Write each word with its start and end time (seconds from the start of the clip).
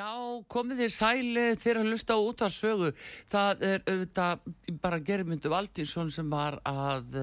Já, 0.00 0.40
komið 0.48 0.78
þið 0.80 0.92
sæli 0.94 1.42
þegar 1.60 1.78
að 1.80 1.88
hlusta 1.90 2.14
á 2.16 2.20
útvarsögu. 2.24 2.88
Það 3.28 3.64
er 3.68 3.82
auðvitað 3.84 4.44
bara 4.80 5.00
Germundur 5.04 5.52
Valtínsson 5.52 6.12
sem 6.14 6.30
var 6.32 6.56
að 6.64 7.18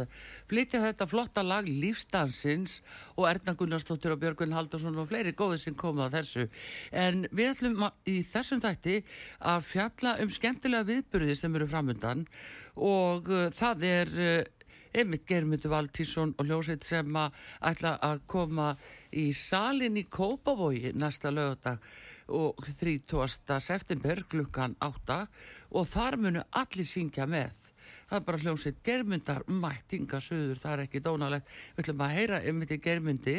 flytja 0.51 0.83
þetta 0.83 1.07
flotta 1.09 1.41
lag 1.45 1.65
Lífstansins 1.65 2.75
og 3.15 3.25
Erna 3.31 3.55
Gunnarsdóttir 3.57 4.13
og 4.13 4.21
Björgun 4.21 4.53
Haldarsson 4.53 4.99
og 4.99 5.09
fleiri 5.09 5.33
góðir 5.33 5.63
sem 5.63 5.77
koma 5.79 6.05
að 6.05 6.19
þessu. 6.19 6.45
En 6.91 7.25
við 7.31 7.49
ætlum 7.55 7.88
í 8.05 8.19
þessum 8.29 8.61
þætti 8.61 8.99
að 9.53 9.65
fjalla 9.71 10.13
um 10.21 10.33
skemmtilega 10.38 10.89
viðburði 10.91 11.38
sem 11.39 11.57
eru 11.57 11.69
framundan 11.71 12.27
og 12.75 13.31
uh, 13.31 13.47
það 13.57 13.88
er 13.89 14.13
uh, 14.21 14.67
einmitt 14.94 15.25
Germundur 15.25 15.73
Valtínsson 15.73 16.35
og 16.38 16.45
Ljósitt 16.45 16.85
sem 16.85 17.17
að 17.17 17.41
ætla 17.71 17.97
að 18.05 18.21
koma 18.29 18.75
í 19.17 19.31
salin 19.33 19.97
í 19.97 20.05
Kópavogi 20.05 20.94
næsta 20.94 21.33
lögadag 21.33 21.81
og 22.27 22.59
30. 22.65 23.59
september 23.63 24.23
klukkan 24.29 24.75
8 24.83 25.23
og 25.71 25.88
þar 25.88 26.19
munu 26.21 26.43
allir 26.51 26.88
syngja 26.88 27.27
með. 27.29 27.55
Það 28.07 28.17
er 28.17 28.23
bara 28.23 28.39
hljómsveit 28.39 28.77
germundar 28.88 29.41
mættinga 29.51 30.21
söður, 30.24 30.59
það 30.62 30.74
er 30.74 30.81
ekki 30.85 31.00
dónalegt. 31.03 31.50
Við 31.75 31.81
ætlum 31.83 32.03
að 32.06 32.13
heyra 32.15 32.38
um 32.47 32.62
þetta 32.62 32.77
germundi 32.85 33.33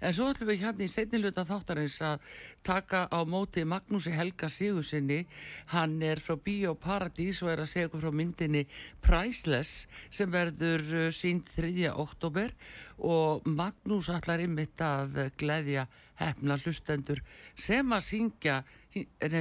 en 0.00 0.14
svo 0.16 0.28
ætlum 0.32 0.48
við 0.48 0.62
hérna 0.62 0.86
í 0.86 0.92
seinniluta 0.92 1.44
þáttarins 1.44 1.98
að 2.08 2.30
taka 2.64 3.02
á 3.12 3.20
móti 3.28 3.66
Magnúsi 3.68 4.14
Helga 4.16 4.48
Sigursinni. 4.48 5.26
Hann 5.74 5.98
er 6.00 6.24
frá 6.24 6.38
Bíó 6.40 6.72
Paradís 6.72 7.42
og 7.44 7.52
er 7.52 7.66
að 7.66 7.70
segja 7.74 7.90
okkur 7.90 8.06
frá 8.06 8.16
myndinni 8.16 8.64
Priceless 9.04 9.84
sem 10.08 10.32
verður 10.32 10.86
uh, 11.02 11.10
sínd 11.12 11.44
3. 11.52 11.90
oktober 11.92 12.56
og 13.04 13.44
Magnús 13.44 14.08
ætlar 14.14 14.40
ymmit 14.40 14.80
að 14.80 15.26
gleðja 15.36 15.84
hefna 16.20 16.58
hlustendur 16.62 17.20
sem 17.54 17.92
að 17.92 18.06
syngja 18.08 18.62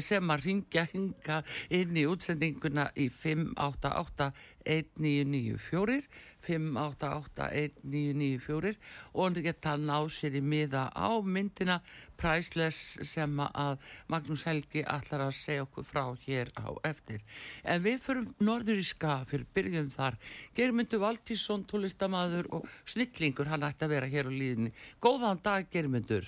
sem 0.02 0.32
að 0.34 0.40
syngja 0.48 0.84
hinga 0.90 1.44
inn 1.74 1.98
í 1.98 2.06
útsendinguna 2.10 2.86
í 2.98 3.10
588-1994 3.14 6.08
588-1994 6.44 8.76
og 9.14 9.34
geta 9.46 9.78
náð 9.80 10.10
sér 10.16 10.34
í 10.40 10.42
miða 10.42 10.84
á 10.92 11.22
myndina 11.22 11.82
Priceless 12.20 12.80
sem 13.08 13.40
að 13.44 13.78
Magnús 14.12 14.44
Helgi 14.48 14.82
allar 14.88 15.22
að 15.28 15.40
segja 15.40 15.64
okkur 15.66 15.86
frá 15.88 16.06
hér 16.26 16.48
á 16.56 16.68
eftir. 16.88 17.20
En 17.64 17.84
við 17.84 17.98
förum 18.04 18.28
norður 18.40 18.78
í 18.80 18.86
skafir, 18.88 19.46
byrjum 19.56 19.90
þar. 19.92 20.16
Germundur 20.56 21.00
Valtísson, 21.04 21.68
tólistamaður 21.68 22.46
og 22.56 22.62
snillingur, 22.86 23.48
hann 23.52 23.68
ætti 23.68 23.84
að 23.88 23.94
vera 23.98 24.14
hér 24.14 24.26
á 24.30 24.32
líðinni. 24.32 24.72
Góðan 25.04 25.44
dag, 25.44 25.62
Germundur. 25.74 26.26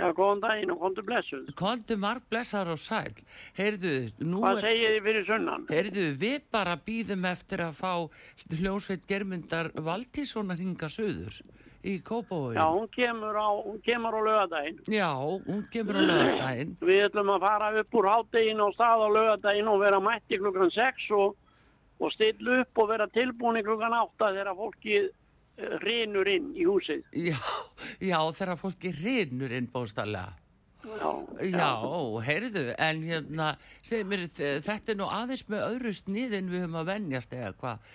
Já, 0.00 0.08
góðan 0.16 0.40
daginn 0.40 0.72
og 0.72 0.80
komdu 0.80 1.04
blessuð. 1.04 1.48
Kondu 1.58 1.96
marg 2.00 2.24
blessar 2.32 2.70
og 2.72 2.80
sæl. 2.80 3.12
Heyrðu, 3.58 3.94
nú 4.24 4.40
Hvað 4.40 4.62
er... 4.62 4.66
segið 4.68 4.94
þið 4.94 5.08
fyrir 5.08 5.26
sunnan? 5.28 5.66
Heyrðu, 5.68 6.04
við 6.22 6.38
bara 6.56 6.76
býðum 6.86 7.26
eftir 7.28 7.64
að 7.66 7.80
fá 7.80 7.92
hljómsveit 8.56 9.04
Germundar 9.10 9.72
Valtíssonar 9.76 10.60
hinga 10.60 10.88
söður 10.92 11.42
í 11.84 11.98
Kópavogi. 12.04 12.56
Já, 12.56 12.64
hún 12.72 12.88
kemur 12.92 13.36
á, 13.36 13.48
hún 13.60 13.78
kemur 13.84 14.16
á 14.16 14.20
lögadaginn. 14.24 14.80
Já, 14.88 15.10
hún 15.20 15.62
kemur 15.72 15.96
á 15.96 16.02
lögadaginn. 16.08 16.74
Við 16.88 17.04
ætlum 17.08 17.32
að 17.36 17.46
fara 17.46 17.70
upp 17.82 18.00
úr 18.00 18.10
háttegin 18.14 18.64
og 18.64 18.74
stað 18.76 19.04
á 19.04 19.08
lögadaginn 19.16 19.70
og 19.72 19.80
vera 19.84 20.00
mætti 20.00 20.40
klukkan 20.40 20.72
6 20.72 21.08
og, 21.16 21.38
og 22.00 22.12
stilla 22.16 22.60
upp 22.64 22.84
og 22.84 22.92
vera 22.92 23.08
tilbúin 23.12 23.64
klukkan 23.64 23.96
8 24.00 24.34
þegar 24.36 24.56
fólki 24.60 25.00
rinur 25.84 26.28
inn 26.28 26.52
í 26.56 26.64
húsið. 26.68 27.02
Já, 27.12 27.38
já, 28.00 28.18
þegar 28.36 28.56
fólki 28.60 28.92
rinnur 29.02 29.52
inn 29.52 29.68
bóstallega. 29.72 30.36
Já, 30.80 31.10
Já, 31.44 31.66
heyrðu, 32.24 32.62
en 32.80 33.02
hérna, 33.04 33.50
segir 33.84 34.06
mér, 34.08 34.22
þetta 34.32 34.92
er 34.94 34.96
nú 34.96 35.08
aðeins 35.12 35.42
með 35.52 35.64
öðru 35.66 35.92
sniðin 35.92 36.48
við 36.48 36.62
höfum 36.64 36.78
að 36.80 36.88
venjast 36.88 37.34
eða 37.36 37.50
hvað, 37.60 37.90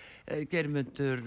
germundur, 0.52 1.24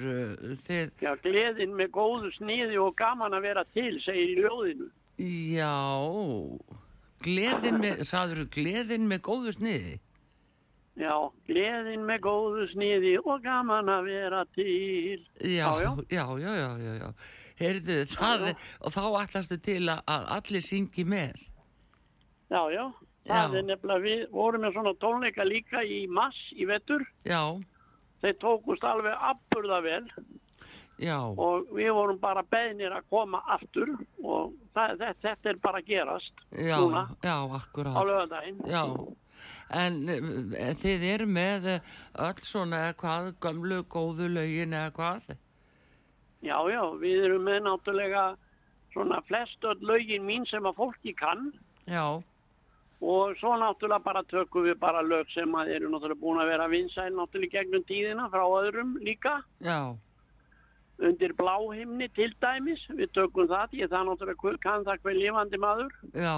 þið, 0.63 0.93
Já, 1.03 1.11
gleðin 1.23 1.75
með 1.75 1.91
góðu 1.97 2.31
sniði 2.37 2.79
og 2.79 2.95
gaman 2.99 3.35
að 3.35 3.45
vera 3.49 3.65
til, 3.75 3.91
segir 4.03 4.39
ljóðinu. 4.45 4.87
já, 5.19 5.75
gleðin 7.27 7.81
með, 7.83 8.03
sagður 8.07 8.45
gleðin 8.55 9.09
með 9.11 9.21
góðu 9.27 9.55
sniði? 9.57 9.97
Já, 11.00 11.13
gleðin 11.48 12.01
með 12.04 12.19
góðu 12.25 12.66
sniði 12.74 13.13
og 13.24 13.44
gaman 13.46 13.88
að 13.94 14.07
vera 14.10 14.42
til. 14.56 15.22
Já, 15.40 15.69
Já, 15.80 15.84
já, 15.86 15.92
já. 16.10 16.25
já, 16.44 16.51
já, 16.60 16.72
já, 16.84 16.94
já. 17.00 17.12
Heyrðu, 17.60 17.96
það, 18.12 18.40
já. 18.40 18.50
er- 18.50 18.66
og 18.81 18.92
þá 18.96 19.01
ætlastu 19.24 19.57
til 19.63 19.84
að, 19.92 20.01
allir 20.07 20.62
syngi 20.63 21.06
með. 21.07 21.40
Já, 22.50 22.62
já, 22.74 22.84
það 23.30 23.54
Já. 23.54 23.57
er 23.60 23.63
nefnilega, 23.69 24.04
við 24.04 24.22
vorum 24.34 24.62
með 24.66 24.74
svona 24.75 24.94
tónleika 25.00 25.46
líka 25.48 25.84
í 25.86 26.07
mass 26.10 26.38
í 26.56 26.66
vetur. 26.68 27.06
Já, 27.25 27.44
Þeir 28.19 28.34
tókust 28.42 28.84
alveg 28.84 29.13
afburða 29.16 29.78
vel 29.86 30.07
já, 31.00 31.16
og 31.40 31.69
við 31.72 31.94
vorum 31.96 32.18
bara 32.19 32.42
beðnir 32.44 32.92
að 32.92 33.06
koma 33.10 33.40
aftur 33.48 33.94
og 34.22 34.50
það, 34.75 35.06
þetta, 35.22 35.38
er 35.54 35.60
bara 35.63 35.80
gerast 35.81 36.34
já, 36.51 36.75
núna 36.81 37.06
já, 37.24 37.31
á 37.40 37.48
akkurát. 37.56 37.96
lögadaginn. 38.04 38.60
Já, 38.68 38.84
en 39.69 39.98
eh, 40.10 40.74
þið 40.81 41.06
eru 41.13 41.27
með 41.30 41.68
eh, 41.75 41.94
öll 42.25 42.42
svona 42.44 42.83
eða 42.88 42.98
hvað, 43.04 43.30
gömlu 43.44 43.83
góðu 43.89 44.30
lögin 44.33 44.74
eða 44.74 44.92
hvað? 44.95 45.30
Já, 46.42 46.57
já, 46.71 46.83
við 47.01 47.24
erum 47.27 47.44
með 47.50 47.63
náttúrulega 47.68 48.25
svona 48.94 49.21
flest 49.27 49.63
öll 49.68 49.80
lögin 49.86 50.25
mín 50.25 50.45
sem 50.50 50.66
að 50.66 50.77
fólki 50.80 51.13
kann 51.13 51.51
Já, 51.89 52.21
og 53.00 53.36
svo 53.39 53.54
náttúrulega 53.60 54.04
bara 54.04 54.24
tökum 54.27 54.66
við 54.68 54.77
bara 54.80 55.01
lög 55.06 55.30
sem 55.33 55.56
að 55.56 55.74
eru 55.75 55.89
náttúrulega 55.92 56.22
búin 56.22 56.42
að 56.42 56.51
vera 56.51 56.68
vinsæl 56.72 57.10
náttúrulega 57.15 57.60
gegnum 57.60 57.83
tíðina 57.88 58.30
frá 58.31 58.44
öðrum 58.44 58.98
líka. 59.04 59.42
já, 59.63 59.95
Undir 61.00 61.31
bláhimni 61.31 62.10
til 62.12 62.33
dæmis, 62.44 62.81
við 62.92 63.13
tökum 63.15 63.48
það, 63.48 63.77
ég 63.80 63.88
það 63.88 64.10
náttúrulega 64.10 64.57
kann 64.60 64.83
það 64.83 65.00
hver 65.06 65.15
lifandi 65.15 65.57
maður. 65.57 65.94
já, 66.12 66.36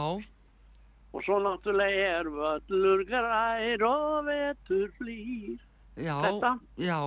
Og 1.12 1.24
svo 1.26 1.38
náttúrulega 1.44 2.20
er 2.22 2.30
völlur 2.32 3.02
grær 3.10 3.84
og 3.88 4.26
vetur 4.30 4.92
flýr. 5.00 5.58
já, 6.00 6.16
Þetta? 6.24 6.52
já, 6.80 7.00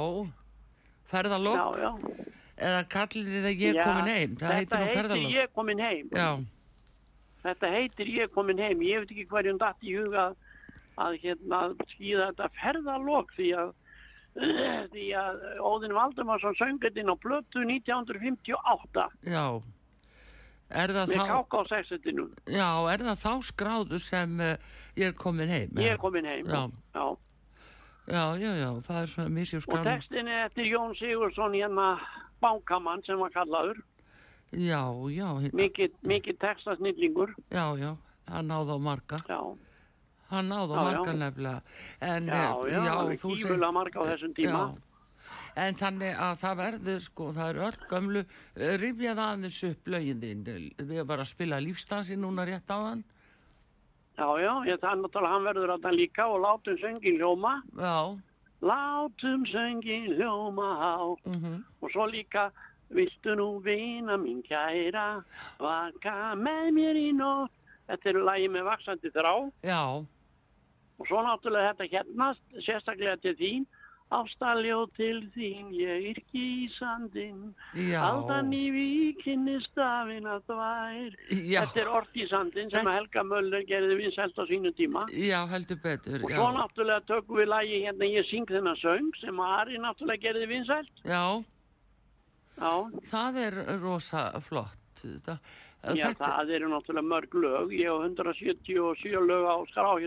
ferðalokk 1.09 1.79
já. 1.81 1.93
eða 2.59 2.83
kallir 2.93 3.47
að 3.49 3.63
ég 3.65 3.79
Já, 3.79 3.85
komin 3.85 4.11
heim, 4.13 4.35
það 4.37 4.53
heitir 4.55 4.67
Þetta 4.69 4.77
nú 4.77 4.85
heitir 4.85 4.99
ferðalokk. 4.99 5.33
ég 5.35 5.55
komin 5.55 5.79
heim. 5.81 6.11
Já, 6.13 6.29
Þetta 7.45 7.71
heitir 7.75 8.07
ég 8.09 8.31
komin 8.33 8.59
heim. 8.59 8.81
Ég 8.83 9.01
veit 9.03 9.11
ekki 9.13 9.27
hverjum 9.29 9.59
datt 9.61 9.83
í 9.85 9.97
huga 9.97 10.27
að, 10.31 10.37
að 11.05 11.17
hérna, 11.25 11.59
skýða 11.93 12.29
þetta 12.33 12.51
ferðalokk 12.61 13.35
því 13.37 13.49
að 13.63 13.73
því 14.95 15.09
að 15.15 15.43
Óðinn 15.63 15.93
Valdimarsson 15.95 16.57
söng 16.59 16.79
þetta 16.83 17.01
inn 17.05 17.13
á 17.13 17.17
blötu 17.23 17.63
1958 17.63 19.05
já, 19.31 19.45
er 20.75 20.93
það 20.95 21.09
með 21.13 21.21
þá, 21.21 21.27
káka 21.31 21.61
á 21.61 21.63
sexetinu. 21.73 22.25
já, 22.51 22.69
er 22.93 23.05
það 23.09 23.19
þá 23.25 23.33
skráðu 23.51 23.99
sem 24.03 24.41
uh, 24.41 24.57
ég 24.99 25.07
er 25.11 25.17
komin 25.19 25.49
heim? 25.49 25.71
Ég 25.79 25.95
er 25.95 25.99
komin 26.03 26.25
heim. 26.29 26.47
Já. 26.47 26.63
Já. 26.95 27.07
Já, 28.05 28.25
já, 28.37 28.51
já, 28.61 28.69
það 28.85 28.99
er 29.03 29.07
svona 29.15 29.33
misjum 29.33 29.63
Og 29.63 29.65
skráðu. 29.65 29.85
textin 29.89 30.29
er 30.29 30.43
eftir 30.51 30.67
Jón 30.69 30.93
Sigursson 30.99 31.55
hérna 31.57 31.87
bankamann 32.45 33.01
sem 33.07 33.17
var 33.19 33.31
kallaður. 33.33 33.79
Já, 34.53 34.83
já, 35.11 35.29
Mikið, 35.57 35.95
mikið 36.07 36.37
textasnillingur. 36.39 37.33
já, 37.51 37.65
já, 37.81 37.95
hann 38.29 38.47
náði 38.53 38.77
á 38.77 38.79
marga. 38.79 39.23
Já, 39.29 39.41
Hann 40.31 40.49
náði 40.49 40.73
á 40.77 40.83
marga 40.85 41.13
nefnilega. 41.13 41.63
En, 42.01 42.27
já, 42.27 42.45
eh, 42.67 42.71
já, 42.73 42.85
já 42.85 42.95
þú 42.95 43.17
segir- 43.17 43.49
kífulega 43.49 43.73
marga 43.73 43.99
á 44.01 44.05
þessum 44.13 44.35
tíma. 44.37 44.61
Já. 44.61 44.84
En 45.57 45.75
þannig 45.79 46.17
að 46.19 46.39
það 46.41 46.57
verður 46.59 47.01
sko, 47.05 47.29
það 47.33 47.49
eru 47.53 47.61
öll 47.69 47.89
gömlu, 47.91 48.23
eh, 48.57 48.77
rifjað 48.83 49.21
aðeins 49.23 49.59
upp 49.71 49.87
lögin 49.87 50.21
þín. 50.21 50.45
Við 50.79 51.05
varum 51.07 51.23
að 51.23 51.31
spila 51.31 51.61
lífstansi 51.63 52.17
núna 52.19 52.45
rétt 52.49 52.71
á 52.75 52.79
hann. 52.89 53.05
Já, 54.19 54.27
já, 54.43 54.53
ég 54.67 54.79
það 54.83 54.91
er 54.93 55.01
náttúrulega 55.03 55.33
hann 55.35 55.45
verður 55.49 55.75
það 55.83 55.95
líka 55.99 56.27
og 56.31 56.41
látum 56.43 56.79
söngin 56.79 57.19
hljóma. 57.19 57.63
Já, 57.79 58.19
Látum 58.65 59.45
söngin 59.47 60.07
hljóma 60.17 60.69
á. 60.81 60.97
mhm, 61.27 61.65
Og 61.83 61.91
svo 61.93 62.07
líka, 62.07 62.51
viltu 62.91 63.35
nú 63.37 63.61
vina 63.63 64.17
mín 64.17 64.43
kæra, 64.43 65.23
vaka 65.59 66.35
með 66.35 66.71
mér 66.73 66.97
í 66.97 67.13
nótt. 67.13 67.51
Þetta 67.89 68.09
eru 68.09 68.25
lagi 68.25 68.49
með 68.49 68.65
vaksandi 68.65 69.11
þrá. 69.13 69.53
já, 69.63 70.07
Og 70.99 71.07
svo 71.09 71.23
náttúrulega 71.23 71.75
þetta 71.75 71.91
hérna, 71.91 72.35
sérstaklega 72.63 73.21
til 73.21 73.35
þín. 73.37 73.67
Ástaljóð 74.15 74.91
til 74.97 75.19
þín, 75.35 75.71
ég 75.75 76.05
yrki 76.13 76.43
í 76.65 76.69
sandinn. 76.77 77.55
já. 77.75 77.99
Aldan 78.07 78.53
í 78.55 78.65
víkinni 78.75 79.57
stafin 79.65 80.25
að 80.31 80.43
þvær. 80.51 81.17
Já, 81.51 81.61
Þetta 81.65 81.81
er 81.85 81.91
orð 81.99 82.15
í 82.23 82.29
sandinn 82.31 82.71
sem 82.71 82.87
Helga 82.87 83.25
Möller 83.25 83.65
gerði 83.67 83.97
vinsælt 84.03 84.39
á 84.39 84.45
sínu 84.47 84.73
tíma. 84.79 85.07
já, 85.11 85.41
heldur 85.51 85.81
betur, 85.83 86.23
Og 86.25 86.31
já. 86.31 86.37
svo 86.37 86.49
náttúrulega 86.59 87.07
tökum 87.07 87.37
við 87.43 87.49
lagi 87.49 87.83
hérna 87.85 88.05
Ég 88.15 88.25
syng 88.31 88.47
þennan 88.47 88.77
söng 88.79 89.11
sem 89.21 89.41
Ari 89.41 89.79
náttúrulega 89.79 90.23
gerði 90.29 90.47
vinsælt. 90.49 90.95
Já, 91.05 91.45
Já, 92.55 92.73
það 93.11 93.37
er 93.49 93.55
rosa 93.83 94.31
flott. 94.41 94.79
Það, 94.95 95.39
já 95.99 96.07
það 96.15 96.51
eru 96.55 96.69
náttúrulega 96.71 97.09
mörg 97.11 97.35
lög. 97.35 97.73
Ég 97.75 97.91
hef 97.91 98.05
177 98.15 99.27
lög 99.27 99.45
á 99.51 99.57
skrá 99.75 99.99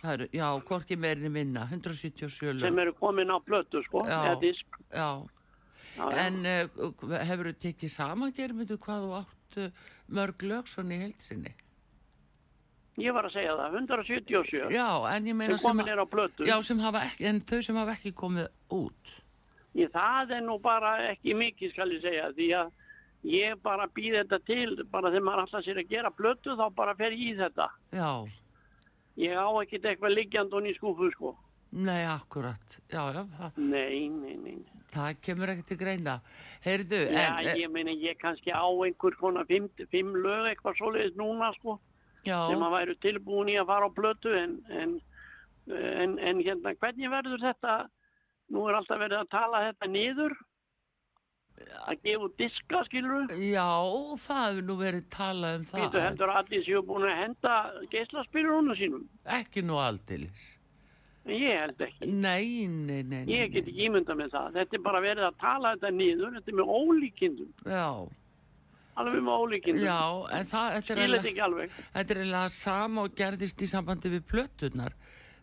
hjá 0.00 0.06
Stef 0.06 0.08
það 0.08 0.12
eru, 0.14 0.28
já, 0.32 0.46
hvorki 0.68 0.96
meirinni 0.96 1.30
minna, 1.30 1.66
177 1.70 2.54
lög. 2.54 2.60
sem 2.60 2.78
eru 2.78 2.92
komin 2.94 3.30
á 3.30 3.38
plötu 3.40 3.82
sko, 3.84 4.04
Já. 4.06 4.24
eða 4.24 4.40
disk. 4.40 4.66
Já, 4.90 5.26
Já, 5.96 6.10
já. 6.10 6.26
en 6.26 6.38
uh, 6.46 7.24
hefur 7.24 7.50
þú 7.50 7.56
tekið 7.60 7.90
saman, 7.90 8.32
Germundur, 8.32 8.78
hvað 8.78 9.02
þú 9.04 9.12
átt 9.20 9.56
uh, 9.58 9.70
mörg 10.08 10.42
lög 10.42 10.66
svona 10.66 10.94
í 10.94 10.98
heilsinni? 11.04 11.54
Ég 13.00 13.14
var 13.14 13.24
að 13.24 13.32
segja 13.32 13.56
það, 13.56 13.76
177 13.80 14.70
Já, 14.74 14.88
en 15.14 15.26
ég 15.26 15.34
meina 15.34 15.56
sem 15.56 15.80
er 15.80 15.96
já, 16.46 16.62
sem 16.62 16.78
hafa 16.78 17.04
ekki, 17.06 17.24
en 17.26 17.40
þau 17.40 17.62
sem 17.62 17.76
hafa 17.76 17.92
ekki 17.96 18.12
komið 18.12 18.48
út. 18.70 19.12
Ég, 19.74 19.90
það 19.92 20.30
er 20.36 20.42
nú 20.42 20.58
bara 20.58 20.96
ekki 21.12 21.34
mikið 21.34 21.72
skal 21.72 21.92
ég 21.92 22.02
segja 22.02 22.32
því 22.34 22.48
að 22.58 22.72
ég 23.30 23.60
bara 23.62 23.86
býð 23.86 24.16
þetta 24.22 24.38
til 24.48 24.84
bara 24.90 25.10
þegar 25.12 25.24
maður 25.24 25.42
alltaf 25.44 25.64
sér 25.64 25.78
að 25.80 25.90
gera 25.92 26.10
plötu 26.10 26.56
þá 26.56 26.74
bara 26.74 26.94
fer 26.96 27.12
ég 27.12 27.36
í 27.36 27.38
þetta. 27.38 27.68
Já, 27.92 28.26
Ég 29.20 29.36
á 29.36 29.48
ekkert 29.60 29.84
eitthvað 29.90 30.14
liggjand 30.16 30.54
og 30.56 30.66
í 30.70 30.74
skúfu 30.78 31.10
sko. 31.14 31.34
nei, 31.70 32.02
akkurat, 32.08 32.78
já, 32.90 33.02
já, 33.14 33.20
það, 33.38 33.58
Nei, 33.62 34.08
nei, 34.08 34.34
nei. 34.42 34.54
það 34.90 35.20
kemur 35.22 35.52
ekki 35.52 35.66
til 35.68 35.76
greina. 35.78 36.16
Heyrðu, 36.64 36.98
Já, 37.12 37.20
en, 37.38 37.46
eh, 37.46 37.60
ég 37.62 37.70
meina, 37.70 37.92
ég 37.94 38.18
kannski 38.18 38.50
á 38.50 38.66
einhver 38.66 39.14
konar 39.20 39.46
fimm, 39.46 39.68
fimm 39.92 40.16
lög 40.24 40.48
eitthvað 40.50 40.80
svoleiðis 40.80 41.14
núna, 41.20 41.52
sko, 41.60 41.76
já, 42.26 42.38
sem 42.50 42.64
að 42.66 42.74
væru 42.74 42.96
tilbúin 43.04 43.52
í 43.52 43.54
að 43.60 43.66
fara 43.70 43.86
á 43.86 43.90
plötu, 43.94 44.34
en, 44.34 44.56
en, 44.70 44.96
en, 45.70 46.18
en 46.18 46.42
hérna, 46.42 46.74
hvernig 46.74 47.10
verður 47.12 47.38
þetta, 47.44 47.76
nú 48.50 48.66
er 48.66 48.80
alltaf 48.80 48.98
verið 48.98 49.20
að 49.20 49.30
tala 49.30 49.62
þetta 49.68 49.86
niður, 49.94 50.34
að 51.90 51.98
gefa 52.06 52.28
diska, 52.40 52.80
skilur 52.86 53.34
Já, 53.40 53.66
það 54.22 54.46
hefur 54.46 54.66
nú 54.68 54.76
verið 54.80 55.04
talað 55.12 55.58
um 55.60 55.66
það. 55.70 55.98
Heldur 56.06 56.32
að 56.32 56.40
allir 56.42 56.64
séu 56.66 56.82
búin 56.86 57.06
að 57.08 57.18
henda 57.24 57.56
geislaspilurunum 57.92 58.78
sínum. 58.78 59.04
Ekki 59.38 59.64
nú 59.66 59.78
aldeilis. 59.82 60.46
En 61.26 61.34
ég 61.36 61.58
held 61.60 61.82
ekki. 61.84 62.06
Nei, 62.08 62.66
nei, 62.66 63.02
nei. 63.02 63.24
nei, 63.26 63.34
Ég 63.34 63.52
get 63.52 63.68
ekki 63.68 63.86
ímynda 63.90 64.16
með 64.16 64.32
það. 64.32 64.54
Þetta 64.56 64.78
er 64.78 64.84
bara 64.86 65.02
verið 65.04 65.26
að 65.28 65.36
tala 65.42 65.74
þetta 65.76 65.90
niður. 65.98 66.32
Þetta 66.38 66.50
er 66.54 66.58
með 66.62 66.72
ólíkindum. 66.80 67.52
Já, 67.68 67.84
Alveg 69.00 69.22
með 69.24 69.44
ólíkindum. 69.44 69.84
já, 69.86 70.00
en 70.36 70.48
það, 70.50 70.72
þetta 70.74 70.92
er 70.94 71.12
þetta 71.14 71.44
alveg. 71.44 71.76
þetta 71.94 72.14
er 72.14 72.18
eiginlega 72.20 72.48
sama 72.56 73.04
og 73.06 73.14
gerðist 73.20 73.62
í 73.62 73.68
sambandi 73.70 74.10
við 74.12 74.24
plötunar. 74.32 74.96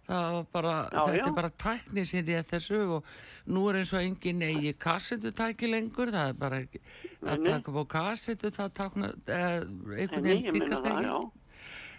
Bara, 0.07 0.87
Já, 0.87 1.01
þetta 1.03 1.17
já. 1.17 1.27
er 1.27 1.33
bara 1.35 1.49
tækni 1.49 2.05
sem 2.07 2.25
ég 2.31 2.45
þessu 2.47 2.77
og 2.95 3.09
nú 3.51 3.65
er 3.69 3.81
eins 3.81 3.91
og 3.93 3.99
engin 4.05 4.39
eigi 4.41 4.71
kassetutæki 4.79 5.67
lengur, 5.67 6.11
það 6.15 6.29
er 6.29 6.33
bara 6.39 6.59
ekki, 6.63 6.79
að 7.27 7.43
taka 7.43 7.71
á 7.75 7.83
kassetu, 7.91 8.51
það 8.55 8.71
takna, 8.73 9.09
eh, 9.27 9.65
einhvern 9.99 10.23
veginn 10.23 10.45
ég 10.61 10.69
það, 10.69 10.87
ekki. 10.93 11.03
já. 11.03 11.31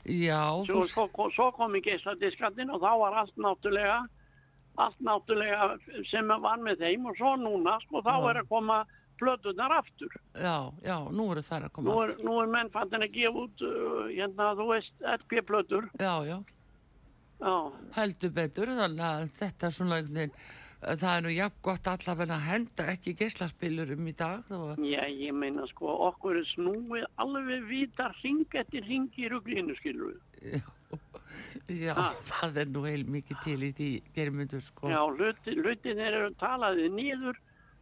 Já, 0.08 0.64
Svo, 0.64 0.82
svo, 0.88 1.08
kom- 1.12 1.30
svo 1.36 1.50
kom 1.52 1.74
í 1.76 1.82
geisladiskatinn 1.84 2.70
og 2.72 2.80
þá 2.80 2.92
var 2.98 3.12
allt 3.12 3.36
náttúrulega 3.36 4.06
allt 4.78 5.00
náttúrulega 5.04 5.76
sem 6.08 6.26
var 6.28 6.56
með 6.64 6.78
þeim 6.80 7.06
og 7.10 7.16
svo 7.18 7.34
núna 7.36 7.78
sko 7.82 8.00
þá 8.00 8.30
er 8.30 8.40
að 8.42 8.48
koma 8.48 8.86
plötunar 9.20 9.72
aftur. 9.82 10.08
já, 10.34 10.72
já, 10.86 10.96
nú 11.10 11.30
eru 11.32 11.42
þær 11.42 11.64
að 11.66 11.72
koma 11.72 11.90
Nú 11.90 12.02
er, 12.04 12.10
aftur. 12.14 12.24
nú 12.24 12.40
er 12.40 12.46
menn 12.46 12.70
fattin 12.70 13.02
að 13.02 13.12
gefa 13.12 13.42
út 13.42 13.60
uh, 13.66 14.06
hérna 14.14 14.54
þú 14.56 14.68
veist 14.72 14.92
LP-plötur. 15.02 15.90
Já, 16.00 16.14
já, 16.24 16.38
Já, 16.38 16.44
heldur 17.94 18.32
betur, 18.34 18.72
þannig 18.78 19.04
að 19.06 19.26
þetta 19.38 19.70
svona, 19.74 20.00
það 20.82 21.04
er 21.12 21.22
nú 21.26 21.32
jafn 21.34 21.60
gott 21.62 21.86
allavega 21.90 22.34
að 22.38 22.46
henda 22.48 22.86
ekki 22.94 23.14
geislaspilurum 23.18 24.08
í 24.10 24.14
dag, 24.18 24.42
var, 24.50 24.80
já, 24.82 25.04
ég 25.10 25.34
meina 25.34 25.66
sko 25.70 25.94
okkur 26.08 26.40
er 26.42 26.48
snúið 26.54 27.06
alveg 27.22 27.64
vita 27.70 28.10
ring 28.22 28.44
eftir 28.62 28.86
ring 28.86 29.08
í 29.18 29.28
ruglinu 29.30 29.76
skilur 29.78 30.14
við. 30.14 30.62
já, 31.68 31.92
Ha. 31.94 32.12
það 32.24 32.62
er 32.62 32.70
nú 32.72 32.82
heil 32.86 33.04
mikið 33.04 33.42
til 33.44 33.58
í 33.66 33.72
því 33.76 33.88
germyndur, 34.16 34.62
sko. 34.64 34.88
Já, 34.90 35.00
hluti, 35.06 35.54
hlutin 35.60 35.98
eru 36.00 36.30
talaðið 36.40 36.94
niður 36.94 37.36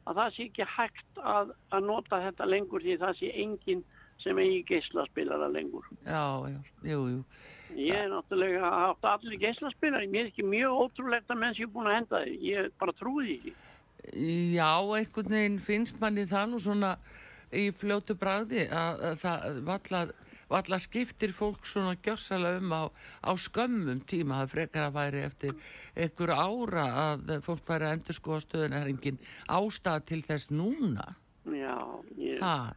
að 0.06 0.18
það 0.20 0.32
sé 0.36 0.46
ekki 0.48 0.66
hægt 0.76 1.20
að, 1.22 1.52
að 1.74 1.86
nota 1.86 2.20
þetta 2.24 2.46
lengur 2.50 2.82
því 2.84 2.96
það 3.02 3.16
sé 3.20 3.30
enginn 3.42 3.84
sem 4.22 4.38
eigi 4.40 4.62
geislaspilara 4.70 5.48
lengur. 5.52 5.86
Já, 6.06 6.22
já, 6.50 6.58
jú, 6.90 7.00
jú. 7.12 7.22
Ég 7.74 7.94
er 7.98 8.10
náttúrulega 8.12 8.68
haft 8.70 9.06
allir 9.10 9.40
geislaspilari, 9.42 10.08
mér 10.10 10.26
er 10.26 10.30
ekki 10.30 10.44
mjög 10.46 10.82
ótrúlegt 10.84 11.32
að 11.32 11.40
menn 11.42 11.56
sé 11.56 11.66
búin 11.66 11.88
að 11.90 11.96
henda 11.98 12.20
því, 12.22 12.36
ég 12.46 12.68
bara 12.78 12.94
trúi 12.96 13.24
því 13.26 13.34
ekki. 13.36 13.54
Já, 14.54 14.70
einhvern 14.98 15.34
veginn 15.34 15.58
finnst 15.62 15.98
manni 16.00 16.28
það 16.30 16.52
nú 16.52 16.60
svona 16.62 16.92
í 17.50 17.66
fljótu 17.74 18.14
bragði 18.18 18.68
að, 18.70 19.02
að 19.10 19.18
það 19.24 19.60
valla, 19.66 20.02
valla 20.52 20.80
skiptir 20.82 21.34
fólk 21.34 21.66
svona 21.66 21.96
gjössalega 22.06 22.62
um 22.62 22.74
á, 22.76 22.82
á 23.26 23.30
skömmum 23.34 24.00
tíma. 24.06 24.44
Það 24.44 24.54
frekar 24.54 24.86
að 24.86 24.96
væri 25.00 25.26
eftir 25.26 25.58
einhver 25.96 26.34
ára 26.36 26.88
að 27.02 27.36
fólk 27.46 27.66
væri 27.66 27.90
að 27.90 27.98
endur 27.98 28.20
skoða 28.20 28.42
stöðun 28.46 28.78
er 28.78 28.90
engin 28.94 29.22
ástæða 29.50 30.06
til 30.12 30.22
þess 30.28 30.52
núna 30.54 31.16
Já, 31.46 31.76
ég, 32.18 32.40
ha, 32.42 32.72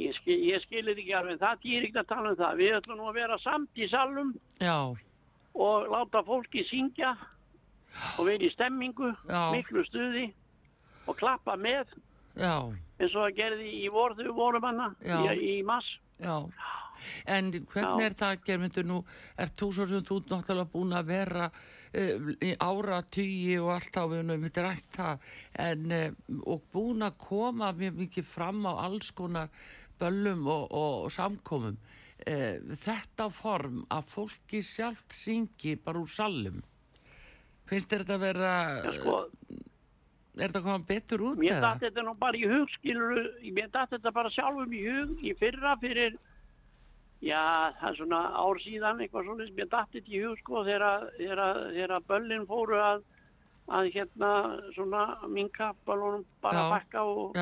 ég, 0.00 0.14
skil, 0.16 0.38
ég 0.48 0.62
skilir 0.64 0.96
ekki 0.96 1.12
alveg, 1.12 1.36
það 1.42 1.58
týr 1.64 1.86
ekki 1.88 2.00
að 2.00 2.08
tala 2.08 2.30
um 2.32 2.38
það. 2.38 2.54
Við 2.62 2.76
ætlum 2.78 3.00
nú 3.00 3.08
að 3.10 3.18
vera 3.18 3.36
samt 3.42 3.76
í 3.76 3.88
salum 3.90 4.30
Já, 4.62 4.78
og 5.58 5.90
láta 5.92 6.22
fólki 6.24 6.64
syngja 6.68 7.12
og 8.16 8.28
vera 8.30 8.48
í 8.48 8.50
stemmingu, 8.54 9.12
Já. 9.28 9.42
miklu 9.52 9.84
stuði 9.84 10.28
og 11.08 11.18
klappa 11.20 11.56
með 11.60 11.92
eins 12.38 13.14
og 13.14 13.24
það 13.26 13.36
gerði 13.36 13.70
í 13.82 13.88
vorðu 13.92 14.32
vorumanna 14.36 14.92
í, 15.02 15.38
í 15.58 15.62
mass. 15.66 15.88
En 16.18 17.52
hvernig 17.52 18.08
er 18.08 18.16
það, 18.18 18.40
Germundur, 18.46 18.86
nú 18.88 19.02
er 19.38 19.52
þú 19.54 19.68
svo 19.74 19.86
sem 19.90 20.06
þú 20.06 20.22
náttúrulega 20.24 20.72
búin 20.72 20.96
að 20.96 21.12
vera 21.12 21.50
í 21.94 22.54
ára 22.60 23.00
og 23.00 23.68
allt 23.74 23.96
á 23.96 24.04
við 24.10 24.32
um 24.34 24.46
þetta 24.46 24.64
rætt 24.64 24.88
það 24.96 25.28
en, 25.64 25.84
uh, 25.92 26.40
og 26.44 26.64
búin 26.72 27.06
að 27.06 27.18
koma 27.22 27.72
mjög 27.72 28.02
mikið 28.02 28.26
fram 28.28 28.66
á 28.68 28.72
alls 28.84 29.10
konar 29.10 29.48
böllum 29.98 30.46
og, 30.46 30.66
og, 30.72 31.08
samkomum. 31.10 31.78
Uh, 32.26 32.58
þetta 32.82 33.28
form 33.32 33.84
að 33.94 34.12
fólki 34.12 34.62
sjálft 34.62 35.14
syngi 35.16 35.76
bara 35.80 36.02
úr 36.02 36.12
salum. 36.12 36.60
Finnst 37.68 37.90
þetta 37.92 38.16
að 38.16 38.22
vera, 38.24 38.52
Já, 38.84 38.92
sko, 39.00 39.16
er 40.38 40.46
þetta 40.46 40.60
að 40.60 40.68
koma 40.68 40.88
betur 40.88 41.24
út 41.28 41.40
mér 41.42 41.60
datt 41.62 41.82
þetta 41.84 42.04
nú 42.06 42.14
bara 42.18 42.38
í 42.38 42.46
hug, 42.48 42.70
skilur, 42.78 43.20
mér 43.52 43.70
datt 43.74 43.92
þetta 43.96 44.14
bara 44.14 44.32
sjálfum 44.32 44.72
í 44.72 44.82
hug 44.86 45.24
í 45.26 45.34
fyrra 45.38 45.74
fyrir, 45.82 46.16
já, 47.24 47.72
það 47.80 47.88
er 47.90 47.96
svona 47.98 48.20
ár 48.38 48.60
síðan, 48.62 49.00
eitthvað 49.02 49.28
svona, 49.28 49.48
mér 49.56 49.70
datt 49.72 49.94
þetta 49.94 50.14
í 50.14 50.22
hug, 50.24 50.38
sko, 50.42 50.62
þegar, 50.68 51.08
þegar 51.18 52.06
böllin 52.10 52.46
fóru 52.50 52.78
að, 52.82 53.02
að 53.78 53.90
hérna, 53.96 54.30
svona, 54.76 55.02
minka 55.28 55.72
böllunum 55.88 56.24
bara 56.44 56.62
Já. 56.62 56.70
bakka 56.76 57.04
og, 57.04 57.36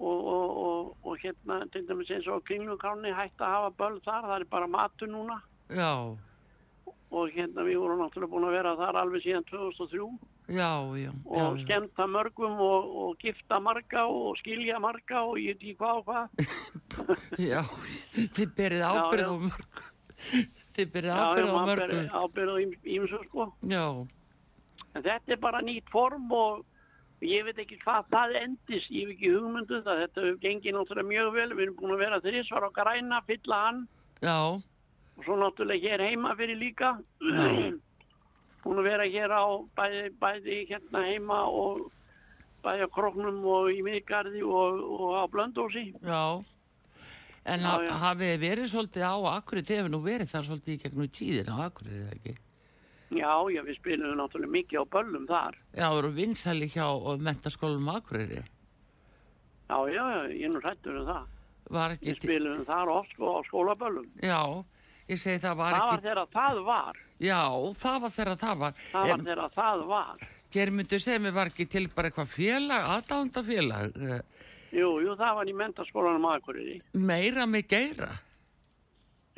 og, 0.00 0.24
og, 0.32 0.56
og, 0.64 0.90
og 1.04 1.20
hérna, 1.24 1.60
til 1.74 1.84
dæmis 1.88 2.10
eins 2.14 2.28
og 2.32 2.42
kringlukráni 2.48 3.12
hætti 3.14 3.44
að 3.44 3.54
hafa 3.58 3.76
böll 3.82 4.00
þar, 4.06 4.26
það 4.30 4.36
er 4.38 4.50
bara 4.56 4.72
matur 4.78 5.12
núna. 5.12 5.40
já, 5.70 5.94
og 7.10 7.30
hérna 7.34 7.64
við 7.66 7.80
vorum 7.82 8.04
náttúrulega 8.04 8.30
búin 8.30 8.46
að 8.46 8.56
vera 8.56 8.76
þar 8.78 8.98
alveg 9.00 9.24
síðan 9.24 9.46
2003 9.50 10.29
já, 10.50 10.70
já. 10.98 11.12
og 11.24 11.38
já, 11.38 11.44
já. 11.44 11.62
skemmta 11.64 12.06
mörgum 12.10 12.60
og, 12.60 12.88
og 13.02 13.18
gifta 13.22 13.60
marga 13.62 14.04
og 14.10 14.38
skilja 14.40 14.80
marga 14.82 15.22
og 15.24 15.38
ég 15.38 15.54
veit 15.54 15.62
ekki 15.62 15.76
hvað 15.78 16.00
og 16.00 16.04
hvað. 16.08 16.26
Já, 17.50 17.62
þið 18.36 18.54
berið 18.56 18.82
ábyrð 18.90 19.22
já. 19.22 19.30
á 19.30 19.36
mörgu. 19.46 19.84
Þið 20.76 20.90
berið 20.94 21.10
Já, 21.10 21.16
já, 21.16 21.28
ábyrð 21.30 21.50
á 21.50 21.54
maður 21.54 21.82
mörgu. 21.84 22.00
ber 22.00 22.18
ábyrð 22.24 22.50
á 22.50 22.58
ímsu 22.96 23.22
sko. 23.28 23.46
Já, 23.70 23.86
En 24.90 25.04
þetta 25.06 25.32
er 25.36 25.38
bara 25.38 25.60
nýtt 25.62 25.86
form 25.92 26.32
og 26.34 26.64
ég 27.22 27.44
veit 27.46 27.58
ekki 27.62 27.76
hvað 27.84 28.08
það 28.10 28.32
endist, 28.40 28.90
ég 28.90 29.06
hef 29.06 29.12
ekki 29.14 29.30
hugmyndu 29.36 29.78
það, 29.84 30.00
þetta 30.02 30.24
hefur 30.24 30.40
gengið 30.42 30.74
náttúrulega 30.74 31.10
mjög 31.10 31.28
vel, 31.36 31.50
við 31.54 31.62
erum 31.66 31.76
búin 31.78 31.94
að 31.94 32.02
vera 32.02 32.18
þrísvar 32.24 32.66
á 32.66 32.70
græna, 32.74 33.20
fylla 33.28 33.58
hann 33.66 33.78
já, 34.24 34.38
og 35.20 35.24
svo 35.26 35.36
náttúrulega 35.38 35.92
hér 35.92 36.04
heima 36.08 36.34
fyrir 36.38 36.58
líka. 36.58 36.90
Já. 37.22 37.78
Búin 38.64 38.78
að 38.82 38.88
vera 38.90 39.06
hér 39.08 39.32
á 39.32 39.44
bæði, 39.78 40.02
bæði 40.20 40.58
hérna 40.70 41.02
heima 41.06 41.38
og 41.48 41.86
bæði 42.64 42.84
á 42.86 42.94
Króknum 42.94 43.38
og 43.48 43.70
í 43.72 43.80
Miðgarði 43.86 44.42
og, 44.44 44.80
og 45.00 45.12
á 45.16 45.24
Blöndósi. 45.32 45.90
já. 46.04 46.44
En 47.48 47.60
Já, 47.64 47.80
já. 47.82 47.90
hafið 48.02 48.34
verið 48.42 48.66
svolítið 48.68 49.00
á 49.08 49.16
Akureyri, 49.40 49.64
þið 49.64 49.78
hefur 49.80 49.90
nú 49.94 50.00
verið 50.04 50.28
þar 50.28 50.44
svolítið 50.44 50.74
í 50.74 50.80
gegnum 50.82 51.08
tíðin 51.08 51.48
á 51.48 51.56
Akureyri, 51.64 52.00
eða 52.04 52.16
ekki? 52.18 52.34
Já, 53.16 53.32
já, 53.50 53.60
við 53.64 53.76
spilum 53.80 54.12
náttúrulega 54.20 54.52
mikið 54.54 54.76
á 54.76 54.84
böllum 54.92 55.24
þar. 55.26 55.56
Já, 55.72 55.86
það 55.88 55.98
eru 56.02 56.10
vinsæli 56.20 56.68
hjá 56.70 56.84
mentaskólum 57.18 57.88
á 57.88 57.92
Akureyri. 57.96 58.42
Já, 59.70 59.76
já, 59.88 60.04
ég 60.36 60.44
er 60.44 60.52
nú 60.52 60.60
hrættur 60.60 61.00
um 61.00 61.06
það. 61.08 61.24
Var 61.70 61.94
ekki, 61.96 62.06
Við 62.12 62.20
spilum 62.20 62.62
þar 62.68 62.92
oft 62.92 63.16
á 63.18 63.32
skólaböllum. 63.48 64.06
já, 64.20 64.40
ég 65.08 65.18
segi 65.24 65.40
það 65.42 65.56
var 65.64 65.72
Það 65.74 65.86
var 65.88 65.96
ekki, 65.96 66.06
þegar 66.10 66.30
það 66.36 66.62
var. 66.68 67.00
Já, 67.20 67.40
það 67.82 68.00
var 68.06 68.14
þegar 68.16 68.40
það 68.44 68.62
var. 68.64 68.72
Það 68.92 69.10
var 69.12 69.24
þegar 69.28 69.54
það 69.58 69.84
var. 69.94 70.28
Germyndu 70.50 70.98
segja 70.98 71.22
mér 71.22 71.36
var 71.36 71.52
ekki 71.52 71.68
til 71.70 71.84
bara 71.94 72.10
eitthvað 72.10 72.32
félag, 72.32 72.88
aðdándafélag, 72.96 74.00
eh, 74.02 74.22
Jú, 74.70 74.88
jú, 75.02 75.14
það 75.18 75.34
var 75.34 75.48
í 75.50 75.54
mentaskólanum 75.58 76.26
Akureyri. 76.30 76.80
meira 76.94 77.46
með 77.46 77.66
geira. 77.68 78.10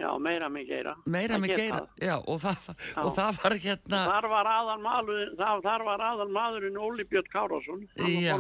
Já, 0.03 0.19
meira 0.19 0.49
mig 0.49 0.67
geira. 0.67 0.95
meira 1.07 1.39
get 1.39 1.57
geira 1.57 1.87
já, 2.01 2.17
og, 2.27 2.41
það, 2.41 2.69
og 2.97 3.11
Já. 3.13 3.15
það 3.19 3.43
var 3.43 3.55
hérna 3.65 4.01
Þar 4.09 4.29
var 4.33 4.49
aðal 4.51 4.81
maður, 4.83 5.21
þar, 5.39 5.85
var 5.85 6.01
aðal 6.01 6.29
maðurinn 6.33 6.79
Óli 6.81 7.05
Björn 7.05 7.29
Kárásson. 7.33 7.85
Já. 7.97 8.37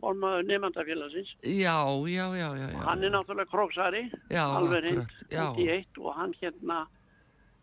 formaður 0.00 0.46
nefndafélagsins. 0.48 1.34
já, 1.44 1.76
já, 2.08 2.26
já, 2.34 2.48
já, 2.56 2.68
já. 2.72 2.80
Hann 2.88 3.04
er 3.04 3.10
náttúrulega 3.10 3.50
króksari. 3.50 4.10
já, 4.30 4.44
alveg 4.56 4.84
akkurat, 4.84 5.12
já, 5.30 5.84
og 6.00 6.14
hann 6.16 6.34
hérna 6.40 6.86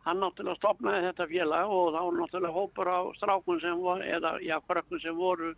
hann 0.10 0.22
náttúrulega 0.24 0.60
stopnaði 0.60 1.08
þetta 1.08 1.28
félag 1.30 1.74
og 1.78 1.90
þá 1.94 2.00
var 2.00 2.20
náttúrulega 2.20 2.58
hópur 2.58 2.92
á 2.92 3.00
strákun 3.20 3.62
sem 3.64 3.82
voru, 3.82 4.06
eða 4.18 4.36
já, 4.44 4.56
krökkun 4.68 5.04
sem 5.04 5.18
voru 5.18 5.54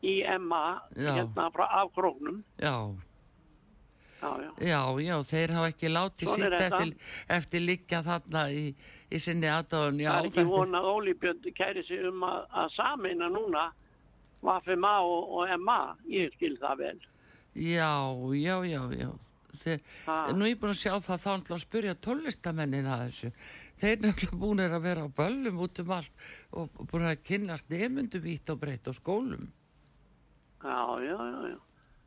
í 0.00 0.16
MA 0.40 0.64
Já. 0.96 1.12
hérna 1.18 1.50
frá 1.52 1.66
af 1.82 1.92
króknum 1.94 2.40
já, 2.56 2.74
já, 4.22 4.30
já, 4.40 4.52
já, 4.70 4.80
já, 5.04 5.16
þeir 5.32 5.54
hafa 5.56 5.72
ekki 5.74 5.92
látið 5.92 6.32
er 6.38 6.56
þetta. 6.56 6.80
eftir, 6.80 6.94
eftir 7.36 7.64
liggja 7.66 8.02
þarna 8.06 8.46
í, 8.54 8.64
í 9.10 9.20
sinni 9.20 9.50
aðdáðun, 9.50 10.00
það 10.00 10.18
er 10.22 10.30
ekki 10.30 10.46
von 10.48 10.80
að 10.80 10.90
Óli 10.94 11.16
Björn 11.20 11.54
kæri 11.56 11.84
sig 11.88 12.04
um 12.08 12.24
að, 12.28 12.42
að 12.62 12.74
sameina 12.78 13.30
núna 13.32 13.70
VFMA 14.40 14.94
og, 15.04 15.34
og 15.36 15.56
MA 15.60 15.80
ég 16.08 16.32
skil 16.38 16.56
það 16.62 16.84
vel 16.84 17.00
já, 17.54 17.90
já, 18.38 18.56
já, 18.64 18.82
já. 18.94 19.10
Þeir, 19.60 19.80
nú 20.38 20.46
er 20.46 20.52
ég 20.52 20.60
búin 20.60 20.72
að 20.72 20.78
sjá 20.78 20.92
það 21.02 21.24
þá 21.24 21.30
að 21.34 21.62
spyrja 21.64 21.94
tólistamennin 22.00 22.86
að 22.88 23.02
þessu 23.08 23.30
þeir 23.80 24.04
náttúrulega 24.04 24.40
búin 24.42 24.62
að 24.64 24.76
vera 24.84 25.06
á 25.06 25.16
böllum 25.20 25.64
út 25.64 25.80
um 25.82 25.96
allt 25.96 26.28
og 26.52 26.84
búin 26.90 27.08
að 27.08 27.24
kynnast 27.26 27.72
nefndu 27.72 28.20
vítt 28.22 28.52
og 28.52 28.60
breytt 28.62 28.88
á 28.88 28.92
skólum. 28.96 29.50
Já, 30.60 30.80
já, 31.00 31.16
já, 31.16 31.40
já. 31.54 31.58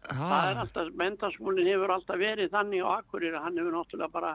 Það 0.04 0.50
er 0.50 0.60
alltaf, 0.62 0.90
mentarskólinn 1.00 1.70
hefur 1.72 1.94
alltaf 1.96 2.20
verið 2.20 2.52
þannig 2.52 2.84
á 2.84 2.88
Akureyri, 3.00 3.40
hann 3.40 3.58
hefur 3.58 3.78
náttúrulega 3.78 4.12
bara 4.12 4.34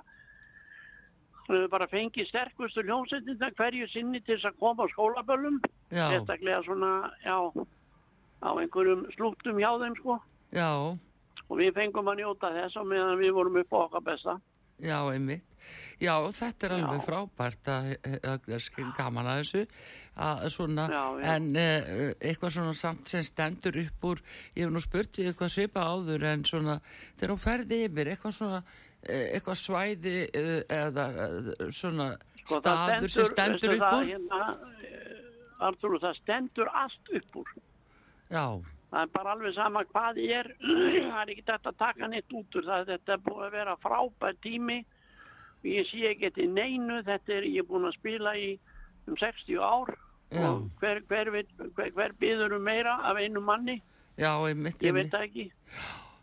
hann 1.48 1.56
hefur 1.56 1.72
bara 1.72 1.88
fengið 1.92 2.28
sterkustu 2.28 2.84
hljómsveitina 2.86 3.50
hverju 3.56 3.88
sinni 3.92 4.22
til 4.24 4.36
þess 4.36 4.48
að 4.50 4.62
koma 4.62 4.88
á 4.88 4.92
skólaböllum. 4.94 5.60
Sérstaklega 5.92 6.62
svona, 6.64 7.12
já 7.24 7.36
á 8.42 8.50
einhverjum 8.54 9.04
slúttum 9.16 9.60
hjá 9.60 9.70
þeim 9.82 9.96
sko. 10.00 10.18
Já, 10.56 10.70
og 11.48 11.60
við 11.60 11.74
fengum 11.76 12.10
að 12.12 12.22
njóta 12.22 12.52
þess 12.54 12.80
og 12.80 12.88
meðan 12.88 13.20
við 13.20 13.34
vorum 13.36 13.60
upp 13.60 13.76
á 13.76 13.78
okkar 13.84 14.04
besta. 14.08 14.38
Já, 14.78 14.98
einmitt. 15.12 15.47
Já, 16.02 16.14
þetta 16.38 16.68
er 16.68 16.76
alveg 16.78 17.00
Já. 17.00 17.06
frábært 17.06 17.72
að, 17.72 17.88
að, 18.22 18.52
að 18.58 18.92
gaman 18.98 19.30
að 19.32 19.40
þessu 19.42 19.64
að 20.18 20.48
svona, 20.50 20.88
Já, 20.90 21.02
já. 21.20 21.26
en 21.36 21.48
uh, 21.54 22.08
eitthvað 22.18 22.54
svona 22.56 22.74
samt 22.74 23.10
sem 23.10 23.22
stendur 23.26 23.78
upp 23.84 24.06
úr, 24.10 24.22
ég 24.56 24.66
hef 24.66 24.72
nú 24.74 24.82
spurt 24.82 25.20
ég 25.22 25.30
eitthvað 25.30 25.52
svipa 25.54 25.84
áður 25.86 26.26
en 26.32 26.44
svona 26.48 26.78
þegar 27.18 27.34
hún 27.34 27.42
ferði 27.42 27.78
yfir, 27.86 28.10
eitthvað 28.14 28.34
svona 28.38 28.58
eh, 28.62 29.28
eitthvað 29.36 29.60
svæði 29.62 30.16
uh, 30.26 30.56
eða 30.80 31.06
svona 31.70 32.08
Sko, 32.48 32.58
það 32.64 32.82
staður 32.82 33.14
sem 33.14 33.28
stendur 33.28 33.76
upp 33.76 33.84
það, 33.84 34.00
úr 34.00 34.10
hérna, 34.14 34.42
eh, 34.88 35.62
Artúr, 35.68 35.96
það 36.02 36.18
stendur 36.22 36.72
allt 36.82 37.14
upp 37.20 37.40
úr 37.42 37.54
Já, 38.28 38.44
það 38.90 39.00
er 39.04 39.10
bara 39.14 39.34
alveg 39.36 39.56
sama 39.56 39.86
hvað 39.92 40.22
er 40.24 40.52
það 41.12 41.20
er 41.22 41.34
ekki 41.34 41.48
þetta 41.52 41.74
að 41.74 41.82
taka 41.84 42.10
neitt 42.10 42.38
út 42.40 42.58
úr 42.58 42.70
það 42.72 42.94
þetta 42.94 43.14
er 43.14 43.26
búið 43.28 43.46
að 43.46 43.58
vera 43.60 43.76
frábær 43.84 44.38
tími 44.42 44.78
ég 45.66 45.86
sé 45.88 46.12
ekki 46.12 46.30
til 46.34 46.50
neinu 46.52 47.00
þetta 47.06 47.38
er 47.38 47.48
ég 47.48 47.66
búin 47.68 47.88
að 47.88 47.96
spila 47.98 48.34
í 48.38 48.52
um 49.08 49.16
60 49.16 49.58
ár. 49.58 49.96
Já. 50.28 50.44
og 50.44 50.70
hver, 50.80 51.00
hver, 51.08 51.30
hver, 51.32 51.90
hver, 51.96 52.12
byður 52.20 52.58
um 52.58 52.62
meira 52.68 52.98
af 53.08 53.16
einu 53.16 53.40
manni? 53.40 53.78
Já, 54.18 54.34
einmitt, 54.44 54.82
ég 54.84 54.92
veit 54.92 55.08
það 55.08 55.22
ekki. 55.24 55.44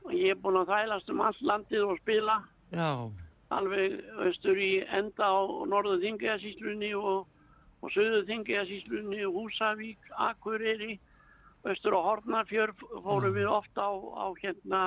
Og 0.06 0.12
ég 0.14 0.36
er 0.36 0.42
búin 0.44 0.60
að 0.60 0.74
þælast 0.76 1.10
um 1.10 1.24
allt 1.26 1.42
landið 1.42 1.86
og 1.88 1.98
spila. 2.04 2.36
Já, 2.70 2.92
alveg 3.56 3.96
austur 4.22 4.62
í 4.62 4.84
enda 4.94 5.32
á 5.32 5.42
norðu 5.72 5.98
þingiðasíslunni 6.04 6.92
og, 7.00 7.26
og 7.82 7.94
söðu 7.96 8.22
þingiðasíslunni 8.30 9.26
Húsavík, 9.26 10.12
Akureyri. 10.28 11.00
Austur 11.66 11.98
á 11.98 12.06
Hornafjörð 12.06 12.86
fórum 13.02 13.34
við 13.34 13.50
ofta 13.50 13.90
á, 13.90 13.94
á 14.22 14.28
hérna 14.38 14.82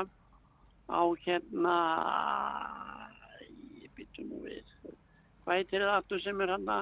á 0.88 1.02
hérna 1.26 1.76
nú 4.26 4.40
við 4.44 4.62
hvað 5.44 5.60
heitir 5.60 5.84
það 5.86 5.94
aftur 5.98 6.24
sem 6.24 6.40
er 6.44 6.54
hann 6.56 6.72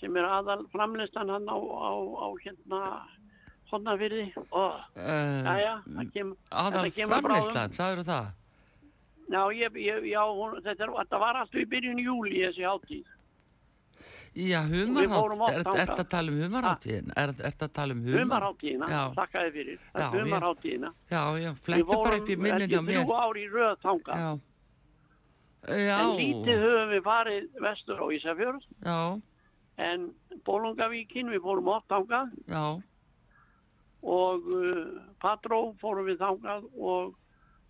sem 0.00 0.16
er 0.16 0.26
aðal 0.26 0.62
framlistan 0.72 1.30
hann 1.30 1.48
á, 1.50 1.58
á, 1.58 1.92
á 1.96 2.28
hérna 2.42 2.82
Hornafjörði 3.72 4.26
og 4.36 4.74
uh, 5.00 5.48
Jæja, 5.48 5.74
það 5.86 6.12
kem, 6.12 6.32
aðal 6.50 6.84
þetta 6.88 7.08
framleyslan, 7.14 7.74
sagður 7.76 8.04
það? 8.08 8.30
Já, 9.32 9.40
ég, 9.56 9.80
ég, 9.80 10.06
já 10.12 10.20
hún, 10.28 10.58
þetta, 10.60 10.84
er, 10.84 10.94
þetta 10.98 11.20
var 11.22 11.40
alltaf 11.40 11.60
í 11.62 11.64
byrjun 11.72 12.00
júli 12.02 12.42
þessi 12.42 12.66
hátíð. 12.68 13.10
Já, 14.32 14.58
humarhátt, 14.64 15.48
er 15.52 15.66
þetta 15.68 15.96
að 16.00 16.10
tala 16.12 16.32
um 16.32 16.38
humarháttíðin? 16.40 17.10
Er 17.20 17.32
þetta 17.36 17.68
að 17.68 17.72
tala 17.78 17.96
um 17.96 18.04
humar? 18.04 18.20
Humarháttíðina, 18.22 18.88
Já. 18.92 19.00
þakkaði 19.16 19.50
fyrir. 19.56 19.82
Humarháttíðina. 20.14 20.92
Já, 21.12 21.22
já, 21.40 21.50
flettu 21.66 21.98
bara 22.02 22.20
upp 22.20 22.32
í 22.32 22.36
minnin 22.40 22.72
hjá 22.72 22.80
mér. 22.80 23.02
þrjú 23.02 23.18
ár 23.20 23.40
í 23.40 23.44
röð 23.52 23.74
þangað. 23.84 24.22
Já. 24.24 24.30
Já. 25.62 25.98
En 26.02 26.16
lítið 26.18 26.58
höfum 26.58 26.88
við 26.90 27.04
farið 27.06 27.60
vestur 27.62 28.00
á 28.02 28.06
Ísafjörð, 28.10 28.64
Já, 28.82 28.98
en 29.82 30.08
Bólungavíkin, 30.46 31.30
við 31.30 31.44
fórum 31.44 31.70
oft 31.70 31.86
þangað 31.92 32.32
já, 32.50 32.64
og 34.02 34.48
uh, 34.50 34.80
Patró 35.22 35.60
fórum 35.80 36.08
við 36.10 36.18
þangað 36.24 36.66
og 36.74 37.14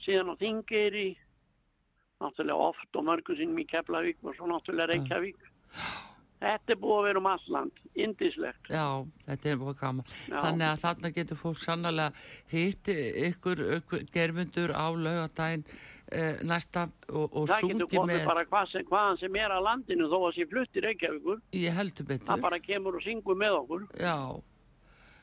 síðan 0.00 0.32
á 0.32 0.34
Þingeyri, 0.40 1.10
náttúrulega 2.22 2.70
oft 2.70 2.96
og 2.96 3.06
mörgu 3.10 3.36
sinnum 3.36 3.60
í 3.60 3.68
Keflavík 3.68 4.24
og 4.24 4.38
svo 4.38 4.48
náttúrulega 4.48 4.94
Reykjavík. 4.94 5.44
Þetta 6.42 6.74
er 6.74 6.78
búið 6.82 6.96
að 6.96 7.04
vera 7.06 7.20
um 7.20 7.28
alland, 7.30 7.84
indislegt. 7.94 8.72
já, 8.72 8.86
þetta 9.28 9.50
er 9.52 9.60
búið 9.60 9.78
gaman. 9.78 10.08
Já. 10.26 10.38
Þannig 10.40 10.66
að 10.66 10.82
þarna 10.82 11.10
getur 11.20 11.38
fólk 11.38 11.60
sannlega 11.60 12.08
hitt 12.50 12.88
ykkur, 12.88 13.62
ykkur 13.78 14.06
gerfundur 14.10 14.74
á 14.74 14.86
laugadaginn 14.90 15.68
eh, 16.12 16.38
næsta 16.46 16.86
og, 17.08 17.26
og 17.32 17.48
það 17.50 17.66
getur 17.72 17.88
komið 17.96 18.14
með, 18.20 18.24
bara 18.28 18.44
hvað 18.50 18.70
sem, 18.72 18.86
hvaðan 18.90 19.20
sem 19.24 19.36
er 19.42 19.56
að 19.56 19.66
landinu 19.68 20.08
þó 20.12 20.16
að 20.28 20.32
sé 20.38 20.46
flutt 20.50 20.76
í 20.80 20.84
Reykjavíkur 20.86 21.42
ég 21.62 21.76
heldur 21.80 22.08
betur. 22.12 22.26
það 22.30 22.46
bara 22.46 22.58
kemur 22.68 22.98
og 23.00 23.04
syngur 23.06 23.38
með 23.42 23.58
okkur 23.62 23.86
Já, 23.98 24.16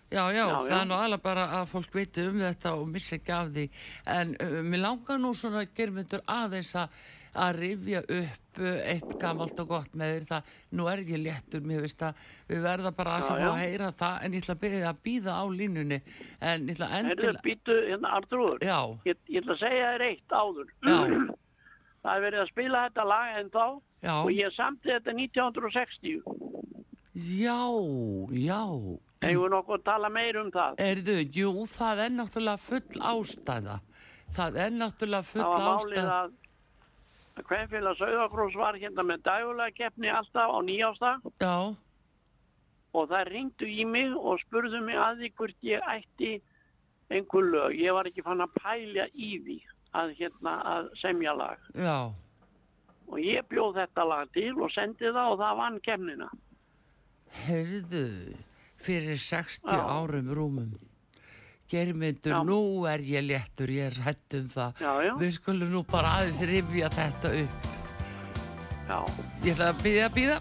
já, 0.09 0.23
já, 0.33 0.41
Já, 0.41 0.55
það 0.57 0.69
já. 0.73 0.79
er 0.81 0.87
nú 0.89 0.97
alveg 0.97 1.21
bara 1.21 1.45
að 1.59 1.67
fólk 1.73 1.95
viti 1.99 2.25
um 2.25 2.39
þetta 2.41 2.73
og 2.79 2.87
missa 2.89 3.15
ekki 3.19 3.33
af 3.35 3.51
því. 3.53 3.65
En 4.17 4.31
uh, 4.41 4.59
mér 4.65 4.81
langar 4.87 5.19
nú 5.21 5.33
svona 5.37 5.65
germyndur 5.77 6.23
aðeins 6.25 6.71
að, 6.81 6.95
að 7.39 7.59
rifja 7.63 8.01
upp 8.03 8.59
uh, 8.59 8.79
eitt 8.93 9.15
gamalt 9.21 9.59
og 9.63 9.69
gott 9.71 9.97
með 9.97 10.13
þér 10.15 10.27
það. 10.29 10.53
Nú 10.79 10.87
er 10.91 11.03
ég 11.07 11.21
léttur, 11.23 11.65
mér 11.65 11.83
veist 11.85 12.03
að 12.05 12.23
við 12.49 12.63
verða 12.65 12.93
bara 12.97 13.17
að 13.17 13.25
Já, 13.25 13.29
fá 13.29 13.49
að 13.49 13.59
heyra 13.63 13.91
það 14.03 14.23
en 14.25 14.37
ég 14.37 14.43
ætla 14.45 14.55
að 14.57 14.63
byrja 14.63 14.89
að 14.93 15.03
býða 15.09 15.35
á 15.39 15.43
línunni. 15.59 15.99
En 16.39 16.65
ég 16.67 16.73
ætla 16.75 16.89
Herðu, 16.93 17.11
endilega, 17.13 17.43
býtu, 17.49 17.77
hérna 17.89 18.15
Artrúður 18.19 18.65
ég, 18.65 19.21
ég 19.29 19.43
ætla 19.43 19.55
að 19.55 19.61
segja 19.63 19.91
þér 19.93 20.07
eitt 20.09 20.35
áður 20.35 20.73
Já. 20.89 20.97
það 22.03 22.15
er 22.15 22.25
verið 22.25 22.43
að 22.43 22.51
spila 22.53 22.83
þetta 22.87 23.05
lag 23.09 23.37
en 23.39 23.51
þá 23.53 23.65
já, 24.05 24.15
og 24.15 24.31
ég 24.33 24.55
samti 24.55 24.93
þetta 24.95 25.15
1960 25.19 26.21
já, 27.19 27.59
já. 28.39 28.61
hefur 29.25 29.53
nokkuð 29.55 29.79
að 29.79 29.85
tala 29.89 30.11
meir 30.13 30.39
um 30.39 30.51
það 30.53 30.83
Erðu, 30.85 31.17
jú, 31.35 31.53
það 31.67 32.03
er 32.05 32.13
náttúrulega 32.15 32.63
full 32.63 33.03
ástæða. 33.13 33.79
Það 34.29 34.59
er 34.63 34.75
náttúrulega 34.77 35.25
full 35.25 35.41
það 35.41 35.55
var 35.55 35.65
málið 35.65 35.97
ástæða. 35.97 36.19
að 36.19 36.38
að 37.39 37.47
Kvenfélag 37.49 37.97
Sauðakrós 37.99 38.55
var 38.59 38.77
hérna 38.79 39.05
með 39.07 39.23
dægulega 39.27 39.75
keppni 39.77 40.11
alltaf 40.11 40.51
á 40.51 40.59
nýjástag 40.67 41.27
Já, 41.41 41.55
og 42.93 43.09
það 43.11 43.27
ringdu 43.33 43.67
í 43.69 43.85
mig 43.85 44.15
og 44.17 44.39
spurðu 44.43 44.81
mig 44.85 44.97
að 44.99 45.23
því 45.23 45.29
hvort 45.39 45.67
ég 45.67 45.83
ætti 45.93 46.31
einhver 47.09 47.45
lög. 47.53 47.75
Ég 47.77 47.93
var 47.93 48.09
ekki 48.09 48.23
fann 48.25 48.41
að 48.45 48.55
pælja 48.59 49.05
í 49.13 49.31
því 49.45 49.57
að, 49.97 50.11
hérna, 50.19 50.55
að 50.75 50.89
semja 51.01 51.33
lag. 51.37 51.69
já. 51.73 52.11
Og 53.09 53.17
ég 53.25 53.41
bjóð 53.49 53.79
þetta 53.79 54.03
lag 54.05 54.29
til 54.35 54.51
og 54.61 54.69
sendi 54.69 55.09
það 55.09 55.31
og 55.31 55.39
það 55.41 55.55
vann 55.57 55.79
kemnina. 55.81 56.27
Heyrðu, 57.47 58.03
fyrir 58.77 59.17
60 59.17 59.65
Já. 59.73 59.81
árum 59.97 60.29
rúmum. 60.37 60.75
Germyndur, 61.69 62.33
nú 62.47 62.59
er 62.89 62.99
ég 63.05 63.21
léttur, 63.27 63.69
ég 63.69 63.91
er 63.91 63.99
hætt 64.07 64.33
um 64.39 64.47
það. 64.49 64.79
Já, 64.81 64.93
já, 65.05 65.11
Við 65.21 65.33
skulum 65.37 65.69
nú 65.73 65.83
bara 65.85 66.15
aðeins 66.19 66.39
rifja 66.49 66.89
þetta 66.95 67.33
upp. 67.43 67.67
já. 68.89 68.99
Ég 69.45 69.53
ætla 69.53 69.67
að 69.73 69.83
býða 69.85 70.09
býða. 70.15 70.39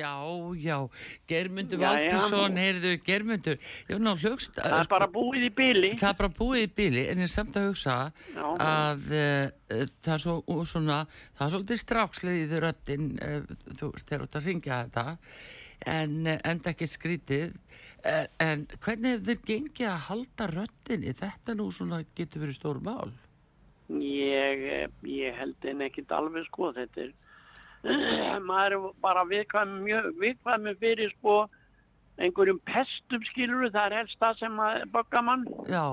Já, 0.00 0.12
já, 0.64 0.76
Germundur. 1.30 1.78
Valdursson, 1.84 2.56
heyrðu, 2.60 2.92
Germundur, 3.06 3.60
ég 3.88 3.94
var 3.98 4.02
ná 4.06 4.12
hlugst, 4.16 4.56
Það 4.56 4.76
er 4.80 4.90
bara 4.94 5.08
búið 5.14 5.46
í 5.46 5.52
byli. 5.60 5.92
það 6.00 6.10
er 6.14 6.18
bara 6.22 6.32
búið 6.40 6.64
í 6.64 6.70
bíli, 6.80 7.06
en 7.12 7.22
ég 7.24 7.30
samt 7.32 7.56
að 7.60 7.68
hugsa 7.70 7.96
Já. 8.34 8.44
að 8.66 9.08
uh, 9.20 9.86
það 10.00 10.12
er 10.16 10.22
svo, 10.24 10.36
og 10.56 10.62
svona, 10.70 11.00
það 11.38 11.46
er 11.46 11.54
svolítið 11.56 11.82
stráksleið 11.84 12.54
í 12.58 12.60
röddin, 12.66 13.08
uh, 13.20 13.56
þú 13.78 13.90
veist, 13.94 14.08
þeir 14.10 14.26
út 14.26 14.38
að 14.40 14.46
syngja 14.48 14.82
þetta, 14.84 15.06
en 15.96 16.20
uh, 16.26 16.38
enda 16.54 16.72
ekki 16.74 16.88
skrítið, 16.90 17.56
uh, 18.04 18.26
en 18.44 18.66
hvernig 18.84 19.16
hefur 19.16 19.26
þið 19.30 19.42
gengið 19.52 19.90
að 19.92 20.04
halda 20.10 20.50
röddinni? 20.54 21.16
Þetta 21.20 21.58
nú 21.60 21.68
svona 21.74 22.02
getur 22.18 22.46
verið 22.46 22.58
stór 22.62 22.80
mál. 22.84 23.12
Ég, 23.90 24.60
eh, 24.70 24.88
ég 25.10 25.34
held 25.34 25.64
en 25.66 25.80
ekkit 25.82 26.12
alveg 26.14 26.44
sko, 26.46 26.68
þetta 26.76 27.00
er, 27.08 27.14
maður 27.82 28.76
er 28.76 28.86
bara 29.00 29.24
viðkvæmi, 29.24 30.74
fyrir 30.80 31.12
sko 31.16 31.42
einhverjum 32.20 32.60
pestum 32.68 33.22
skilur 33.24 33.70
það 33.72 33.86
er 33.86 33.96
helst 34.02 34.18
það 34.20 34.40
sem 34.42 34.58
að 34.60 34.82
bögga 34.92 35.22
mann. 35.24 35.46
Já, 35.68 35.84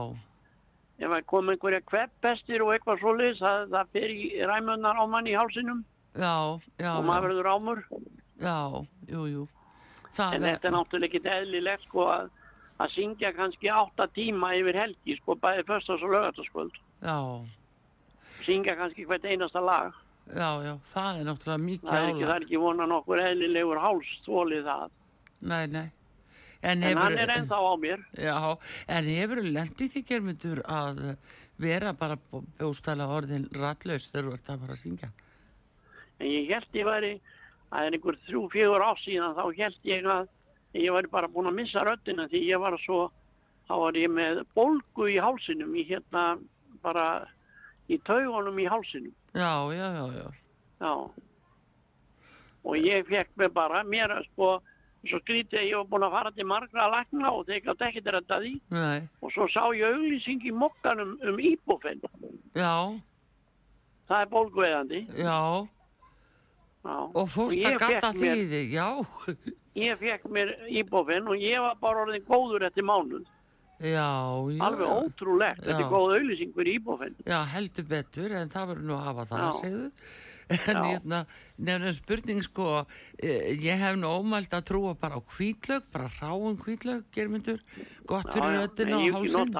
Ef 0.97 1.12
það 1.13 1.26
kom 1.30 1.52
einhverja 1.54 1.84
kveppestir 1.86 2.63
og 2.65 2.71
eitthvað 2.73 3.04
svoleiðis, 3.04 3.41
það, 3.43 3.67
það 3.76 3.91
fer 3.93 4.13
í 4.15 4.23
ræmunnar 4.50 4.97
á 4.97 5.06
mann 5.06 5.28
í 5.30 5.36
hálsinum 5.38 5.84
já, 6.17 6.58
já, 6.82 6.89
og 6.95 7.06
maður 7.06 7.28
verður 7.30 7.50
ámur. 7.54 7.84
já, 8.41 8.58
jú, 9.12 9.28
jú. 9.30 9.43
Það 10.17 10.34
En 10.34 10.47
þetta 10.47 10.67
er 10.67 10.73
náttúrulega 10.73 11.12
ekkit 11.12 11.30
eðlilegt 11.36 11.86
sko 11.86 12.08
að, 12.10 12.32
að 12.82 12.95
syngja 12.95 13.32
kannski 13.38 13.69
átta 13.69 14.08
tíma 14.15 14.56
yfir 14.58 14.80
helgi 14.82 15.19
sko, 15.19 15.38
bæði 15.38 15.67
föstas 15.69 16.02
og 16.02 16.15
lögataskvöld. 16.15 16.82
Já, 17.06 17.19
Syngja 18.47 18.76
kannski 18.78 19.06
hvert 19.06 19.26
einasta 19.26 19.62
lag. 19.62 19.93
Já, 20.33 20.49
já, 20.65 20.73
það 20.91 21.19
er 21.21 21.27
náttúrulega 21.29 21.63
mikið 21.65 21.89
Það 21.91 22.01
er 22.03 22.09
ekki, 22.13 22.25
það 22.27 22.35
er 22.35 22.45
ekki 22.47 22.61
vonan 22.63 22.95
okkur 22.97 23.21
eðlilegur 23.23 23.81
háls 23.83 24.09
þólið 24.25 24.63
það. 24.67 24.89
Nei, 25.41 25.67
nei. 25.67 25.85
En, 26.61 26.81
En 26.83 26.97
hann 26.97 27.13
er 27.13 27.19
hefur, 27.21 27.33
ennþá 27.37 27.57
á 27.61 27.73
mér. 27.77 28.05
já, 28.17 28.37
en 28.97 29.09
hefur 29.13 29.41
lendið 29.45 29.91
því 29.93 30.01
germyndur 30.09 30.61
að 30.65 31.01
vera 31.61 31.93
bara 31.93 32.17
bjóstæla 32.57 33.05
orðin 33.13 33.45
ratlaus 33.53 34.09
þegar 34.11 34.25
þú 34.29 34.33
ert 34.37 34.49
að 34.53 34.59
fara 34.65 34.73
að 34.77 34.81
syngja? 34.81 35.11
En 36.19 36.27
ég 36.33 36.49
held 36.49 36.73
ég 36.79 36.85
væri, 36.89 37.13
það 37.69 37.85
er 37.87 37.97
einhver 37.99 38.17
þrjú, 38.25 38.41
fjögur 38.55 38.85
ár 38.87 38.99
síðan, 39.03 39.37
þá 39.37 39.45
held 39.61 39.79
ég 39.85 40.09
að 40.09 40.27
ég 40.77 40.93
væri 40.97 41.11
bara 41.13 41.29
búin 41.29 41.49
að 41.49 41.57
missa 41.61 41.85
röddina 41.85 42.27
því 42.29 42.41
ég 42.49 42.61
var 42.61 42.77
svo, 42.81 43.11
þá 43.69 43.73
var 43.85 43.97
ég 44.01 44.09
með 44.13 44.41
bólgu 44.57 45.07
í 45.13 45.17
hálsinum, 45.21 45.75
ég 45.77 45.93
hérna 45.93 46.25
bara 46.81 47.07
í 47.89 47.97
taugunum 48.04 48.58
í 48.60 48.65
hálsinum. 48.67 49.13
Já, 49.34 49.52
já, 49.73 49.88
já, 49.95 50.06
já. 50.17 50.28
Já. 50.82 50.93
Og 52.67 52.76
ég 52.84 53.06
fekk 53.08 53.30
mig 53.39 53.54
bara, 53.56 53.84
mér 53.88 54.12
að 54.17 54.26
sko, 54.28 54.50
svo 55.08 55.19
skrítið 55.23 55.60
að 55.62 55.67
ég 55.69 55.78
var 55.78 55.88
búin 55.93 56.06
að 56.08 56.15
fara 56.17 56.32
til 56.36 56.47
margra 56.50 56.88
lækna 56.91 57.32
og 57.32 57.45
þeir 57.47 57.62
gátt 57.69 57.86
ekki 57.88 58.02
þetta 58.04 58.39
því. 58.43 58.52
Nei, 58.76 59.08
Og 59.21 59.32
svo 59.32 59.47
sá 59.54 59.63
ég 59.78 59.88
auglýsing 59.95 60.43
í 60.43 60.52
mokkanum 60.52 61.15
um 61.23 61.38
íbúfinn. 61.39 62.02
já, 62.56 63.00
Það 64.08 64.21
er 64.21 64.30
bólgueðandi. 64.32 65.02
já. 65.17 65.67
Já. 66.88 66.97
Og 67.19 67.28
fórst 67.30 67.58
að 67.67 67.80
gata 67.80 68.12
því 68.15 68.30
þig, 68.52 68.71
já. 68.71 68.88
Ég 69.76 69.97
fekk 70.00 70.23
mér 70.32 70.54
íbúfinn 70.71 71.28
og 71.28 71.36
ég 71.38 71.60
var 71.62 71.76
bara 71.82 72.06
orðin 72.06 72.23
góður 72.26 72.63
eftir 72.67 72.84
mánuð. 72.84 73.26
Já, 73.77 74.09
já. 74.49 74.61
Alveg 74.65 74.87
ótrúlegt. 74.89 75.59
Þetta 75.61 75.75
Já. 75.75 75.85
er 75.85 75.91
góð 75.91 76.13
auglýsing 76.15 76.53
fyrir 76.55 76.79
íbúfinn. 76.79 77.17
Já, 77.27 77.37
heldur 77.53 77.85
betur, 77.91 78.33
en 78.39 78.49
það 78.49 78.71
verður 78.71 78.87
nú 78.89 78.95
að 78.97 79.05
hafa 79.05 79.25
það, 79.29 79.43
Já. 79.43 79.51
segðu. 79.61 79.91
En 80.71 80.77
hérna, 80.79 81.17
nefnum 81.59 81.91
spurning 81.91 82.41
sko, 82.45 82.85
eh, 83.19 83.49
ég 83.59 83.81
hef 83.81 83.97
nú 83.99 84.07
ómælt 84.07 84.53
að 84.55 84.63
trúa 84.69 84.93
bara 84.95 85.19
á 85.19 85.21
hvítlaug, 85.35 85.83
bara 85.91 86.07
ráum 86.21 86.55
hvítlaug, 86.61 87.03
germyndur, 87.11 87.59
gott 88.07 88.31
fyrir 88.31 88.55
röddina 88.61 88.95
Nei, 88.95 89.09
og 89.11 89.17
hálsinn. 89.17 89.51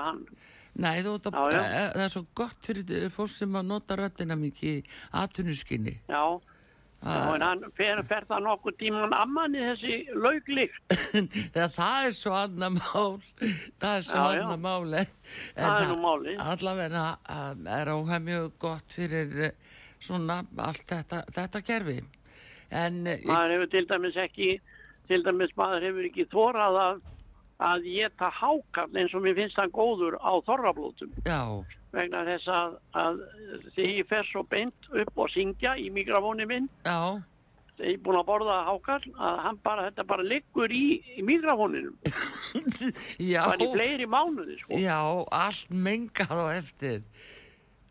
Nei, 0.78 1.02
þú 1.04 1.16
ert 1.18 1.28
að, 1.28 1.38
já. 1.52 1.60
eh, 1.60 1.90
það 1.92 2.06
er 2.06 2.14
svo 2.16 2.24
gott 2.40 2.70
fyrir 2.72 3.10
fólk 3.12 3.34
sem 3.36 3.60
að 3.60 3.68
nota 3.68 3.98
röddina 4.00 4.38
mikið 4.40 4.78
í 4.78 4.86
atvinnuskinni. 5.12 5.98
Já, 6.08 6.24
já 6.40 6.57
en 7.06 7.42
hann 7.46 7.62
fer, 7.78 8.00
fer 8.10 8.26
það 8.28 8.42
nokkur 8.48 8.74
tíman 8.80 9.14
ammanni 9.16 9.60
þessi 9.62 9.98
lauglikt. 10.18 10.80
Það 11.78 12.08
er 12.08 12.16
svo 12.18 12.34
annað 12.36 12.80
mál, 12.80 13.20
það 13.80 13.92
er 13.94 14.06
svo 14.08 14.18
Já, 14.18 14.34
já. 14.34 14.42
annað 14.42 14.62
mál, 14.66 14.96
en 14.98 16.34
er 16.34 16.42
allavega 16.52 17.04
að 17.38 17.70
er 17.78 17.92
óhæð 17.94 18.26
mjög 18.28 18.48
gott 18.66 18.96
fyrir 18.98 19.38
eh, 19.50 19.54
svona 20.00 20.40
allt 20.58 20.84
þetta, 20.90 21.22
þetta 21.38 21.62
gerfi. 21.70 22.00
En 22.72 23.04
eh, 23.08 23.22
Maður 23.30 23.56
hefur 23.58 23.72
til 23.78 23.86
dæmis 23.94 24.18
ekki, 24.26 24.50
til 25.08 25.22
dæmis 25.24 25.54
maður 25.60 25.86
hefur 25.88 26.10
ekki 26.10 26.26
þórað 26.34 26.80
að, 26.84 27.02
að 27.70 27.88
geta 27.94 28.32
hákall 28.42 28.90
eins 28.98 29.14
og 29.16 29.24
mér 29.24 29.38
finnst 29.40 29.62
hann 29.62 29.72
góður 29.76 30.18
á 30.20 30.34
þorrablótum. 30.50 31.14
já, 31.26 31.42
Vegna 31.96 32.26
þess 32.28 32.48
að, 32.52 32.74
að 33.00 33.20
þegar 33.76 33.92
ég 33.96 34.08
fer 34.10 34.26
svo 34.28 34.44
beint 34.52 34.90
upp 34.92 35.22
og 35.24 35.30
syngja 35.32 35.78
í 35.80 35.88
mikrofóni 35.96 36.46
minn, 36.50 36.66
já, 36.84 36.98
ég 37.80 37.94
er 37.96 38.02
búin 38.04 38.18
að 38.20 38.26
borða 38.28 38.58
hákall, 38.68 39.06
að 39.16 39.38
hann 39.46 39.60
bara, 39.64 39.86
þetta 39.88 40.06
bara 40.10 40.26
liggur 40.28 40.74
í, 40.74 40.84
í 41.16 41.24
Það 43.46 43.54
er 43.58 43.64
í 43.64 43.70
fleiri 43.76 44.10
mánuði, 44.10 44.58
sko. 44.64 44.82
já, 44.82 44.98
allt 45.40 45.72
mengað 45.72 46.44
á 46.44 46.48
eftir. 46.58 47.00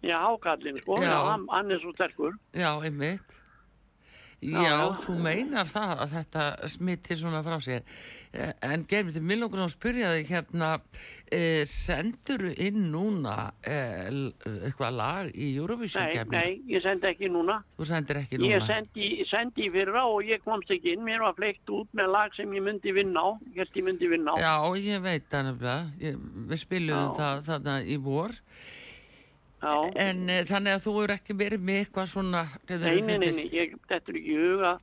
Já, 0.04 0.18
hákallin, 0.26 0.76
sko. 0.85 1.00
Já. 1.02 1.16
Hann, 1.32 1.48
hann 1.50 1.72
er 1.72 1.80
svo 1.82 1.94
sterkur. 1.96 2.37
Já, 2.54 2.74
einmitt. 2.85 3.32
Já, 4.44 4.61
Já, 4.61 4.76
þú 5.00 5.14
meinar 5.24 5.66
það 5.72 6.02
að 6.04 6.11
þetta 6.18 6.42
smittir 6.70 7.16
svona 7.18 7.40
frá 7.42 7.56
sér. 7.64 7.87
Eh, 8.37 8.52
En 8.68 8.85
germið 8.87 9.16
til 9.16 9.22
millokur 9.24 9.62
sem 9.62 9.70
spyrjaði 9.72 10.26
hérna, 10.28 10.74
e, 11.32 11.64
sendur 11.68 12.44
inn 12.52 12.86
núna 12.92 13.50
e, 13.66 13.76
eitthvað 14.68 14.94
lag 14.96 15.30
í 15.34 15.48
Eurovision 15.56 16.06
Nei, 16.06 16.14
kefni? 16.14 16.36
nei, 16.36 16.60
ég 16.70 16.84
sendi 16.84 17.10
ekki 17.10 17.30
núna. 17.32 17.58
Þú 17.78 17.88
sendir 17.90 18.20
ekki 18.22 18.40
núna? 18.40 18.52
Ég 18.52 18.66
sendi, 18.68 19.10
sendi 19.30 19.68
fyrra 19.74 20.06
og 20.10 20.26
ég 20.28 20.44
komst 20.44 20.70
ekki 20.74 20.94
inn. 20.94 21.04
Mér 21.06 21.24
var 21.26 21.36
fleikt 21.38 21.74
út 21.74 21.90
með 21.96 22.12
lag 22.14 22.38
sem 22.38 22.54
ég 22.56 22.64
myndi 22.66 22.94
vinna 22.96 23.26
á. 23.26 23.28
Ég 23.52 23.62
held 23.64 23.80
ég 23.80 23.88
myndi 23.88 24.10
vinna 24.12 24.34
á. 24.34 24.36
Já, 24.44 24.54
ég 24.86 25.04
veit 25.06 25.28
það 25.32 25.50
nefnilega. 25.50 26.16
Við 26.52 26.62
spilum 26.62 27.04
Já. 27.04 27.14
það 27.20 27.46
þarna 27.50 27.78
í 27.82 28.00
vor. 28.06 28.36
Já. 29.62 29.74
En 30.06 30.28
e, 30.30 30.42
þannig 30.46 30.76
að 30.76 30.84
þú 30.84 30.94
eru 31.02 31.16
ekki 31.16 31.38
verið 31.38 31.64
með 31.64 31.80
eitthvað 31.82 32.12
svona... 32.12 32.44
Nei, 32.70 33.00
nei, 33.00 33.18
nei, 33.18 33.32
nei, 33.32 33.48
ég, 33.56 33.74
þetta 33.88 34.12
er 34.12 34.20
ekki 34.20 34.38
huga. 34.38 34.76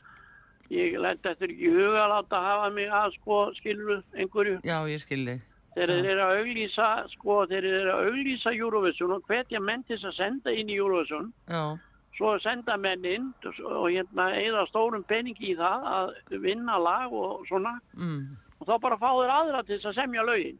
Ég 0.74 0.96
lætt 0.98 1.22
þetta 1.22 1.46
er 1.46 1.52
ekki 1.54 1.72
huga 1.76 2.04
að 2.04 2.14
láta 2.16 2.40
hafa 2.42 2.70
mig 2.74 2.94
að 3.00 3.18
sko 3.20 3.40
skilur 3.60 4.00
einhverju. 4.18 4.60
Já, 4.66 4.78
ég 4.90 5.04
skilði. 5.04 5.40
Þeir 5.74 5.90
Já. 5.90 5.96
eru 6.12 6.22
að 6.28 6.36
auglýsa, 6.38 6.88
sko, 7.16 7.40
þeir 7.50 7.66
eru 7.66 7.92
að 7.96 8.10
auglýsa 8.12 8.54
Eurovision 8.54 9.12
og 9.16 9.24
hvetja 9.30 9.60
menn 9.60 9.84
til 9.88 9.98
að 9.98 10.14
senda 10.20 10.52
inn 10.54 10.70
í 10.70 10.78
Eurovision. 10.78 11.32
Já, 11.50 11.78
Svo 12.14 12.36
senda 12.44 12.76
menn 12.78 13.02
inn 13.10 13.32
og 13.66 13.88
hérna 13.90 14.28
eða 14.38 14.68
stórum 14.70 15.02
peningi 15.10 15.48
í 15.50 15.56
það 15.58 15.88
að 15.90 16.12
vinna 16.44 16.76
lag 16.78 17.10
og 17.14 17.42
svona. 17.50 17.80
mm. 17.98 18.38
Og 18.62 18.68
þá 18.70 18.76
bara 18.84 18.98
fá 19.02 19.10
þeir 19.18 19.32
aðra 19.34 19.64
til 19.66 19.80
að 19.82 19.96
semja 19.98 20.22
lögin. 20.24 20.60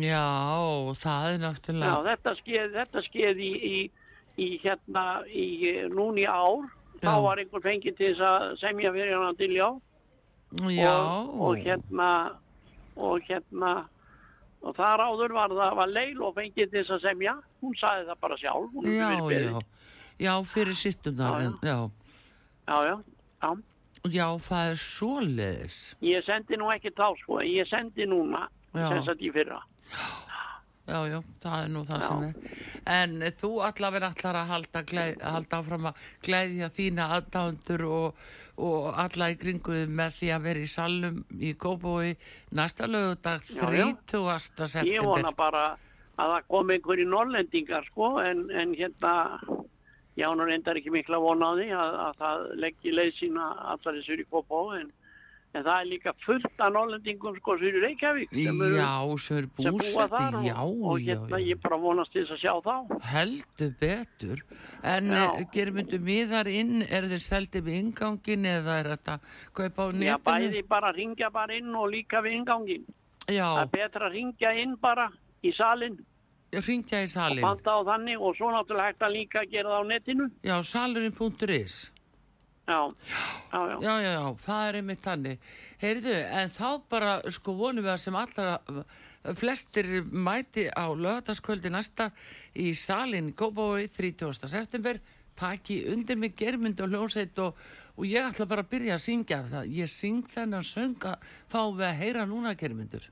Já, 0.00 0.24
það 0.98 1.26
er 1.28 1.36
Já, 1.36 1.42
náttúrulega... 1.44 1.98
þetta 2.08 2.32
skeð, 2.40 2.72
þetta 2.74 3.02
skeð 3.06 3.42
í, 3.44 3.50
í, 3.68 3.76
í 4.40 4.48
hérna, 4.64 5.04
í, 5.28 5.44
núni 5.92 6.24
ár, 6.26 6.64
þá 7.04 7.12
Já. 7.12 7.20
var 7.28 7.42
einhver 7.42 7.62
fengið 7.62 7.98
til 8.00 8.10
að 8.24 8.56
semja 8.64 8.90
fyrir 8.96 9.20
hann 9.20 9.36
til 9.38 9.52
já. 9.54 9.68
Já, 10.72 10.96
Og, 10.96 11.40
og 11.50 11.60
hérna, 11.60 12.08
og 12.96 13.22
hérna, 13.28 13.74
og 14.64 14.76
þar 14.76 15.04
áður 15.06 15.36
var 15.36 15.54
það, 15.54 15.76
var 15.80 15.92
Leil 15.92 16.20
og 16.24 16.34
fengið 16.36 16.72
til 16.72 16.82
þess 16.82 16.96
að 16.96 17.06
semja. 17.06 17.36
Hún 17.62 17.78
sagði 17.80 18.08
það 18.10 18.20
bara 18.24 18.40
sjálf, 18.40 18.76
já, 18.84 19.10
já. 19.36 19.64
Já, 20.16 20.32
fyrir 20.48 20.76
sýttunar, 20.80 21.40
Já, 21.42 21.50
já. 21.62 21.78
Já, 22.66 22.76
já, 22.88 22.96
já. 23.42 23.50
Já, 24.06 24.26
það 24.38 24.70
er 24.70 24.78
svoleiðis. 24.80 25.80
Ég 26.06 26.24
sendi 26.26 26.56
nú 26.60 26.70
ekki 26.72 26.92
þá, 26.94 27.08
sko, 27.20 27.40
ég 27.44 27.66
sendi 27.68 28.06
núna, 28.08 28.46
sem 28.72 29.02
sagt 29.06 29.24
í 29.24 29.32
fyrra. 29.34 29.58
Já, 30.86 31.00
já, 31.10 31.18
það 31.42 31.56
er 31.64 31.70
nú 31.74 31.82
það 31.88 32.02
sem 32.06 32.24
er. 32.28 32.58
En 32.94 33.14
þú 33.40 33.50
allavega 33.66 34.12
ætlar 34.14 34.38
að 34.38 34.50
halda, 34.52 34.82
gleð, 34.86 35.16
halda 35.26 35.58
áfram 35.58 35.88
að 35.90 36.04
gleðja 36.22 36.68
þína 36.76 37.08
aðdándur 37.16 37.84
og, 37.90 38.20
og 38.56 38.92
alla 38.96 39.30
í 39.32 39.36
kringuðu 39.40 39.86
með 39.92 40.14
því 40.18 40.30
að 40.36 40.44
vera 40.48 40.62
í 40.64 40.70
salum 40.72 41.18
í 41.40 41.52
Kópói 41.60 42.14
næsta 42.56 42.88
lögudag 42.88 43.42
Já, 43.50 43.60
já. 43.60 43.88
30. 44.08 44.22
Ég 44.26 44.70
september. 44.72 45.06
vona 45.10 45.32
bara 45.36 45.64
að 46.16 46.30
það 46.32 46.46
kom 46.48 46.70
einhverjir 46.72 47.10
norlendingar 47.10 47.84
sko 47.90 48.14
en, 48.24 48.46
en 48.50 48.72
hérna 48.78 49.14
ég 50.16 50.24
án 50.24 50.40
og 50.40 50.48
reyndar 50.48 50.78
ekki 50.80 50.94
mikla 50.94 51.18
vona 51.20 51.52
á 51.52 51.56
því 51.58 51.66
að, 51.76 51.96
að 52.06 52.14
það 52.22 52.46
leggji 52.64 52.94
leið 52.96 53.12
sína 53.18 53.50
allar 53.74 53.98
þessur 54.00 54.22
í 54.22 54.28
Kópó 54.32 54.62
en, 54.78 54.88
En 55.56 55.62
það 55.64 55.76
er 55.80 55.86
líka 55.88 56.12
fullt 56.20 56.58
af 56.60 56.72
norlendingum 56.74 57.36
sko 57.38 57.54
fyrir 57.56 57.80
Reykjavík 57.86 58.32
sem, 58.34 58.58
eru, 58.66 58.76
Já, 58.76 58.90
sem 59.24 59.38
er 59.40 59.46
búa 59.56 60.06
þar 60.12 60.34
og, 60.36 60.44
já, 60.44 60.56
og 60.60 60.98
já, 61.00 61.06
hérna 61.14 61.38
já. 61.40 61.46
ég 61.48 61.60
bara 61.62 61.78
vonast 61.80 62.12
til 62.12 62.26
þess 62.26 62.34
að 62.34 62.42
sjá 62.42 62.52
þá. 62.66 62.74
Heldur 63.14 63.70
betur. 63.80 64.42
En 64.84 65.08
Já. 65.14 65.22
gerum 65.54 65.78
myndu 65.80 66.00
miðar 66.04 66.50
inn, 66.52 66.82
er 66.84 67.08
þeir 67.08 67.24
seldi 67.24 67.62
við 67.64 67.78
ingangin 67.86 68.44
eða 68.52 68.76
er 68.82 68.90
þetta 68.96 69.16
kaupa 69.56 69.86
á 69.86 69.88
Já, 69.88 69.96
netinu? 69.96 70.26
bæði 70.28 70.62
bara 70.68 70.92
ringja 70.92 71.30
bara 71.32 71.56
inn 71.56 71.72
og 71.74 71.88
líka 71.94 72.20
við 72.20 72.36
ingangin. 72.42 72.84
Það 73.26 73.34
Já, 73.40 73.48
er 73.62 73.72
betra 73.72 74.06
að 74.10 74.12
ringja 74.20 74.52
inn 74.60 74.76
bara 74.76 75.08
í 75.42 75.52
salin 75.56 75.96
ég 76.52 76.62
ringja 76.68 77.00
í 77.02 77.08
og 77.08 77.10
salin. 77.10 77.44
þannig 77.64 78.20
og 78.22 78.36
svo 78.36 78.52
náttúrulega 78.52 78.92
hægt 78.92 79.02
að 79.02 79.12
líka 79.16 79.42
gera 79.50 79.68
það 79.72 79.80
á 79.80 79.84
netinu. 79.90 80.30
Já, 80.44 80.56
salurinn.is. 80.62 81.92
Já, 82.66 82.78
já, 83.52 83.60
já. 83.70 83.76
Já, 83.80 83.94
já, 84.02 84.12
já, 84.12 84.22
það 84.42 84.68
er 84.68 84.78
einmitt 84.80 85.02
þannig. 85.04 85.50
Heyrðu, 85.78 86.14
en 86.40 86.48
þá 86.50 86.68
bara 86.90 87.12
sko 87.30 87.54
vonum 87.54 87.86
við 87.86 87.92
að 87.92 88.00
sem 88.02 88.18
allra 88.18 88.56
flestir 89.38 89.90
mæti 90.10 90.66
á 90.70 90.86
lögataskvöldi 90.90 91.70
næsta 91.70 92.10
í 92.58 92.72
salin 92.74 93.32
Góbói 93.38 93.86
30. 93.90 94.48
september 94.50 95.00
taki 95.36 95.82
undir 95.92 96.16
mig 96.16 96.34
germynd 96.36 96.80
og 96.80 96.90
hljónsveit 96.90 97.38
og, 97.44 97.58
og 97.96 98.06
ég 98.08 98.24
ætla 98.24 98.46
bara 98.48 98.64
að 98.64 98.72
byrja 98.72 98.96
að 98.96 99.04
syngja 99.04 99.42
það. 99.50 99.74
Ég 99.76 99.92
syng 99.92 100.30
þennan 100.32 100.66
sönga 100.66 101.16
fáum 101.52 101.76
við 101.76 101.90
að 101.90 102.00
heyra 102.00 102.26
núna 102.26 102.54
germyndur. 102.58 103.10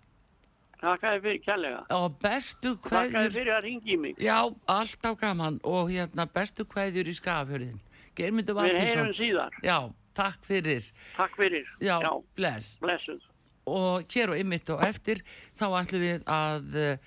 Þið 0.85 1.23
fyrir 1.25 1.41
kærlega. 1.45 1.81
Og 1.97 2.17
bestu 2.21 2.75
þið 2.75 2.81
kveðjur, 2.85 3.31
fyrir 3.33 3.55
að 3.55 3.63
ringja 3.65 3.93
í 3.95 3.97
mig. 4.01 4.19
já, 4.21 4.39
alltaf 4.69 5.21
gaman 5.21 5.61
og 5.65 5.89
hérna 5.93 6.27
bestu 6.29 6.67
kveðjur 6.69 7.09
í 7.09 7.15
skafjörðin. 7.17 7.81
Germyndur 8.17 8.57
Við 8.59 8.79
heyrum 8.79 9.07
Valdinsson. 9.07 9.15
síðar. 9.19 9.59
Já, 9.63 9.79
takk 10.15 10.45
fyrir. 10.47 10.89
Takk 11.17 11.37
fyrir. 11.37 11.69
Já, 11.81 11.99
bless. 12.37 12.79
blessuð. 12.83 13.21
og 13.67 14.05
hér 14.13 14.35
og 14.35 14.39
ymmit 14.39 14.69
og 14.71 14.83
eftir 14.85 15.23
þá 15.57 15.67
ætlum 15.81 16.03
við 16.03 16.25
að, 16.29 16.75
eh, 16.77 16.99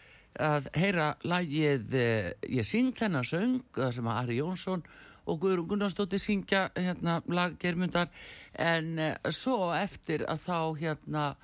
að 0.41 0.69
heyra 0.73 1.15
lagið 1.23 1.93
eh, 1.93 2.31
Ég 2.49 2.65
syng 2.65 2.95
þennan 2.97 3.23
söng 3.23 3.59
það 3.77 3.91
sem 3.93 4.09
að 4.09 4.17
Ari 4.23 4.39
Jónsson 4.39 4.83
og 5.27 5.39
Guðrún 5.43 5.67
Gunnarsdóttir 5.67 6.19
syngja 6.23 6.71
hérna 6.73 7.21
lag 7.27 7.59
Germundar 7.59 8.09
en 8.57 8.97
uh, 8.97 9.13
svo 9.29 9.69
eftir 9.75 10.23
að 10.25 10.39
þá 10.47 10.59
hérna 10.79 11.35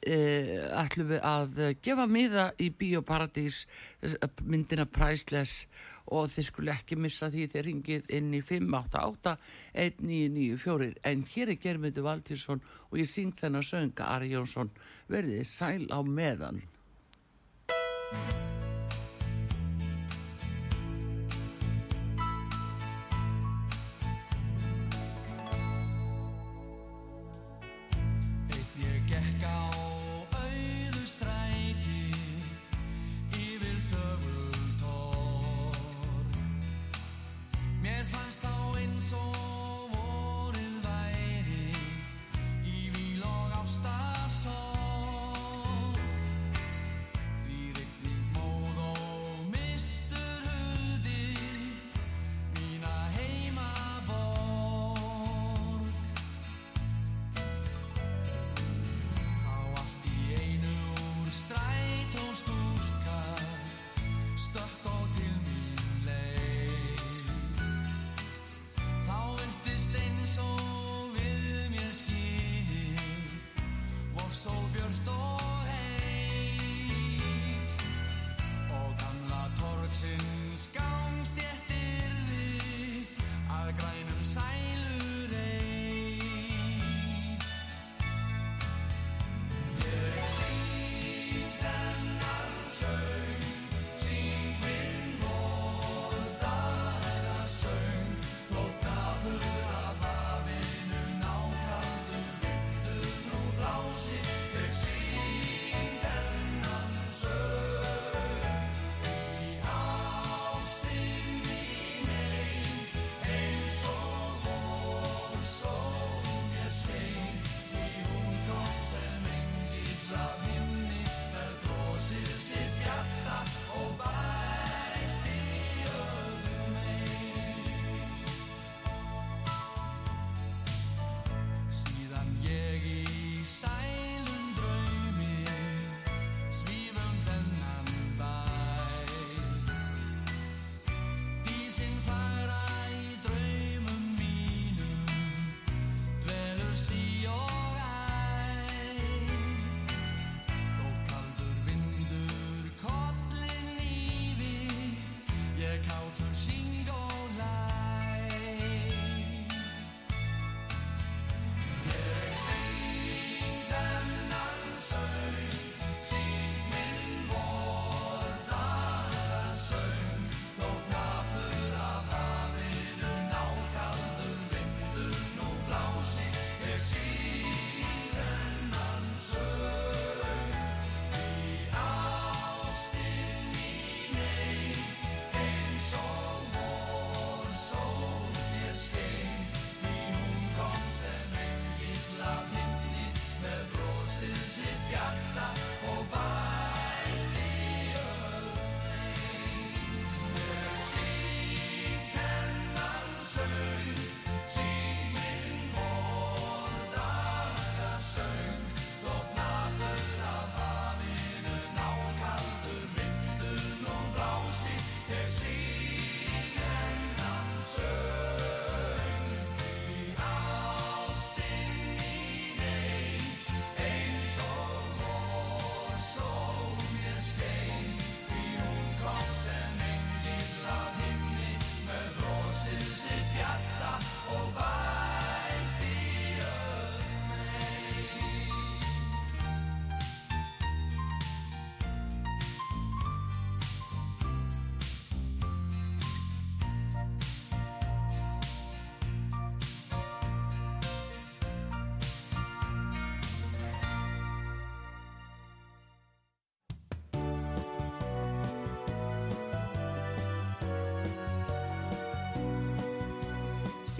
ætlum 0.00 1.10
við 1.12 1.20
að 1.28 1.58
eh, 1.60 1.74
gefa 1.84 2.06
miða 2.08 2.50
í 2.60 2.70
Bíóparadís 2.72 3.66
myndina 4.42 4.86
Priceless 4.88 5.66
og 6.06 6.30
þið 6.32 6.46
skulle 6.48 6.74
ekki 6.74 6.98
missa 7.00 7.30
því 7.30 7.46
þeir 7.52 7.68
ringið 7.68 8.10
inn 8.16 8.32
í 8.34 8.42
588 8.42 9.36
1994 9.74 10.90
en 11.12 11.24
hér 11.34 11.54
er 11.54 11.60
Germundur 11.62 12.08
Valtírsson 12.08 12.64
og 12.90 12.98
ég 12.98 13.10
syng 13.10 13.36
þennan 13.36 13.66
sönga 13.66 14.10
Ari 14.16 14.32
Jónsson. 14.34 14.72
Verðið 15.10 15.46
sæl 15.50 15.88
á 15.92 16.00
meðan 16.02 16.64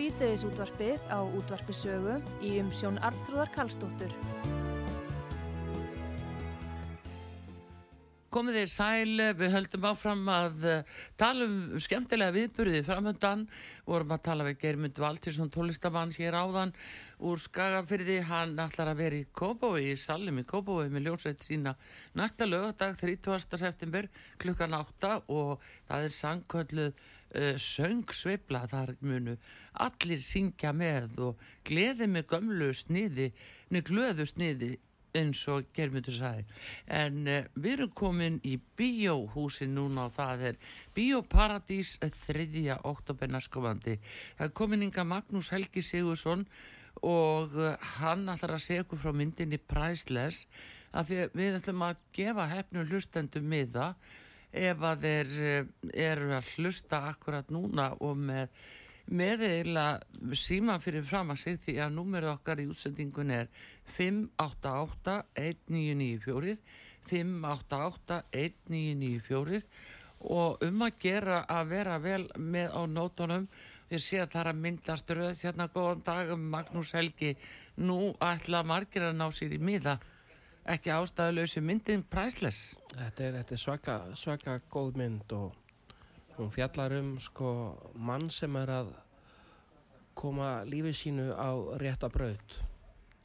síðdeðis 0.01 0.47
útvarpið 0.49 1.03
á 1.13 1.21
útvarpisögu 1.21 2.15
í 2.47 2.55
umsjón 2.63 2.97
Arnþrúðar 3.05 3.51
Karlsdóttur. 3.53 4.13
Komið 8.33 8.57
þið 8.61 8.71
sæl, 8.71 9.21
við 9.37 9.53
höldum 9.57 9.85
áfram 9.91 10.23
að 10.31 10.65
eh, 10.71 10.97
tala 11.21 11.49
um 11.51 11.77
skemmtilega 11.83 12.33
viðburðið 12.37 12.87
framöndan. 12.87 13.45
Vorum 13.91 14.15
að 14.15 14.25
tala 14.31 14.47
við 14.47 14.61
Geirmund 14.63 15.03
Valtísson, 15.03 15.53
tólistamann 15.53 16.15
hér 16.17 16.39
áðan 16.39 16.73
úr 17.27 17.43
Skagafyrði. 17.43 18.21
Hann 18.31 18.57
ætlar 18.63 18.95
að 18.95 19.03
vera 19.03 19.21
í 19.21 19.29
Kópói, 19.37 19.91
í 19.91 19.99
Sallim 20.01 20.41
í 20.41 20.49
Kópói 20.49 20.87
með 20.95 21.11
ljósveit 21.11 21.45
sína 21.45 21.75
næsta 22.17 22.49
lögadag, 22.49 22.97
30. 23.03 23.59
september, 23.67 24.09
klukkan 24.41 24.79
8 24.79 25.17
og 25.27 25.59
það 25.91 26.07
er 26.07 26.21
sangkölluð 26.23 27.09
uh, 27.35 27.57
söngsveifla. 27.57 28.67
Þar 28.71 28.95
munu 29.01 29.37
allir 29.85 30.23
syngja 30.23 30.75
með 30.77 31.19
og 31.31 31.49
gleði 31.67 32.09
með 32.11 32.29
gömlu 32.35 32.71
sniði, 32.75 33.31
með 33.71 33.91
glöðu 33.91 34.29
sniði 34.29 34.71
eins 35.17 35.43
og 35.51 35.67
Germundur 35.75 36.15
sagði 36.15 36.45
en 36.95 37.25
uh, 37.27 37.47
við 37.59 37.73
erum 37.73 37.95
komin 37.99 38.39
í 38.47 38.57
bíóhúsin 38.79 39.75
núna 39.75 40.07
og 40.07 40.15
það 40.15 40.45
er 40.51 40.61
Bíóparadís 40.95 41.97
3. 42.03 42.77
oktober 42.87 43.33
næstkomandi 43.33 43.97
það 44.39 44.45
er 44.47 44.55
komin 44.63 44.87
inga 44.87 45.07
Magnús 45.07 45.51
Helgi 45.55 45.83
Sigursson 45.83 46.47
og 47.07 47.55
hann 47.97 48.29
ætlar 48.31 48.57
að 48.57 48.65
segja 48.67 48.85
okkur 48.85 49.03
frá 49.03 49.17
myndinni 49.17 49.59
Priceless 49.59 50.47
að 50.91 51.11
því 51.11 51.21
að 51.25 51.37
við 51.39 51.59
ætlum 51.61 51.85
að 51.87 52.01
gefa 52.17 52.49
hefnum 52.51 52.89
hlustendum 52.91 53.47
miða 53.51 53.93
ef 54.53 54.83
að 54.83 55.01
þeir 55.07 55.29
uh, 55.39 55.67
eru 55.95 56.33
að 56.37 56.45
hlusta 56.57 56.97
akkurat 57.11 57.51
núna 57.55 57.95
og 58.01 58.17
með 58.19 58.49
með 59.11 59.41
eiginlega 59.43 59.99
síma 60.39 60.79
fyrir 60.79 61.03
fram 61.03 61.33
að 61.33 61.41
segja 61.43 61.59
því 61.65 61.75
að 61.83 61.95
númerið 61.97 62.31
okkar 62.31 62.61
í 62.63 62.71
útsendingun 62.71 63.35
er 63.35 63.49
588-1994 63.97 66.55
588-1994 67.11 69.67
og 70.31 70.63
um 70.67 70.83
að 70.85 70.99
gera 71.03 71.39
að 71.49 71.71
vera 71.73 71.97
vel 72.03 72.25
með 72.39 72.69
á 72.77 72.83
nótunum 72.87 73.49
ég 73.91 74.01
sé 74.03 74.21
að 74.23 74.31
það 74.35 74.43
er 74.43 74.51
að 74.53 74.63
myndast 74.65 75.13
röð 75.17 75.43
hérna 75.43 75.67
góðan 75.75 76.03
dag 76.07 76.31
um 76.35 76.43
Magnús 76.53 76.93
Helgi. 76.95 77.33
Nú 77.83 77.99
ætla 78.23 78.63
margir 78.67 79.09
að 79.09 79.19
ná 79.19 79.27
sér 79.35 79.53
í 79.57 79.59
miða 79.59 79.95
ekki 80.69 80.93
ástæðuleysi 80.93 81.63
myndin 81.65 82.03
Priceless. 82.11 82.75
Þetta 82.93 83.25
er, 83.25 83.39
þetta 83.41 83.57
er 83.57 83.63
svaka, 83.63 83.97
svaka 84.19 84.59
góð 84.73 84.99
mynd 85.01 85.33
og 85.37 85.57
hún 86.37 86.51
fjallar 86.53 86.95
um 86.99 87.15
sko 87.21 87.53
mann 87.95 88.29
sem 88.33 88.57
er 88.61 88.75
að 88.81 88.93
koma 90.21 90.61
lífið 90.69 90.97
sínu 90.97 91.27
á 91.33 91.51
rétta 91.81 92.11
braut. 92.13 92.61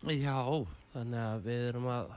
já, 0.03 0.65
Þannig 0.93 1.19
að 1.19 1.41
við 1.43 1.67
erum 1.69 1.87
að 1.91 2.11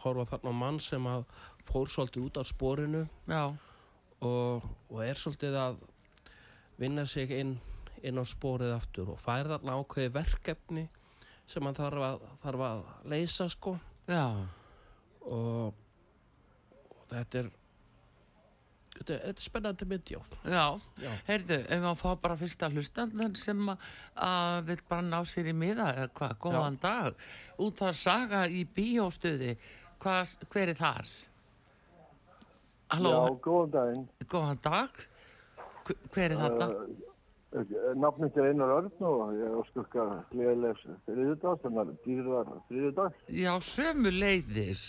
horfa 0.00 0.24
þarna 0.30 0.52
mann 0.56 0.78
sem 0.80 1.06
að 1.06 1.24
fór 1.68 1.90
svolítið 1.90 2.24
út 2.24 2.38
á 2.40 2.44
sporinu 2.46 3.02
já, 3.28 3.42
og, 4.24 4.68
og 4.88 5.02
er 5.04 5.18
svolítið 5.18 5.58
að 5.60 5.82
vinna 6.78 7.04
sig 7.06 7.34
inn, 7.34 7.58
inn 8.02 8.22
á 8.22 8.24
sporið 8.24 8.72
aftur 8.78 9.12
og 9.12 9.20
fær 9.20 9.50
þarna 9.50 9.76
ákveði 9.76 10.14
verkefni 10.14 10.86
sem 11.48 11.64
hann 11.64 11.76
þarf 11.76 12.06
að, 12.06 12.26
þarf 12.44 12.64
að 12.68 12.82
leysa 13.12 13.48
sko 13.52 13.76
já 14.08 14.24
og, 15.28 15.74
og 15.74 17.08
þetta 17.12 17.42
er 17.42 17.50
þetta, 18.98 19.12
er- 19.14 19.22
þetta 19.28 19.28
er 19.34 19.44
spennandi 19.44 19.86
mynd, 19.90 20.10
já. 20.14 20.18
Já, 20.48 20.64
Já. 21.04 21.10
heyrðu, 21.28 21.58
ef 21.68 21.82
maður 21.84 22.00
fá 22.02 22.14
bara 22.24 22.36
fyrsta 22.40 22.70
hlustandan 22.72 23.36
sem 23.38 23.60
að, 23.74 23.84
að 24.28 24.62
vil 24.72 24.80
bara 24.88 25.04
ná 25.06 25.20
sér 25.28 25.50
í 25.52 25.54
miða 25.54 25.90
eða 25.94 26.08
hvað, 26.18 26.32
góðan 26.46 26.78
dag 26.82 27.26
út 27.58 27.82
að 27.84 27.94
saga 28.00 28.46
í 28.48 28.64
bíóstuði 28.74 29.52
hvað, 30.02 30.34
hver 30.50 30.72
er 30.74 30.78
þar? 30.80 31.12
Halló, 32.88 33.10
Já, 33.12 33.36
góðan 33.44 33.70
daginn. 33.76 34.08
góðan 34.32 34.62
dag 34.64 35.04
Hver- 35.84 36.02
hver 36.14 36.30
er 36.32 36.40
þarna? 36.40 36.66
Uh, 36.68 37.07
Nafnið 37.98 38.36
er 38.42 38.50
Einar 38.50 38.72
Örn 38.74 39.04
og 39.08 39.30
ég 39.38 39.54
óskukka 39.56 40.02
gleðilegs 40.32 40.82
þriðudag, 41.06 41.62
sem 41.62 41.78
er 41.80 41.92
dýrðar 42.04 42.50
þriðudag. 42.68 43.20
Já, 43.32 43.52
sömu 43.64 44.12
leiðis 44.12 44.82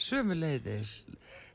sömu 0.00 0.36
leiðis 0.38 0.94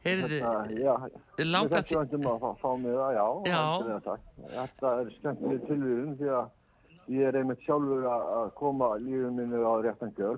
heyrðu, 0.06 0.41
Þetta, 0.43 1.45
langar 1.48 1.71
með 1.71 1.78
þessu 1.80 1.98
vandum 2.00 2.28
að 2.30 2.43
fá, 2.43 2.50
fá 2.62 2.67
mig 2.82 2.98
það, 2.98 3.15
já. 3.15 3.26
Já. 3.50 3.62
takk. 4.06 4.28
Þetta 4.56 4.91
er 5.00 5.13
skemmtileg 5.15 5.63
tilvíðum 5.69 6.12
því 6.19 6.34
að 6.39 7.15
ég 7.15 7.30
er 7.30 7.39
einmitt 7.41 7.63
sjálfur 7.65 8.10
að 8.10 8.28
að 8.36 8.52
koma 8.60 8.91
lífum 9.02 9.39
minni 9.39 9.63
á 9.65 9.74
réttan 9.86 10.13
göl. 10.17 10.38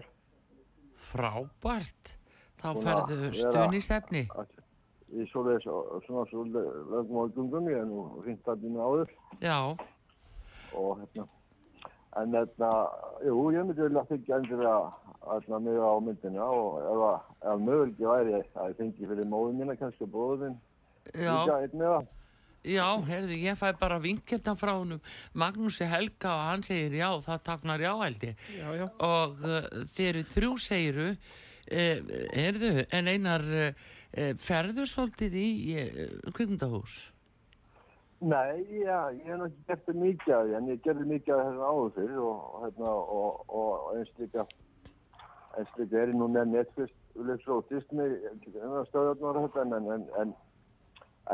frábært 0.98 2.16
þá 2.58 2.70
að 2.72 2.80
færðu 2.88 3.34
stuðnisefni 3.38 4.24
Í 5.08 5.24
svoleiðis, 5.32 5.64
svona 6.06 6.26
svoleiðis 6.28 6.88
lögmóðgungum, 6.92 7.70
ég 7.72 7.80
er 7.80 7.86
nú 7.88 8.02
hringt 8.26 8.48
að 8.52 8.64
dýna 8.66 8.84
áður. 8.84 9.14
Já, 9.40 9.58
og 10.76 11.00
hérna, 11.00 11.28
en 12.20 12.36
hérna, 12.36 12.72
jú, 13.24 13.46
ég 13.56 13.70
myndi 13.70 13.86
vilja 13.88 14.04
þykja 14.10 14.42
endilega 14.42 14.82
hérna 15.28 15.62
mig 15.64 15.80
á 15.80 15.92
myndina 16.04 16.50
og 16.52 16.82
ef, 16.82 17.00
að- 17.08 17.54
ef 17.54 17.64
möguleiki 17.70 18.12
væri 18.12 18.36
að 18.44 18.70
ég 18.74 18.78
fengi 18.82 19.08
fyrir 19.08 19.32
móðum 19.32 19.62
mína 19.62 19.78
kannski 19.80 20.06
já. 21.16 21.34
líka 21.40 21.58
einn 21.64 21.80
með 21.80 21.92
það. 21.96 22.08
Já, 22.68 22.88
heyrðu, 23.08 23.36
ég 23.40 23.56
fæ 23.56 23.68
bara 23.80 24.00
vinketna 24.00 24.54
frá 24.60 24.74
honum. 24.76 25.00
Magnúsi 25.34 25.86
Helga 25.88 26.34
og 26.34 26.46
hann 26.52 26.64
segir 26.64 26.98
já, 27.00 27.08
það 27.24 27.44
taknar 27.44 27.80
já 27.80 27.94
held 28.04 28.24
ég. 28.28 28.36
Já, 28.58 28.68
já. 28.76 28.88
og 29.00 29.38
uh, 29.46 29.86
þeir 29.96 30.10
eru 30.10 30.24
þrjú 30.34 30.52
segiru 30.60 31.06
uh, 31.14 31.98
heyrðu, 32.36 32.74
en 32.92 33.08
einar 33.08 33.46
uh, 33.48 33.72
uh, 34.16 34.34
ferðu 34.40 34.88
svolítið 34.88 35.38
í 35.42 35.52
uh, 35.76 36.32
kvikmyndahús? 36.32 36.98
Nei, 38.20 38.66
já, 38.82 39.12
ég 39.14 39.26
hef 39.30 39.38
náttúrulega 39.38 39.66
gert 39.68 39.84
það 39.86 39.98
mikið 40.02 40.34
af 40.34 40.46
því, 40.46 40.54
en 40.58 40.70
ég 40.72 40.80
gerði 40.82 41.04
mikið 41.06 41.34
af 41.36 41.44
þessu 41.46 41.66
áður 41.70 41.92
fyrir 41.98 42.22
og, 42.26 42.40
hérna, 42.64 42.94
og, 43.18 43.44
og 43.60 43.92
eins 43.94 44.10
líka, 44.18 44.46
eins 45.60 45.76
líka 45.78 46.00
er 46.02 46.10
ég 46.10 46.18
nú 46.18 46.30
með 46.34 46.50
Netflix, 46.56 46.96
Ulriks 47.14 47.52
og 47.54 47.70
Disney, 47.70 48.16
stöðarnar 48.90 49.38
og 49.38 49.46
þetta, 49.46 49.68
en, 49.68 49.92
en, 49.94 50.08
en, 50.24 50.34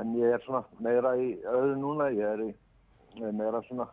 en 0.01 0.11
ég 0.19 0.35
er 0.35 0.43
svona 0.43 0.65
meira 0.83 1.15
í 1.15 1.29
öðru 1.53 1.77
núna, 1.79 2.09
ég 2.11 2.35
er 2.35 2.43
í 2.49 3.31
meira 3.31 3.63
svona, 3.69 3.87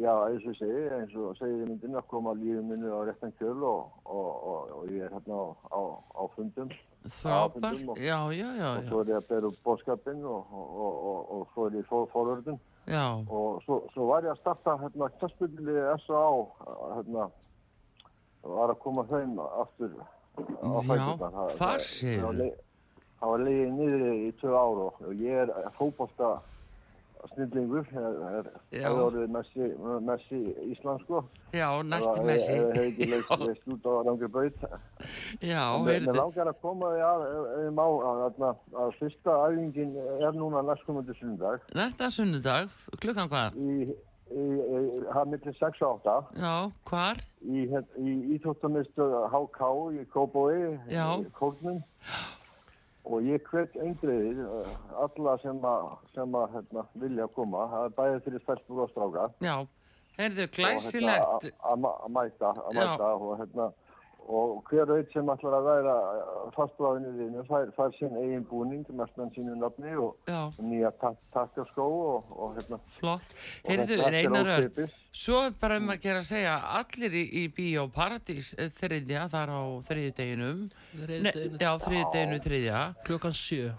já, 0.00 0.14
eins 0.30 0.48
og 0.48 0.56
segi, 0.56 0.86
eins 0.96 1.18
og 1.20 1.36
segir 1.36 1.66
í 1.66 1.68
myndinu 1.68 2.00
að 2.00 2.08
koma 2.14 2.32
lífið 2.40 2.64
minni 2.64 2.96
á 2.96 3.04
réttan 3.10 3.36
kjöl 3.36 3.60
og, 3.60 4.00
og 4.08 4.88
ég 4.88 5.04
er 5.04 5.12
hérna 5.18 5.36
á, 5.36 5.52
á, 5.68 5.80
á 6.16 6.22
fundum 6.32 6.72
frábært, 7.08 7.88
og- 7.88 7.98
og 8.76 8.84
svo 8.88 9.00
er 9.00 9.06
ég 9.06 9.16
að 9.16 9.28
bera 9.28 9.46
upp 9.46 9.62
bóðskapin 9.64 10.24
og, 10.24 10.46
og, 10.52 11.02
og, 11.32 11.46
svo 11.54 11.66
er 11.66 11.70
ég 11.80 11.86
for, 11.86 12.06
forvörðin 12.12 12.58
já. 12.86 13.06
og 13.30 13.62
svo, 13.64 13.82
svo 13.94 14.06
var 14.06 14.22
ég 14.22 14.30
að 14.34 14.38
starta 14.40 14.76
hérna 14.78 15.08
knassbyrli 15.18 15.76
S.A. 15.96 16.46
hérna 16.96 17.30
var 18.42 18.68
að 18.74 18.78
koma 18.78 19.04
þeim 19.04 19.38
aftur 19.60 19.90
á 20.00 20.06
Já, 20.40 20.80
fæturnar. 20.88 21.32
Það- 21.32 21.56
það- 21.58 22.52
það 23.20 23.28
var 23.30 23.38
leiðið 23.38 23.72
niður 23.76 24.12
í 24.14 24.32
tvö 24.40 24.54
ár 24.56 24.78
og, 24.86 24.94
ég 25.14 25.42
er 25.42 25.70
fótbolta 25.78 26.40
snillingur 27.34 27.84
það 27.90 28.48
það 28.72 28.98
orðið 29.04 29.30
Messi, 29.36 29.68
Messi 30.08 30.40
Ísland 30.72 31.02
sko. 31.04 31.22
Já, 31.54 31.68
næsti 31.84 32.24
messi. 32.26 32.52
ef- 32.56 32.66
ef 32.66 32.76
hefði 32.76 32.90
ekki 32.90 33.08
leist, 33.12 33.32
leist 33.46 33.72
út 33.74 33.88
á 33.88 33.92
rangri 34.08 34.28
baut 34.36 34.60
já, 35.42 35.64
heyrðu. 35.86 36.14
langar 36.16 36.50
að 36.52 36.60
koma 36.62 36.92
því 36.94 37.02
að, 37.10 37.24
ég 37.64 37.72
má, 37.78 37.84
að, 38.10 38.22
að, 38.50 38.92
fyrsta 39.00 39.38
æfingin 39.48 39.96
er 40.20 40.38
núna 40.38 40.62
næstkomandi 40.70 41.16
sundag 41.20 41.66
næsta 41.76 42.10
sunnudag, 42.14 42.70
klukkan 43.02 43.28
hvað? 43.32 43.58
Í, 43.60 43.90
það 44.30 45.20
er 45.24 45.30
millir 45.32 45.56
6 45.58 45.80
og 45.82 46.04
8 46.06 46.18
já, 46.38 46.52
hvar, 46.90 47.22
í, 47.42 47.64
Íþjóttamistu 48.36 49.08
HK 49.32 49.70
í 49.98 50.04
Kóbói, 50.14 50.60
Já. 50.86 51.08
í 51.18 51.26
Kórnum 51.34 51.80
og 53.10 53.26
ég 53.26 53.42
hvet 53.50 53.74
eindriðir 53.82 54.40
alla 55.02 55.36
sem 55.42 55.58
að, 55.66 55.90
sem 56.14 56.34
að 56.40 56.52
hérna, 56.54 56.84
vilja 57.02 57.26
koma, 57.34 57.66
það 57.72 57.84
er 57.88 57.94
bæðið 57.98 58.24
fyrir 58.26 58.44
stelpur 58.44 58.82
og 58.84 58.90
stráka. 58.92 59.28
Já. 59.44 59.56
Heyrðu, 60.18 60.46
hérna, 60.46 60.56
glæsilegt. 60.56 61.24
að- 61.24 62.10
mæta, 62.16 62.52
að 62.66 62.74
mæta 62.78 63.10
og 63.16 63.38
hérna 63.40 63.70
og 64.28 64.60
hver 64.70 64.86
veit 64.90 65.12
sem 65.14 65.28
ætlar 65.32 65.54
að 65.58 65.66
vera 65.68 65.94
fastbráðinu 66.56 67.12
þínu 67.16 67.44
fær, 67.48 67.70
fær 67.76 67.94
sinn 67.98 68.16
eigin 68.20 68.44
búning 68.50 68.84
mestan 68.98 69.32
sínu 69.34 69.56
nafni 69.58 69.94
og 69.98 70.16
já, 70.28 70.40
nýja 70.62 70.90
tak 71.00 71.16
takkaskó 71.34 71.86
og, 71.86 72.30
og 72.36 72.54
hérna 72.58 72.78
flott 72.98 73.34
heyrðu, 73.66 73.98
einar 74.10 74.52
ókeypis. 74.58 74.94
Svo 75.10 75.40
er 75.48 75.56
bara 75.60 75.80
um 75.80 75.90
að 75.90 76.02
gera 76.04 76.22
að 76.22 76.28
segja 76.30 76.54
allir 76.78 77.16
í, 77.18 77.24
í 77.42 77.44
Bíó 77.56 77.88
Paradís 77.94 78.52
eh, 78.58 78.70
þriðja, 78.78 79.26
þar 79.32 79.54
á 79.56 79.60
þriðjudeginum 79.88 80.62
Nei, 80.66 81.00
Þriðjudaginn, 81.00 81.58
já, 81.60 81.70
þriðjudeginu 81.86 82.40
þriðja 82.46 82.80
klukkan 83.08 83.34
sjö. 83.34 83.72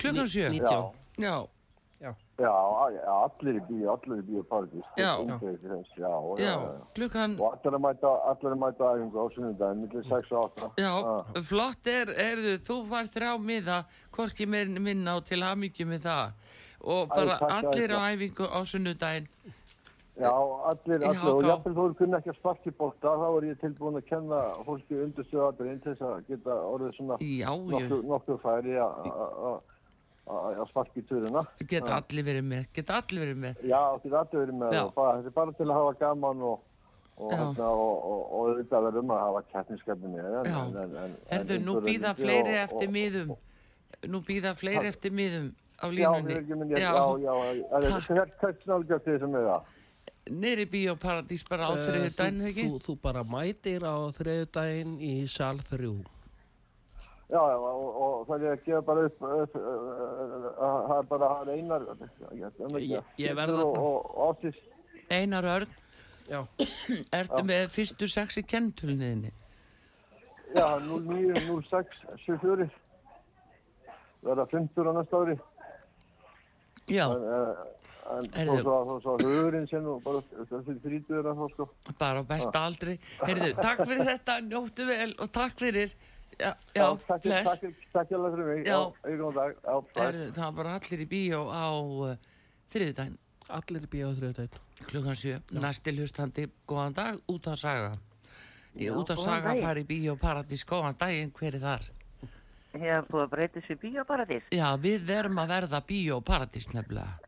klukkan 0.00 0.28
sjö. 0.28 0.50
Já, 0.58 0.78
Já. 1.22 1.34
Já, 2.38 2.50
já, 2.90 3.12
allir 3.14 3.56
í 3.60 3.62
bíó, 3.68 3.92
allir 3.94 4.18
í 4.18 4.26
bíó 4.26 4.42
paradís. 4.50 4.84
Já. 4.98 5.12
Já. 6.42 6.54
Klukkan, 6.96 7.36
Og 7.40 7.52
allir 7.54 7.76
að 7.78 7.82
mæta, 7.84 8.12
allir 8.32 8.52
að 8.56 8.58
mæta 8.64 8.90
æfingu 8.94 9.18
á 9.22 9.26
sunnudaginn, 9.34 9.82
millir 9.84 10.04
6 10.08 10.32
og 10.32 10.44
8. 10.50 10.70
já, 10.82 10.92
flott 11.50 11.86
er, 11.86 12.06
erðu, 12.26 12.54
þú 12.66 12.78
var 12.90 13.04
þrjá 13.14 13.32
miða, 13.38 13.84
hvorki 14.12 14.46
meir 14.50 14.66
minna 14.80 15.16
og 15.16 15.24
til 15.24 15.40
hamingjum 15.46 15.88
með 15.94 16.00
það. 16.08 16.32
Og 16.84 17.08
bara 17.08 17.38
takk, 17.38 17.52
allir 17.70 17.94
á 17.94 18.00
æfingu 18.12 18.48
á 18.50 18.58
sunnudaginn. 18.66 19.28
Já, 20.14 20.30
allir, 20.30 21.02
allir, 21.02 21.26
og 21.26 21.42
gá. 21.42 21.46
jafnvel 21.48 21.74
þú 21.74 21.94
kunni 21.98 22.14
ekki 22.18 22.30
að 22.30 22.36
sparki 22.38 22.70
bólta, 22.70 23.14
þá 23.18 23.28
er 23.38 23.46
ég 23.48 23.56
tilbúin 23.62 23.96
að 23.98 24.04
kenna 24.06 24.42
fólki 24.66 24.94
undurstöðu 25.02 25.46
aðriðin 25.48 25.80
til 25.82 25.94
þess 25.94 26.02
að 26.06 26.26
geta 26.28 26.54
orðið 26.70 26.92
svona 26.98 27.16
nokkuð 28.10 28.38
færi 28.44 28.76
að- 28.78 29.62
að- 30.26 30.68
sparki 30.70 31.00
í 31.02 31.06
turina. 31.08 31.42
geta 31.68 31.96
allir 32.00 32.24
verið 32.24 32.44
með, 32.52 32.66
geta 32.74 33.00
allir 33.00 33.24
verið 33.26 33.40
með. 33.44 33.64
Já, 33.68 33.80
er 34.12 34.14
allir 34.20 34.40
verið 34.46 34.58
með 34.62 34.94
bara, 34.94 35.16
þetta 35.18 35.26
er 35.26 35.36
bara 35.40 35.52
til 35.52 35.66
að 35.66 35.74
hafa 35.78 35.92
gaman 36.00 36.42
og 36.42 36.60
hérna, 37.30 37.66
og, 37.70 37.96
og, 38.04 38.22
og 38.32 38.46
auðvitað 38.48 38.86
verðum 38.88 39.10
að 39.14 39.20
hafa 39.24 39.42
keppniskefni 39.52 40.18
en, 40.18 40.48
Já. 40.48 40.56
en, 40.64 40.76
en, 40.84 40.96
en, 41.04 41.16
Herðu, 41.30 41.54
en 41.58 41.64
nú 41.68 41.74
býða 41.84 42.14
fleiri 42.18 42.56
eftir 42.64 42.88
miðum. 42.90 43.36
Nú 44.10 44.20
býða 44.26 44.54
fleiri 44.58 44.88
eftir 44.90 45.12
miðum 45.14 45.52
á 45.78 45.86
línunni. 45.90 46.40
já, 46.74 46.90
já, 46.90 46.94
já, 47.22 47.34
já, 47.84 48.24
hvert 48.40 48.66
nálgast 48.66 49.04
þið 49.06 49.20
sem 49.20 49.34
er 49.38 49.46
það? 49.52 49.70
Nýri 50.24 50.64
bíóparadís 50.72 51.42
bara 51.48 51.68
á 51.68 51.72
Eh, 51.76 51.84
þriðu 51.84 52.08
þú- 52.08 52.16
daginn, 52.16 52.40
ekki? 52.48 52.62
Þú, 52.64 52.78
þú 52.80 52.92
bara 53.02 53.22
mætir 53.24 53.82
á 53.84 53.94
þriðudaginn 54.16 54.94
í 55.04 55.28
sal 55.28 55.58
3. 55.68 56.04
Já, 57.32 57.40
já, 57.40 57.56
og, 57.56 57.84
og 58.04 58.26
það 58.28 58.42
er 58.44 58.52
að 58.52 58.64
gefa 58.66 58.80
bara 58.84 59.04
upp, 59.08 59.22
upp 59.24 59.54
uh, 59.56 59.62
það 60.58 60.92
er 60.98 61.06
bara 61.08 61.28
það 61.30 61.48
er 61.48 61.54
einar 61.54 61.86
Ég- 62.84 63.14
ég 63.24 63.38
verð 63.38 63.54
og, 63.54 63.62
þarna. 63.62 63.80
og, 63.80 64.10
og 64.12 64.26
áttis, 64.34 64.58
Einar 65.10 65.48
Örn, 65.54 65.72
Já, 66.28 66.40
ertu 67.20 67.40
með 67.48 67.66
fyrstu 67.72 68.06
sex 68.08 68.38
í 68.40 68.44
kenntöluninni? 68.48 69.32
já, 70.54 70.66
09, 70.84 71.34
06, 71.68 71.96
74 72.26 72.68
verða 74.24 74.46
50 74.52 74.88
á 74.88 74.92
næsta 74.96 75.18
ári. 75.24 75.34
Já, 76.88 77.06
en, 77.08 77.24
uh, 77.24 77.64
en 78.14 78.48
þó 78.48 78.54
svo, 78.60 78.76
þó 78.88 78.94
svo 79.02 79.14
hugurinn 79.24 79.66
sem 79.68 79.84
bara 80.04 80.20
fyrir 80.48 80.80
þrítuður 80.84 81.28
að 81.32 81.40
þá 81.40 81.46
sko. 81.56 81.66
Bara 81.98 82.20
á 82.20 82.24
besta 82.28 82.62
aldri. 82.68 82.98
Heyrðu, 83.24 83.50
takk 83.58 83.82
fyrir 83.88 84.08
þetta, 84.12 84.38
njóttu 84.48 84.86
vel 84.88 85.10
og 85.24 85.32
takk 85.32 85.56
fyrir. 85.64 85.96
Já, 86.40 86.50
já, 86.74 86.84
takk, 87.06 87.26
takk 87.92 88.08
hjá 88.10 88.18
fyrir 88.18 88.46
mig 88.48 88.66
Já. 88.66 88.78
já, 89.04 89.14
já, 89.14 90.32
það 90.34 90.38
var 90.40 90.52
bara 90.58 90.72
allir 90.80 91.02
í 91.04 91.06
bíó 91.10 91.40
á 91.52 91.64
uh, 91.78 92.16
þriðu 92.72 92.94
daginn, 92.98 93.18
allir 93.54 93.84
í 93.86 93.90
bíó 93.92 94.08
á 94.10 94.14
þriðudaginn. 94.18 94.62
klukkan 94.88 95.18
sjö. 95.20 95.36
Næsti 95.54 95.94
hlustandi, 95.94 96.48
góðan 96.66 96.96
dag, 96.96 97.20
út 97.30 97.46
af 97.52 97.58
saga. 97.62 97.92
Í 98.74 98.88
út 98.90 99.10
af 99.14 99.20
saga 99.22 99.54
fari 99.62 99.84
í 99.84 99.88
bíóparadís, 99.92 100.64
góðan 100.66 100.96
daginn, 100.98 101.30
hver 101.38 101.54
er 101.54 101.62
þar? 101.62 101.86
Ég 102.74 102.88
hef 102.90 103.06
búið 103.06 103.22
að 103.22 103.30
breyta 103.36 103.60
þessu 103.60 103.76
bíóparadís. 103.84 104.48
Já, 104.50 104.66
við 104.82 105.10
erum 105.14 105.38
að 105.38 105.52
verða 105.54 105.80
bíóparadís 105.86 106.66
nefnilega. 106.74 107.20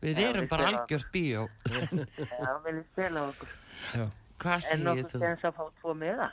Við 0.00 0.16
Já, 0.22 0.28
erum 0.30 0.46
við 0.46 0.48
bara 0.54 0.70
spila. 0.70 0.80
algjört 0.80 1.12
bíó. 1.12 1.42
Já, 1.68 2.52
vil 2.64 2.76
ég 2.78 2.86
spila 2.94 3.20
á 3.20 3.24
okkur. 3.28 3.52
Já, 3.92 4.06
Hvað 4.36 4.54
En 4.56 4.64
segir 4.80 5.04
þú? 5.10 5.18
stens 5.20 5.44
að 5.48 5.54
fá 5.56 5.64
tvo 5.80 5.94
miða. 5.96 6.26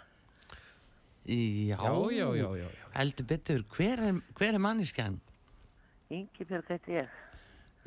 Já, 1.23 1.77
já, 2.11 2.27
já, 2.35 2.49
já. 2.59 2.67
Heldur 2.97 3.25
betur, 3.29 3.61
hver 3.77 3.99
er, 4.09 4.17
hver 4.35 4.53
er 4.57 4.59
manniskjan? 4.59 5.19
Ingi 6.11 6.45
Björg 6.45 6.67
heiti 6.69 6.97
ég. 6.97 7.13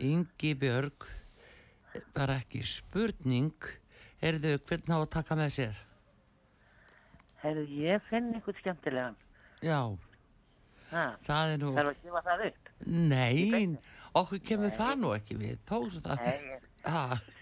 Ingi 0.00 0.54
Björg, 0.58 1.04
bara 2.16 2.38
ekki 2.40 2.62
spurning, 2.66 3.52
heyrðu 4.24 4.56
hvernig 4.66 4.88
á 4.92 4.98
að 5.02 5.10
taka 5.18 5.36
með 5.38 5.52
sér? 5.58 5.82
Herðu, 7.44 7.66
ég 7.84 8.02
finn 8.10 8.32
einhvern 8.34 8.60
skemmtilegan. 8.62 9.16
Já, 9.64 9.80
Ha, 10.86 11.16
það 11.26 11.52
er 11.52 11.56
nú, 11.58 11.70
þarf 11.74 11.88
að 11.90 12.02
gefa 12.04 12.20
það 12.22 12.42
upp. 12.46 12.68
nei, 12.86 13.62
okkur 14.14 14.38
kemur 14.46 14.70
það 14.70 14.92
nú 15.00 15.08
ekki 15.16 15.34
við, 15.40 15.56
þó 15.66 15.80
svo 15.90 16.02
það, 16.04 16.20
Nei, 16.22 16.44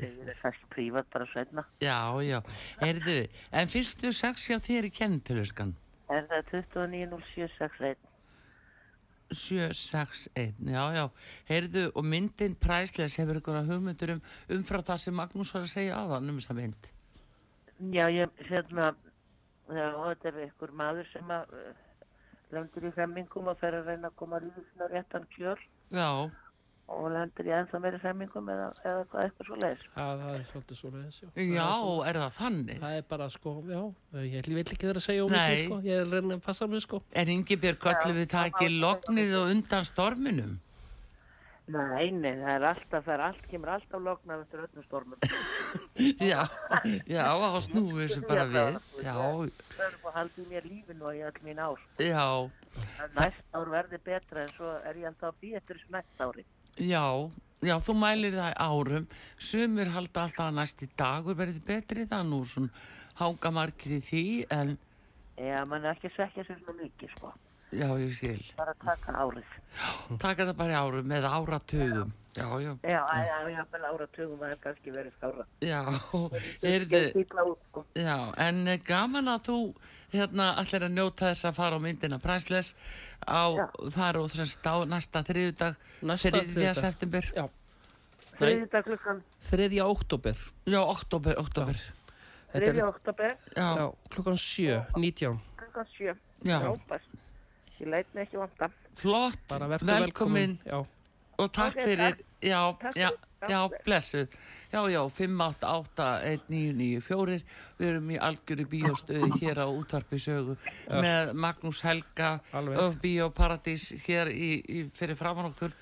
ég 0.01 0.23
það 0.25 0.39
kannski 0.41 0.69
prívat 0.73 1.11
bara 1.13 1.27
setna. 1.29 1.65
já, 1.85 1.99
já, 2.25 2.39
heyrðu, 2.81 3.17
en 3.53 3.69
fyrstu 3.69 4.13
sex 4.17 4.47
hjá 4.49 4.57
þér 4.65 4.89
í 4.89 4.93
kennitöluskan? 4.97 5.75
Er 6.15 6.27
það 6.31 6.51
290761? 6.53 8.11
761, 9.35 10.59
já, 10.71 10.83
já, 10.95 11.05
heyrðu, 11.49 11.87
og 11.97 12.05
myndin 12.07 12.55
præsleis 12.61 13.17
hefur 13.19 13.41
ykkur 13.41 13.57
að 13.59 13.73
hugmyndur 13.73 14.13
um 14.15 14.21
umfram 14.59 14.85
það 14.87 15.01
sem 15.01 15.17
Magnús 15.19 15.51
var 15.55 15.65
að 15.65 15.73
segja 15.73 16.03
áðan 16.03 16.31
um 16.31 16.39
þessa 16.39 16.57
mynd. 16.59 16.91
Já, 17.95 18.05
ég, 18.13 18.45
hérna, 18.51 18.93
þetta 19.67 20.31
er 20.31 20.41
einhver 20.45 20.75
maður 20.77 21.09
sem 21.11 21.33
að 21.35 21.57
uh, 21.57 21.73
lendur 22.55 22.87
í 22.89 22.93
femmingum 22.95 23.51
og 23.51 23.59
fer 23.61 23.79
að 23.81 23.91
reyna 23.91 24.11
að 24.11 24.19
koma 24.21 24.41
lífsna 24.45 24.91
réttan 24.93 25.27
kjör 25.35 25.61
Já, 25.95 26.09
og 26.93 27.07
lendur 27.15 27.49
í 27.49 27.53
ennþá 27.57 27.81
meiri 27.81 28.01
femmingum 28.03 28.51
eða, 28.53 28.67
eða 28.85 29.07
hvað 29.13 29.23
eitthvað 29.25 29.49
svo 29.49 29.57
leiðis. 29.63 29.87
Það, 29.95 30.19
það 30.25 30.35
er 30.35 30.45
svolítið 30.51 30.81
svo 30.81 30.91
leiðis, 30.93 31.21
já. 31.23 31.29
já, 31.35 31.65
er, 31.65 31.79
svo, 31.79 31.95
er 32.11 32.19
það 32.21 32.37
þannig? 32.41 32.83
það 32.83 32.99
er 32.99 33.09
bara, 33.15 33.31
sko, 33.33 33.55
já, 33.71 33.81
ég 34.27 34.51
vil 34.53 34.61
ekki 34.65 34.91
að 34.93 35.01
segja 35.07 35.25
um 35.25 35.33
þetta, 35.33 35.65
sko. 35.65 35.81
Ég 35.89 35.97
er 35.97 36.05
að 36.05 36.15
reyna 36.19 36.37
að 36.39 36.45
passa 36.45 36.69
mig, 36.69 36.85
sko. 36.85 37.01
Er 37.17 37.33
Ingibjörg 37.35 37.83
kallum 37.87 38.21
við 38.21 38.31
það 38.35 38.53
ekki 38.53 38.71
lognið 38.77 39.35
og 39.41 39.51
undan 39.55 39.89
storminum? 39.89 40.55
Nei, 41.65 42.11
nei, 42.13 42.35
það 42.37 42.51
er 42.53 42.65
alltaf, 42.69 43.05
það 43.07 43.13
er 43.15 43.23
allt, 43.25 43.45
kemur 43.49 43.71
alltaf 43.73 44.03
lognað 44.05 44.43
eftir 44.45 44.65
öllum 44.67 44.85
stormum. 44.85 45.23
Já, 46.31 46.43
já, 47.09 47.23
þá 47.25 47.57
snúum 47.65 47.95
við 47.97 48.03
þessu 48.05 48.27
bara 48.29 48.45
við. 48.51 48.77
Já, 49.01 49.15
Það 49.15 49.87
er 49.87 49.97
bara 50.03 50.13
haldið 50.19 50.51
mér 50.51 50.67
lífinu 50.69 51.09
og 51.09 51.17
í 51.17 51.23
öll 51.25 51.41
mín 51.47 51.63
ár. 51.65 51.81
já, 51.97 52.27
En 52.75 53.17
Næst 53.17 53.57
ár 53.57 53.71
verði 53.73 54.01
betra 54.05 54.45
en 54.45 54.53
svo 54.59 54.75
er 54.85 55.01
ég 55.01 55.09
alltaf 55.09 55.31
að 55.33 55.41
býja 55.41 55.63
eftir 55.63 55.81
þessu 55.81 55.95
næst 55.95 56.21
ári. 56.27 56.45
Já, 56.79 57.05
já, 57.65 57.77
þú 57.81 57.95
mælir 58.01 58.35
það 58.39 58.57
árum. 58.67 59.07
Sumir 59.39 59.91
halda 59.95 60.25
alltaf 60.27 60.49
að 60.51 60.59
næsti 60.59 60.89
dagur 60.99 61.35
verði 61.39 61.63
betri, 61.67 62.07
það 62.11 62.21
er 62.21 62.29
nú 62.31 62.43
svona 62.45 62.71
hanga 63.21 63.51
margir 63.55 63.99
í 63.99 64.03
því, 64.03 64.25
en 64.51 64.77
Já, 65.35 65.65
mann 65.67 65.83
er 65.85 65.97
ekki 65.97 66.07
að 66.13 66.15
svekja 66.15 66.45
sér 66.47 66.59
svona 66.63 66.83
mikið, 66.83 67.11
sko. 67.17 67.33
já, 67.75 67.89
ég 67.99 68.13
skil. 68.15 68.43
Bara 68.57 68.75
taka 68.85 69.15
árið. 69.19 69.55
Taka 70.23 70.45
það 70.47 70.57
bara 70.61 70.75
í 70.77 70.79
árum 70.79 71.11
eða 71.17 71.33
áratugum. 71.41 72.13
Já, 72.35 72.47
já, 72.63 72.73
Já, 72.83 73.03
já, 73.27 73.37
já, 73.51 73.65
vel 73.73 73.85
áratugum 73.89 74.39
að 74.39 74.45
það 74.45 74.53
er 74.55 74.61
kannski 74.63 74.95
verið 74.95 75.13
skára. 75.19 75.45
já, 75.63 75.81
stíkla 77.11 77.45
út, 77.51 77.59
sko. 77.71 77.85
já, 77.95 78.17
en 78.47 78.65
gaman 78.87 79.29
að 79.35 79.45
þú 79.49 79.59
hérna 80.15 80.47
allir 80.61 80.85
að 80.87 80.95
njóta 80.95 81.31
þess 81.33 81.45
að 81.49 81.57
fara 81.59 81.77
á 81.77 81.81
myndina 81.85 82.19
Priceless 82.23 82.75
á, 83.27 83.45
Já. 83.59 83.67
það 83.95 84.07
er 84.09 84.19
óþrest 84.23 84.67
á 84.67 84.75
næsta 84.89 85.23
þriðudag, 85.27 85.77
Næsta 86.03 86.31
þriðja 86.39 86.75
september. 86.79 87.31
Dag 88.41 88.85
klukkan, 88.85 89.21
Þriðja 89.47 89.85
oktober. 89.87 90.39
Já, 90.67 90.81
oktober, 90.83 91.37
oktober. 91.39 91.77
Er, 92.55 92.63
þriðja 92.63 92.87
oktober, 92.89 93.37
Já, 93.55 93.69
já, 93.79 93.85
klukkan 94.11 94.39
sjö, 94.39 94.81
nítján. 94.99 95.39
klukkan 95.59 95.87
sjö. 95.95 96.15
já, 96.47 96.59
Frábært. 96.63 97.13
Ég 97.81 97.89
læt 97.91 98.15
mig 98.15 98.27
ekki 98.29 98.39
vanta. 98.39 98.69
flott, 98.97 99.55
velkomin, 99.83 100.59
og 101.39 101.53
takk 101.53 101.75
Ok, 101.77 101.83
fyrir, 101.83 102.15
takk. 102.15 102.25
já, 102.43 102.61
Takk 102.81 102.97
já. 102.97 103.11
Já, 103.51 103.69
blessuð. 103.85 104.29
Já, 104.73 104.81
já, 104.91 105.03
588-1994, 105.19 107.45
við 107.79 107.89
erum 107.89 108.11
í 108.11 108.17
algjöru 108.29 108.65
bíóstöði 108.73 109.29
hér 109.41 109.57
á 109.63 109.67
útvarpi 109.69 110.19
sögu 110.23 110.55
með 110.89 111.23
Magnús 111.45 111.81
Helga 111.87 112.31
og 112.55 112.93
Bíóparadís 113.03 113.85
hér 114.07 114.27
í, 114.33 114.35
í, 114.65 114.67
fyrir 114.95 115.17
framann 115.19 115.51
okkur. 115.53 115.73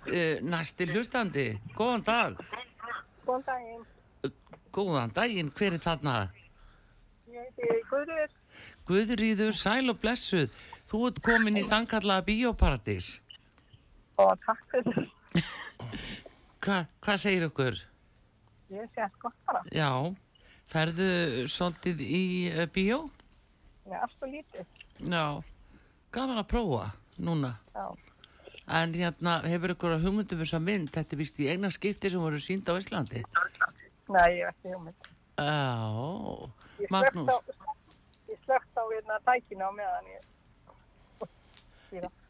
Uh, 0.00 0.36
næsti 0.40 0.84
hlustandi, 0.88 1.60
góðan 1.76 2.02
dag. 2.06 2.32
Góðan 3.26 3.44
daginn, 3.46 3.84
Góðan 4.72 5.12
daginn, 5.12 5.50
hver 5.52 5.72
er 5.76 5.82
þarna? 5.82 6.30
ég 7.30 7.44
heiti 7.58 7.82
Guður 7.90 8.28
Guðrýður, 8.90 9.54
sæl 9.54 9.92
og 9.92 10.00
blessuð, 10.02 10.50
þú 10.90 11.04
ert 11.10 11.20
komin 11.22 11.58
í 11.60 11.62
sannkallaða 11.66 12.24
Bíóparadís. 12.26 13.20
og 14.18 14.34
takk 14.46 14.62
fyrir. 14.72 15.06
Hva, 16.60 16.82
hvað 17.04 17.20
segir 17.22 17.46
okkur? 17.48 17.78
Ég 18.70 18.90
sé 18.94 19.02
að 19.06 19.14
gott 19.22 19.38
bara, 19.48 19.62
Já, 19.74 19.88
ferðu 20.70 21.06
svolítið 21.50 22.02
í 22.04 22.22
uh, 22.52 22.66
bíó? 22.74 22.98
ég 23.88 23.96
er 23.96 24.04
alltaf 24.04 24.28
lítið. 24.30 24.66
Já, 25.10 25.24
gaman 26.14 26.38
að 26.42 26.48
prófa 26.52 26.86
núna. 27.18 27.54
Já, 27.74 27.88
En 28.70 28.92
hérna, 28.94 29.40
hefur 29.50 29.72
ykkur 29.74 29.96
að 29.96 30.04
hugmyndum 30.06 30.38
þess 30.44 30.54
að 30.54 30.62
mynd, 30.68 30.90
þetta 30.94 31.16
er 31.16 31.18
vist 31.18 31.38
í 31.42 31.48
eina 31.50 31.70
skipti 31.74 32.10
sem 32.12 32.20
voru 32.22 32.38
sínd 32.38 32.68
á 32.70 32.78
Íslandi. 32.78 33.24
nei, 34.14 34.28
ég 34.38 34.44
veit 34.46 34.54
ekki 34.54 34.74
hugmynd. 34.76 35.08
Já, 35.40 36.86
Magnús. 36.92 37.32
ég 38.30 38.38
slögt 38.44 38.78
á 38.78 38.82
hérna 38.92 39.16
tækina 39.26 39.64
á 39.66 39.72
meðan 39.74 40.06
ég, 40.12 40.22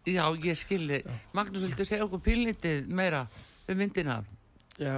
Já, 0.08 0.24
ég 0.40 0.56
skilði. 0.56 1.02
Magnús, 1.36 1.66
viltu 1.66 1.84
segja 1.84 2.06
okkur 2.06 2.22
pínlítið 2.24 2.88
meira 2.88 3.26
um 3.72 3.80
myndina. 3.80 4.20
Já, 4.80 4.96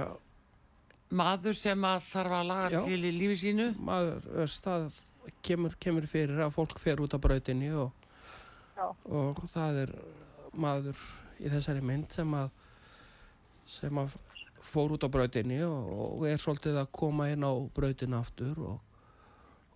maður 1.13 1.57
sem 1.57 1.87
að 1.87 2.05
þarf 2.09 2.37
að 2.39 2.47
laga 2.49 2.69
Já. 2.75 2.83
til 2.87 2.99
í 2.99 3.13
lífi 3.15 3.39
sínu. 3.45 3.69
Maður, 3.83 4.29
veist, 4.39 4.63
það 4.65 4.99
kemur, 5.45 5.75
kemur 5.79 6.07
fyrir 6.09 6.43
að 6.43 6.55
fólk 6.55 6.79
fer 6.81 7.01
út 7.03 7.15
á 7.15 7.19
brautinni 7.21 7.71
og, 7.77 7.91
og 9.07 9.43
það 9.51 9.83
er 9.85 9.95
maður 10.53 10.99
í 11.41 11.51
þessari 11.51 11.83
mynd 11.85 12.13
sem 12.13 12.37
að 12.37 12.51
sem 13.69 13.99
að 13.99 14.15
fór 14.63 14.95
út 14.95 15.05
á 15.07 15.09
brautinni 15.11 15.59
og, 15.65 15.91
og 16.19 16.25
er 16.27 16.39
svolítið 16.39 16.79
að 16.81 16.91
koma 16.95 17.29
inn 17.31 17.45
á 17.47 17.51
brautina 17.75 18.19
aftur 18.23 18.59
og, 18.59 18.79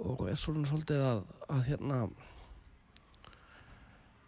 og 0.03 0.25
er 0.29 0.39
svolítið 0.39 1.03
að, 1.03 1.21
að 1.51 1.69
hérna 1.71 2.01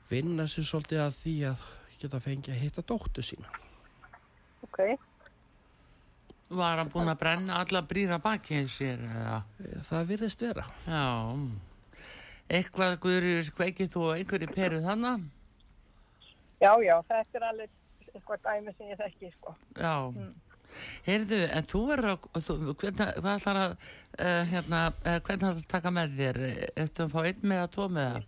vinna 0.09 0.47
sér 0.49 0.67
svolítið 0.67 1.03
að 1.05 1.17
því 1.23 1.35
að 1.51 1.65
geta 1.99 2.21
fengið 2.23 2.55
að 2.55 2.63
hitta 2.63 2.85
dóttu 2.87 3.25
sína 3.25 3.51
Ok, 4.69 4.79
var 6.49 6.79
hann 6.81 6.89
búin 6.93 7.09
að 7.11 7.19
brenna 7.21 7.59
alla 7.63 7.81
brýra 7.85 8.17
baki 8.21 8.63
sér 8.71 9.01
eða 9.05 9.41
það 9.85 10.07
virðist 10.13 10.45
vera 10.45 10.63
Já, 10.85 11.03
eitthvað 12.49 12.95
guður 13.03 13.51
kveikið 13.57 13.91
þú 13.93 14.07
á 14.09 14.11
einhverju 14.17 14.53
peru 14.53 14.79
þannig? 14.85 15.27
já, 16.59 16.71
já, 16.83 16.95
þetta 17.09 17.39
er 17.39 17.49
alveg 17.49 17.75
eitthvað 18.13 18.45
dæmi 18.45 18.73
sem 18.77 18.89
ég 18.91 18.99
þekki, 18.99 19.31
sko. 19.37 19.55
Já. 19.77 19.93
Heyrðu, 21.05 21.39
en 21.49 21.67
þú 21.69 21.81
er 21.95 22.03
að, 22.11 22.25
þú, 22.45 22.57
hvernig, 22.77 23.13
hvað 23.17 23.31
ætlar 23.35 23.59
að, 23.61 23.71
uh, 24.19 24.41
hérna, 24.51 24.81
uh, 25.01 25.15
hvernig 25.25 25.47
ætlar 25.47 25.55
að 25.55 25.69
taka 25.71 25.93
með 25.93 26.17
þér? 26.19 26.41
Eftir 26.83 27.05
að 27.05 27.15
fá 27.15 27.19
einn 27.23 27.47
með 27.51 27.63
að 27.63 27.71
tvo 27.75 27.87
með 27.95 28.09
það? 28.09 28.27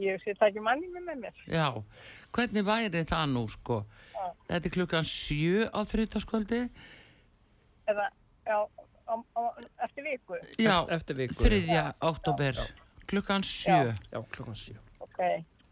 Ég 0.00 0.20
sé 0.24 0.32
það 0.38 0.46
ekki 0.48 0.62
manni 0.64 0.88
með 0.94 1.18
mér. 1.20 1.40
Já, 1.50 1.66
hvernig 2.32 2.64
væri 2.64 3.02
það 3.08 3.26
nú, 3.34 3.42
sko? 3.52 3.82
Já. 4.14 4.26
Þetta 4.48 4.68
er 4.70 4.74
klukkan 4.76 5.04
sjö 5.08 5.66
á 5.68 5.80
þrjótaskvöldi? 5.90 6.60
Eða, 7.90 8.06
já, 8.46 8.58
á, 9.10 9.14
á, 9.36 9.42
eftir 9.84 10.06
viku. 10.06 10.38
Já, 10.56 10.76
Eft- 10.86 10.92
eftir 10.96 11.18
viku. 11.18 11.36
þriðja 11.42 11.84
oktober, 12.00 12.60
klukkan 13.10 13.44
sjö. 13.44 13.92
Já, 14.12 14.20
klokkan 14.32 14.54
7 14.56 14.78
Ok, 15.00 15.20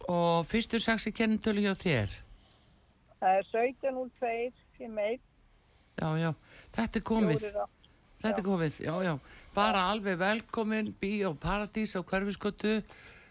Og 0.09 0.47
fyrstu 0.47 0.79
sexi 0.81 1.13
kennitölu 1.13 1.61
hjá 1.65 1.75
þér? 1.79 2.09
það 3.21 3.39
er 3.39 3.49
17.02, 3.53 4.53
51, 4.79 5.21
Já, 5.99 6.09
já, 6.21 6.35
þetta 6.77 6.97
er 7.01 7.03
komið. 7.03 7.41
4 7.41 7.65
á. 7.65 7.67
Þetta 8.19 8.39
er 8.39 8.45
komið, 8.47 8.77
já, 8.83 8.95
já. 9.03 9.19
Bara 9.55 9.81
alveg 9.93 10.19
velkomin, 10.19 10.93
Bíó 11.01 11.35
Paradís 11.39 11.95
á 11.95 12.03
Hverfiskötu, 12.03 12.83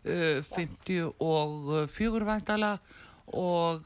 uh, 0.08 0.40
50 0.56 1.12
og 1.20 1.68
uh, 1.68 1.84
fjögurvæntala 1.92 2.78
og, 3.28 3.82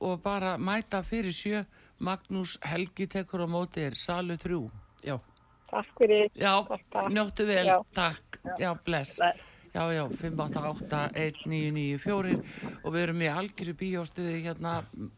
og 0.00 0.22
bara 0.22 0.56
mæta 0.58 1.02
fyrir 1.06 1.30
sjö. 1.32 1.64
Magnús 2.02 2.56
Helgi 2.66 3.06
tekur 3.06 3.44
á 3.46 3.48
móti 3.48 3.78
er 3.86 3.94
salu 3.94 4.34
þrjú. 4.34 4.66
Já, 5.06 5.20
Takk 5.70 5.86
fyrir. 5.98 6.26
Já, 6.34 6.58
njóttu 7.08 7.46
vel, 7.46 7.66
Já. 7.70 7.78
takk. 7.94 8.38
Já, 8.58 8.74
bless. 8.84 9.16
Bless. 9.16 9.38
Já, 9.72 9.88
já, 9.94 10.04
588-1994 10.12 12.42
og 12.84 12.92
við 12.92 13.02
erum 13.06 13.22
í 13.24 13.28
algjöru 13.32 13.72
bíóstuði 13.80 14.42
hérna, 14.44 14.72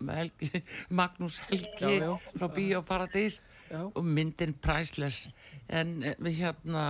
Helgi, 0.07 0.61
Magnús 1.01 1.41
Helgi 1.49 1.97
Já, 1.99 2.05
já. 2.05 2.13
frá 2.37 2.47
Bíó 2.55 2.79
Paradís 2.87 3.41
já, 3.67 3.83
og 3.83 4.05
myndin 4.07 4.55
priceless 4.55 5.25
en 5.69 6.05
eh, 6.07 6.15
við 6.23 6.39
hérna 6.45 6.85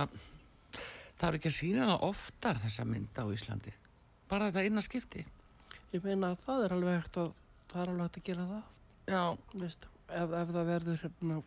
það 1.19 1.27
er 1.29 1.39
ekki 1.39 1.51
að 1.51 1.57
sína 1.57 1.87
það 1.91 2.05
oftar 2.09 2.61
þessa 2.65 2.85
mynd 2.89 3.19
á 3.21 3.25
Íslandi. 3.37 3.73
Bara 4.29 4.51
þetta 4.51 4.65
eina 4.65 4.83
skipti. 4.85 5.25
Ég 5.93 6.05
meina 6.05 6.33
að 6.33 6.45
það 6.45 6.63
er 6.65 6.77
alveg 6.77 7.01
hægt 7.01 7.19
að 7.21 7.33
það 7.71 7.81
er 7.81 7.91
alveg 7.91 8.07
hægt 8.07 8.21
að 8.21 8.29
gera 8.29 8.47
það. 8.51 8.63
Já, 9.05 9.23
veist, 9.61 9.89
ef, 10.09 10.37
ef 10.41 10.53
það 10.55 10.71
verður 10.71 11.03
hérna, 11.03 11.41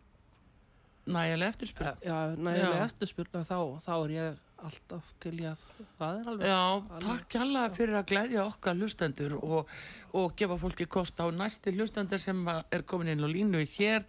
nægilega 1.09 1.53
eftirspurn. 1.53 2.05
Já, 2.05 2.17
nægilega 2.35 2.77
Já. 2.79 2.85
eftirspurna 2.85 3.43
þá, 3.47 3.57
þá 3.83 3.93
er 3.97 4.13
ég 4.15 4.45
alltaf 4.59 5.13
til 5.23 5.35
í 5.39 5.45
að 5.47 5.61
það 5.99 6.17
er 6.19 6.29
alveg 6.31 6.49
Já, 6.49 6.63
takk 7.05 7.29
kjalla 7.31 7.63
fyrir 7.75 7.99
að 7.99 8.09
glæðja 8.11 8.43
okkar 8.45 8.77
hlustendur 8.79 9.35
og, 9.39 9.71
og 10.17 10.35
gefa 10.39 10.57
fólki 10.59 10.87
kost 10.91 11.19
á 11.23 11.27
næsti 11.31 11.73
hlustendur 11.75 12.21
sem 12.21 12.41
er 12.49 12.83
komin 12.87 13.13
inn 13.13 13.23
á 13.23 13.29
línu 13.29 13.63
hér 13.77 14.07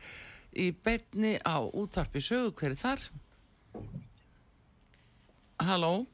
í 0.51 0.71
beinni 0.75 1.37
á 1.47 1.63
útvarpi 1.63 2.23
sögu 2.25 2.55
hver 2.59 2.75
er 2.75 2.81
þar? 2.81 3.07
Halló? 5.61 6.07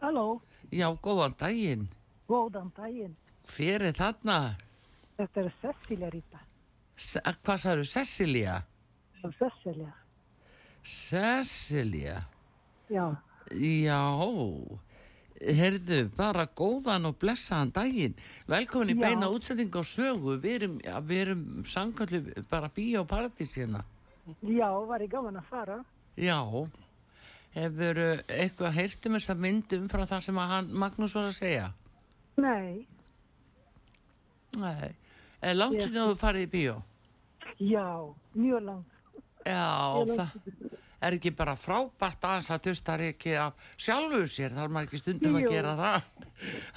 Halló, 0.00 0.40
Já, 0.70 0.88
góðan 1.00 1.34
daginn. 1.38 1.88
góðan 2.28 2.70
daginn. 2.76 3.16
Hver 3.48 3.82
er 3.82 3.92
þarna? 3.96 4.56
Þetta 5.16 5.40
er 5.44 5.52
Cecilia 5.62 6.10
Rita. 6.10 6.40
Se 6.96 7.20
hvað 7.20 7.58
sagður, 7.62 7.86
Cecilia? 7.90 8.56
Cecilia, 9.38 9.92
Cecilia? 10.82 12.24
já. 12.90 13.16
Já, 13.52 14.00
herðu, 15.40 15.98
bara 16.16 16.46
góðan 16.46 17.06
og 17.10 17.18
blessaðan 17.20 17.72
daginn. 17.72 18.14
Velkomin 18.48 18.94
í 18.94 18.96
Já. 18.98 19.02
beina 19.08 19.28
útsending 19.28 19.72
á 19.76 19.82
sögu. 19.84 20.38
Við 20.40 20.54
erum, 20.62 20.78
ja, 20.84 21.00
við 21.00 21.20
erum 21.26 21.64
sangallu 21.64 22.22
bara 22.50 22.70
bíó 22.72 23.02
og 23.04 23.08
paradís 23.08 23.54
hérna. 23.56 23.84
Já, 24.42 24.68
var 24.88 25.00
ég 25.04 25.10
gaman 25.12 25.36
að 25.36 25.48
fara. 25.50 25.84
Já, 26.16 26.40
hefur 27.54 28.00
eitthvað 28.28 28.76
heyrt 28.78 29.06
um 29.08 29.16
þessa 29.18 29.36
mynd 29.38 29.72
umfram 29.78 30.06
það 30.10 30.24
sem 30.26 30.38
að 30.42 30.52
hann, 30.54 30.72
Magnús 30.84 31.14
var 31.16 31.28
að 31.30 31.36
segja? 31.38 31.68
Nei, 32.36 32.86
Nei. 34.58 34.90
Er 35.44 35.56
langt 35.58 35.82
sem 35.82 35.92
þú 35.94 36.14
farið 36.18 36.46
í 36.46 36.50
bíó? 36.52 36.74
já, 37.60 37.86
mjög 38.34 38.62
langt. 38.64 38.90
Já, 39.44 39.64
Ég 40.00 40.12
það 40.16 40.36
er 41.04 41.16
ekki 41.18 41.32
bara 41.36 41.52
frábært 41.60 42.22
aðeins 42.24 42.48
að 42.54 42.62
dustar 42.68 43.02
ekki 43.04 43.34
af 43.36 43.58
sjálfu 43.76 44.22
sér, 44.30 44.54
þar 44.56 44.70
maður 44.72 44.86
ekki 44.88 45.00
stundum 45.02 45.36
að 45.36 45.44
Jú. 45.44 45.50
gera 45.52 45.74
það. 45.76 46.06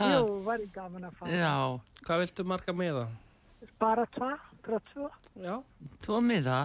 Ha, 0.02 0.10
Jú, 0.18 0.34
var 0.44 0.60
ég 0.66 0.74
gaman 0.76 1.08
að 1.08 1.16
fara. 1.22 1.38
Já, 1.40 1.54
hvað 2.04 2.24
viltu 2.26 2.46
marga 2.52 2.76
með 2.76 2.98
það? 3.00 3.14
Bara 3.80 4.06
tva, 4.18 4.32
bara 4.68 4.82
tvö. 4.92 5.08
Já, 5.46 5.56
tvo 6.04 6.20
miða. 6.26 6.58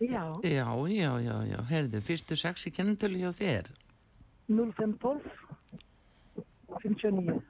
Já, 0.00 0.24
Já, 0.46 0.66
já, 0.88 1.12
já, 1.20 1.36
já, 1.50 1.60
heyrðu, 1.70 2.00
fyrstu 2.06 2.36
sex 2.38 2.66
í 2.68 2.70
kennitölu 2.70 3.18
hjá 3.18 3.32
þér. 3.34 3.70
0512, 4.48 5.22
59. 6.82 7.42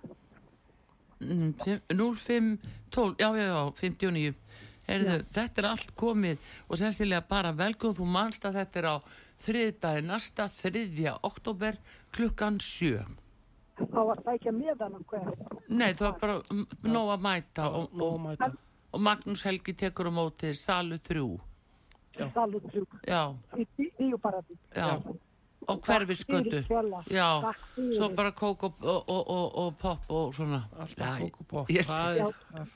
Mm, 1.21 1.53
fimm- 1.61 1.83
0512, 1.93 3.15
já, 3.19 3.29
já, 3.37 3.47
já, 3.53 3.71
59. 3.81 4.35
Heyrðu, 4.89 5.17
þetta 5.37 5.61
er 5.61 5.67
allt 5.69 5.91
komið 6.01 6.39
og 6.69 6.79
senstilega 6.81 7.21
bara 7.29 7.53
velkom 7.53 7.93
þú 7.99 8.07
manst 8.09 8.47
að 8.49 8.57
þetta 8.63 8.79
er 8.81 8.87
á 8.89 8.97
þriðdagi 9.45 10.05
næsta, 10.09 10.47
þriðja 10.49 11.19
oktober 11.29 11.77
klukkan 12.17 12.57
sjö. 12.65 13.03
Á 13.79 14.01
að 14.01 14.23
sækja 14.25 14.53
með 14.57 14.81
hann 14.81 14.97
og 14.97 15.05
hver. 15.13 15.29
Nei, 15.69 15.93
það 15.93 16.07
var 16.09 16.17
bara 16.23 16.39
mm, 16.51 16.65
nóg 16.89 17.13
að 17.13 17.21
mæta 17.29 17.69
og, 17.69 17.93
að 17.93 18.03
og, 18.09 18.17
mæta 18.25 18.49
og 18.89 19.01
Magnús 19.05 19.45
Helgi 19.45 19.75
tekur 19.77 20.09
á 20.09 20.13
móti 20.17 20.55
salu 20.57 20.97
þrjú. 20.99 21.29
Salut, 22.35 22.65
trúk. 22.73 22.97
Já, 23.07 23.23
Í 23.59 23.67
bíóparadís. 23.99 24.59
já, 24.75 24.89
og 25.69 25.81
hverfisgötu. 25.85 26.63
Já, 27.11 27.29
svo 27.97 28.09
bara 28.17 28.33
kók 28.33 28.63
og, 28.63 28.75
og, 28.83 29.09
og, 29.09 29.59
og, 29.59 29.77
pop 29.79 30.01
og 30.11 30.35
svona. 30.35 30.63
alltaf 30.79 31.21
kók 31.21 31.41
og 31.41 31.47
popp 31.49 31.71
ég 31.71 31.85
það, 31.87 32.19
er- 32.25 32.69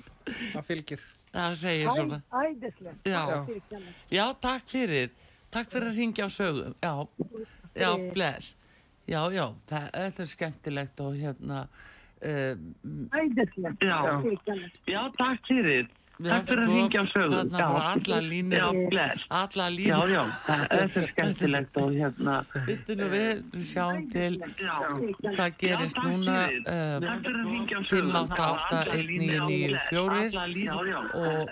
það, 0.52 0.64
fylgir 0.68 1.00
Það 1.32 1.54
segir 1.56 1.88
svona. 1.96 2.18
Æðislegt. 2.32 3.06
Já. 3.08 3.22
Takk 3.26 3.46
fyrir 3.46 3.62
kjalla. 3.70 3.92
Já, 4.10 4.24
takk 4.40 4.66
fyrir. 4.68 5.10
Takk 5.50 5.70
fyrir 5.72 5.86
að 5.88 5.96
ringja 5.96 6.26
á 6.28 6.30
sögu. 6.32 6.74
Já, 6.82 6.92
já, 7.74 7.88
bless. 8.12 8.56
Já, 9.08 9.20
já, 9.32 9.46
það, 9.66 9.86
þetta 9.96 10.22
er 10.22 10.30
skemmtilegt 10.34 11.00
og 11.00 11.16
hérna... 11.16 11.62
Uh, 12.22 12.54
Æðislegt. 13.16 13.80
Já. 13.80 13.96
Takk 14.04 14.22
fyrir 14.26 14.42
kjalla. 14.44 14.68
Já, 14.92 15.00
takk 15.16 15.48
fyrir. 15.48 15.88
Takk 16.30 16.46
fyrir 16.48 16.62
að 16.62 16.68
hringja 16.72 17.00
á 17.02 17.04
sögu. 17.12 17.32
Þarna 17.32 17.58
bara 17.58 17.82
alla. 17.92 18.18
Já, 18.52 18.66
bless. 18.92 19.20
Alla 19.40 19.66
Já, 19.66 19.70
línur. 19.76 20.08
já, 20.12 20.22
það 20.46 20.60
þetta 20.72 20.98
er 21.02 21.06
skemmtilegt 21.12 21.74
og 21.82 21.88
hérna. 21.96 22.34
Vittu 22.68 22.92
nú 23.00 23.06
við, 23.12 23.32
við 23.56 23.64
sjáum 23.72 24.02
til 24.12 24.32
Já, 24.62 24.76
hvað 25.26 25.50
gerist 25.62 25.98
núna. 26.04 26.38
Uh, 26.62 26.96
Takk 27.02 27.20
fyrir 27.26 27.40
að 27.42 27.46
hringja 27.50 27.76
á 27.76 27.78
sögu. 27.82 28.10
588-1994 28.12 30.62
Já, 30.62 30.74
já. 30.86 30.98
og, 31.14 31.48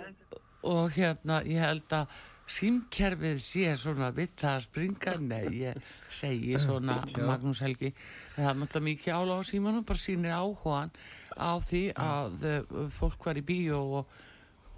og 0.62 0.91
hérna 0.97 1.41
ég 1.49 1.61
held 1.64 1.93
að 1.97 2.07
símkerfið 2.51 3.39
sé 3.47 3.77
svona 3.79 4.09
við 4.14 4.31
það 4.41 4.55
að 4.57 4.64
springa 4.64 5.12
nei, 5.23 5.47
ég 5.61 5.75
segi 6.11 6.57
svona 6.59 6.97
Magnús 7.14 7.61
Helgi, 7.62 7.93
það 8.35 8.49
er 8.51 8.57
náttúrulega 8.59 8.87
mikið 8.89 9.14
ála 9.21 9.37
á 9.39 9.41
símanum, 9.47 9.85
bara 9.87 10.03
sýnir 10.03 10.35
áhugan 10.35 10.91
á 11.39 11.53
því 11.62 11.83
að 11.95 12.43
uh, 12.51 12.91
fólk 12.91 13.23
var 13.29 13.39
í 13.39 13.45
bíó 13.47 13.79
og, 14.01 14.05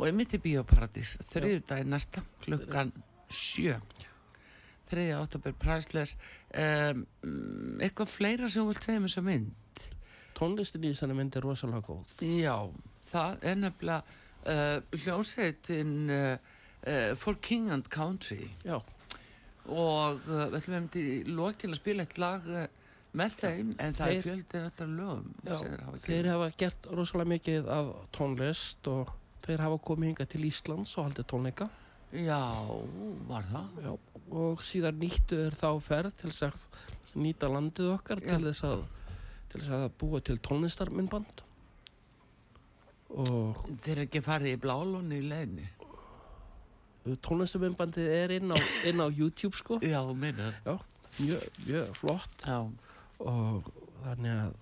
og 0.02 0.08
er 0.08 0.14
mitt 0.18 0.32
í 0.34 0.40
bíóparadís, 0.42 1.12
þriðudagi 1.30 1.86
næsta 1.86 2.24
klukkan 2.42 2.88
sjö. 3.30 3.76
Þriðja 4.90 5.20
óttabur 5.22 5.54
præsles 5.62 6.16
um, 6.58 7.04
eitthvað 7.78 8.10
fleira 8.10 8.48
sem 8.50 8.64
þú 8.64 8.72
vilt 8.72 8.88
segja 8.88 8.98
um 8.98 9.06
þessa 9.06 9.22
mynd? 9.28 9.84
Tónlistin 10.34 10.88
í 10.88 10.90
þessari 10.90 11.16
mynd 11.20 11.38
er 11.38 11.46
rosalega 11.46 11.86
góð. 11.86 12.16
Já, 12.26 12.56
það 13.12 13.46
er 13.52 13.62
nefnilega 13.62 14.18
uh, 14.42 14.98
hljómsveitin 15.04 15.94
uh, 16.10 16.34
uh, 16.82 17.14
For 17.22 17.38
King 17.38 17.70
and 17.70 17.86
Country. 17.94 18.50
Já, 18.66 18.80
og 19.70 20.22
við 20.26 20.58
ætlum 20.58 20.90
við 20.90 21.02
í 21.06 21.18
lokin 21.30 21.70
að 21.70 21.78
spila 21.78 22.02
eitt 22.02 22.18
lag 22.18 22.52
með 23.14 23.34
þeim 23.38 23.72
en 23.78 23.94
það 23.94 24.10
er 24.10 24.22
fjöldin 24.24 24.64
allar 24.66 24.92
lögum 24.96 25.26
já 25.46 25.98
þeir 26.02 26.28
hafa 26.32 26.46
gert 26.58 26.86
rosalega 26.90 27.30
mikið 27.36 27.68
af 27.70 27.90
tónlist 28.16 28.88
og 28.90 29.12
þeir 29.46 29.64
hafa 29.66 29.78
komið 29.82 30.12
hinga 30.12 30.26
til 30.30 30.46
Íslands 30.48 30.96
og 30.96 31.08
haldið 31.08 31.28
tónleika. 31.32 31.68
Já, 32.12 32.40
var 33.28 33.46
það? 33.48 33.78
Já, 33.86 33.92
og 34.42 34.64
síðan 34.66 34.98
nýttu 35.00 35.38
þeir 35.38 35.56
þá 35.56 35.68
ferð 35.80 36.18
til 36.20 36.32
að 36.44 36.66
nýta 37.22 37.48
landið 37.48 37.94
okkar 37.94 38.20
Já. 38.20 38.34
til 38.34 38.50
þess 38.50 38.66
að 38.68 38.82
til 39.52 39.62
að 39.76 39.86
búa 40.00 40.20
til 40.24 40.38
tónlistarminnband 40.40 41.42
og 43.20 43.58
Þeir 43.84 44.06
ekki 44.06 44.22
farið 44.24 44.54
í 44.56 44.60
blálunni 44.60 45.18
í 45.20 45.26
leiðinni? 45.28 45.66
Tónlistarminnbandið 47.24 48.08
er 48.14 48.32
inn 48.38 48.54
á, 48.54 48.56
inn 48.88 49.02
á 49.02 49.08
YouTube 49.10 49.58
sko. 49.58 49.76
Já, 49.84 50.00
meinar. 50.16 50.54
Já, 50.64 50.78
mjög, 51.18 51.44
mjög 51.66 51.92
flott. 51.98 52.46
Já, 52.46 52.60
og 53.20 53.68
þannig 54.04 54.32
að, 54.36 54.56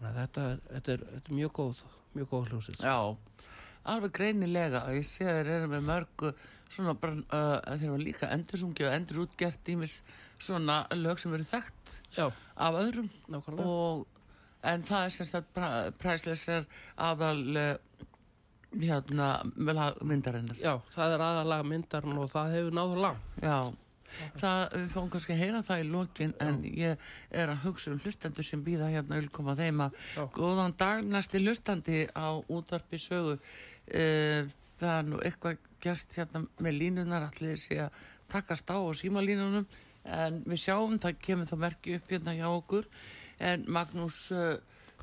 þetta, 0.00 0.48
þetta, 0.72 0.96
er, 0.96 1.06
þetta 1.12 1.30
er 1.30 1.38
mjög 1.38 1.54
góð 1.60 1.84
mjög 2.16 2.32
góð 2.32 2.50
hljómsveit. 2.50 2.82
Já 2.82 2.98
alveg 3.92 4.14
greinilega 4.18 4.84
og 4.86 4.98
ég 4.98 5.06
sé 5.06 5.26
að 5.26 5.40
þeir 5.40 5.52
eru 5.56 5.70
með 5.72 5.88
mörgu 5.90 6.32
svona 6.72 6.96
bara, 6.98 7.20
uh, 7.30 7.76
þeir 7.78 7.88
eru 7.92 8.02
líka 8.02 8.30
endursungi 8.34 8.86
og 8.86 8.94
endur 8.96 9.22
útgert 9.24 9.70
ímis 9.72 10.00
svona 10.42 10.82
lög 10.96 11.20
sem 11.22 11.34
eru 11.34 11.46
þekkt 11.46 11.94
Já, 12.16 12.26
af 12.56 12.78
öðrum. 12.80 13.08
Og 13.62 14.06
en 14.66 14.84
það 14.86 15.06
er 15.06 15.14
semst 15.14 15.38
að 15.38 15.90
præsles 16.00 16.44
er 16.52 16.68
aðal 16.96 17.42
uh, 17.56 17.72
hérna 18.76 19.30
myndarinnar 19.56 20.58
Já, 20.60 20.76
það 20.92 21.16
er 21.16 21.26
aðalega 21.30 21.68
myndarinn 21.70 22.20
og 22.20 22.30
það 22.32 22.56
hefur 22.56 22.76
náðu 22.76 23.02
langt. 23.04 23.28
Já, 23.42 23.58
það, 24.40 24.60
við 24.74 24.90
fáum 24.94 25.08
kannski 25.12 25.34
að 25.34 25.40
heyra 25.44 25.62
það 25.66 25.84
í 25.84 25.86
lokin 25.92 26.34
en 26.44 26.58
ég 26.68 27.06
er 27.30 27.52
að 27.52 27.62
hugsa 27.66 27.92
um 27.92 28.02
hlustendur 28.02 28.46
sem 28.46 28.64
býða 28.66 28.90
hérna 28.92 29.20
vil 29.20 29.30
koma 29.32 29.56
þeim 29.58 29.86
að 29.86 30.02
góðan 30.36 30.76
dag 30.80 31.06
næsti 31.06 31.42
hlustandi 31.42 32.04
á 32.12 32.28
útvarpi 32.42 33.00
sögu 33.00 33.38
það 33.86 34.92
er 34.92 35.08
nú 35.08 35.20
eitthvað 35.22 35.58
gerst 35.82 36.16
hérna 36.18 36.44
með 36.62 36.78
línunar 36.80 37.28
allir 37.28 37.54
þessi 37.54 37.80
að 37.84 38.00
takast 38.32 38.70
á 38.72 38.76
og 38.76 38.96
símalínunum. 38.98 39.66
En 40.06 40.40
við 40.46 40.62
sjáum 40.66 40.98
það 41.02 41.20
kemur 41.22 41.50
það 41.50 41.62
merki 41.64 41.98
upp 41.98 42.10
hérna 42.10 42.34
hjá 42.38 42.46
okkur. 42.48 42.88
En 43.42 43.64
Magnús 43.70 44.18
uh, 44.34 44.56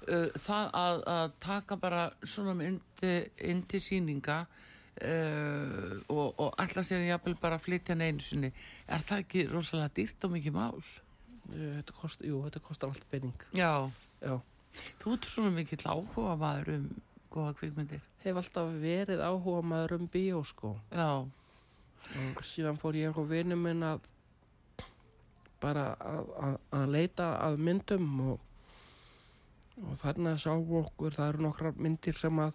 uh, 0.08 0.30
það 0.40 0.70
að, 0.80 1.02
að 1.14 1.34
taka 1.44 1.78
bara 1.80 2.04
svona 2.28 2.56
inn 2.68 3.64
til 3.70 3.82
sýninga 3.84 4.40
uh, 4.44 5.96
og, 6.08 6.40
og 6.40 6.50
alltaf 6.62 6.88
sér 6.88 7.06
bara 7.42 7.58
að 7.60 7.66
flytja 7.68 7.94
hann 7.94 8.06
einu 8.08 8.24
sinni 8.24 8.52
er 8.88 9.06
það 9.06 9.26
ekki 9.26 9.46
rosalega 9.52 9.96
dýrt 10.00 10.28
og 10.28 10.36
mikið 10.36 10.58
mál? 10.58 10.84
Eh, 11.52 11.72
Þetta 11.80 11.96
kost, 12.00 12.22
jú, 12.24 12.40
þetta 12.46 12.62
kostar 12.64 12.92
allt 12.94 13.08
penning 13.12 13.48
Já, 13.52 13.90
Já, 14.24 14.38
þú 15.02 15.16
ert 15.18 15.28
svona 15.28 15.52
mikill 15.52 15.84
áhuga 15.84 16.38
maður 16.40 16.78
um 16.78 16.86
góða 17.34 17.54
kvikmyndir. 17.60 18.04
Hef 18.24 18.40
alltaf 18.42 18.72
verið 18.84 19.22
áhuga 19.26 19.62
maður 19.66 19.96
um 20.00 20.08
bíó 20.14 20.42
sko. 20.46 20.76
Já, 20.94 21.10
og 22.38 22.44
síðan 22.46 22.80
fór 22.82 22.98
ég 23.00 23.18
og 23.18 23.30
vinnu 23.32 23.58
minn 23.60 23.84
að 23.88 24.04
bara 25.64 25.94
að, 26.04 26.58
að, 26.76 26.88
leita 26.92 27.28
að 27.40 27.62
myndum 27.64 28.08
og, 28.34 28.40
og 29.80 29.94
þarna 30.02 30.36
sá 30.42 30.52
okkur 30.54 31.16
það 31.16 31.30
eru 31.32 31.46
nokkrar 31.48 31.78
myndir 31.80 32.18
sem 32.20 32.42
að 32.44 32.52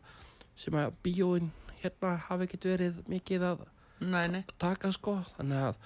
sem 0.58 0.74
að 0.76 0.92
bíóin 1.06 1.48
hérna 1.80 2.16
hafi 2.26 2.48
ekkert 2.48 2.66
verið 2.68 2.98
mikið 3.08 3.46
að 3.52 3.64
nei, 4.02 4.26
nei. 4.32 4.42
taka 4.58 4.90
sko. 4.92 5.16
Þannig 5.36 5.62
að, 5.70 5.78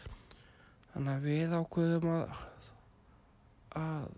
þannig 0.95 1.13
að 1.15 1.27
við 1.29 1.55
ákveðum 1.61 2.09
að 2.17 2.41
að 3.83 4.09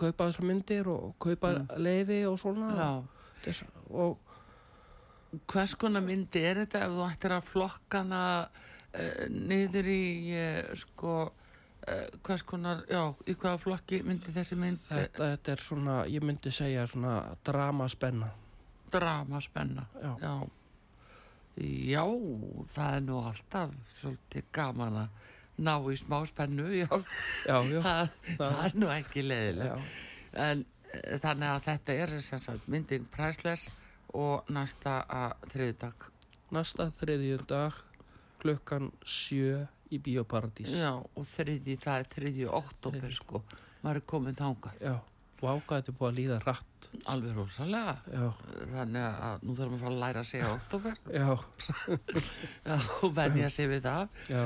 kaupa 0.00 0.28
þessar 0.30 0.48
myndir 0.48 0.88
og 0.90 1.12
kaupa 1.22 1.52
Mm. 1.54 1.66
leifi 1.84 2.20
og 2.26 2.38
svona. 2.40 2.70
Já, 2.74 2.90
og 3.90 4.18
hvers 5.50 5.74
konar 5.80 6.04
myndi 6.04 6.42
er 6.46 6.62
þetta 6.62 6.84
ef 6.86 6.92
þú 6.94 7.06
ættir 7.08 7.34
að 7.36 7.48
flokkana 7.48 8.20
uh, 8.44 9.24
niður 9.30 9.88
í 9.90 10.02
uh, 10.38 10.74
sko 10.78 11.14
uh, 11.26 12.06
hvers 12.24 12.44
konar, 12.46 12.84
já, 12.90 13.02
í 13.26 13.34
hvaða 13.34 13.60
flokki 13.64 14.02
myndi 14.06 14.34
þessi 14.34 14.58
mynd 14.60 14.82
þetta, 14.88 15.30
þetta 15.34 15.54
er 15.56 15.64
svona 15.68 15.96
ég 16.10 16.24
myndi 16.24 16.52
segja 16.54 16.86
svona 16.90 17.18
dramaspenna 17.46 18.30
drama 18.94 19.40
spenna 19.42 19.88
Já. 20.02 20.12
já 20.22 20.34
Já, 21.54 22.02
það 22.74 22.96
er 22.96 23.02
nú 23.06 23.18
alltaf 23.22 23.74
svolítið 23.94 24.46
gaman 24.56 24.96
að 25.04 25.28
ná 25.62 25.74
í 25.86 25.94
smá 26.00 26.16
spennu, 26.26 26.64
já, 26.74 26.88
já, 27.46 27.58
já, 27.70 27.78
það, 27.84 28.16
það 28.40 28.56
er 28.64 28.72
nú 28.82 28.88
ekki 28.90 29.22
leiðilegt. 29.22 29.70
já. 29.70 30.40
En 30.44 30.64
eh, 30.64 30.73
þannig 31.22 31.48
að 31.50 31.62
þetta 31.68 31.96
er 32.04 32.14
sagt 32.48 32.68
myndin 32.70 33.06
Priceless 33.14 33.68
og 34.14 34.50
næsta 34.54 35.00
að 35.10 35.48
þriðdag. 35.54 36.08
næsta 36.54 36.90
þriðju 37.00 37.38
dag 37.50 37.78
klukkan 38.44 38.90
sjö 39.04 39.64
í 39.90 39.98
Bíóparadís 40.04 40.74
Já, 40.76 40.92
og 41.00 41.24
þriðji, 41.26 41.78
það 41.82 41.98
er 42.02 42.08
þriðji 42.14 42.46
oktober, 42.50 43.00
Þriðji. 43.00 43.18
sko. 43.18 43.42
Maður 43.84 44.00
er 44.00 44.06
komin 44.10 44.34
þangað, 44.38 44.78
já. 44.80 44.94
og 45.44 45.48
er 45.92 45.96
búið 45.98 46.10
að 46.10 46.18
líða 46.18 46.36
rætt 46.44 46.86
alveg 47.12 47.34
rosalega. 47.36 47.96
já, 48.12 48.26
Þannig 48.74 49.08
að 49.28 49.42
nú 49.44 49.56
þarfum 49.58 49.74
við 49.74 49.74
að 49.74 49.82
fara 49.84 49.92
að 49.94 49.98
læra 50.04 50.22
að 50.22 50.30
segja 50.30 50.52
oktober. 50.54 50.94
já, 51.20 51.28
Já, 52.68 52.78
og 53.02 53.12
venja 53.16 53.50
sig 53.50 53.68
við 53.72 53.82
það. 53.88 54.08
já 54.30 54.44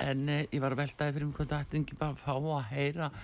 En 0.00 0.28
eh, 0.30 0.46
ég 0.54 0.60
var 0.62 0.72
að 0.76 0.80
veltaði 0.84 1.12
fyrir 1.16 1.26
mig 1.26 1.34
hvað 1.36 1.48
þetta 1.50 1.76
ekki 1.80 1.96
bara 1.98 2.14
að 2.14 2.20
fá 2.22 2.34
að 2.38 2.68
heyra 2.70 3.08
að 3.10 3.16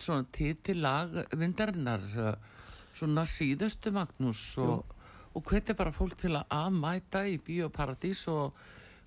svona 0.00 0.26
titillag 0.34 1.18
vindarinnar, 1.38 2.06
eh, 2.16 2.34
svona 2.96 3.24
síðustu 3.28 3.92
Magnús 3.94 4.42
og, 4.62 4.94
og 5.34 5.44
hvernig 5.48 5.76
bara 5.78 5.94
fólk 5.94 6.16
til 6.18 6.34
að 6.36 6.48
aðmæta 6.54 7.24
í 7.28 7.38
Bíóparadís 7.44 8.24
og, 8.32 8.56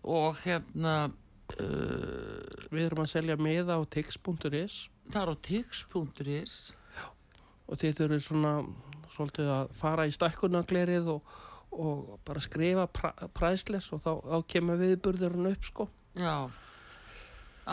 og 0.08 0.40
hérna 0.46 0.96
uh, 1.08 2.68
við 2.72 2.86
erum 2.86 3.04
að 3.04 3.12
selja 3.16 3.38
miða 3.40 3.80
á 3.80 3.82
tix.is 3.92 4.78
það 5.12 5.22
er 5.22 5.34
á 5.34 5.36
tix.is 5.48 6.56
og 7.72 7.80
þið 7.80 7.98
þurfum 8.00 8.24
svona 8.26 8.54
svolítið 9.12 9.52
að 9.52 9.72
fara 9.76 10.08
í 10.08 10.16
stækkunaglerið 10.16 11.10
og, 11.14 11.38
og 11.76 12.18
bara 12.28 12.44
skrifa 12.44 12.88
præsles 13.36 13.90
og 13.96 14.04
þá, 14.04 14.12
þá 14.28 14.38
kemur 14.54 14.80
viðburðurinn 14.82 15.52
upp 15.52 15.68
sko. 15.68 15.88
Já, 16.20 16.48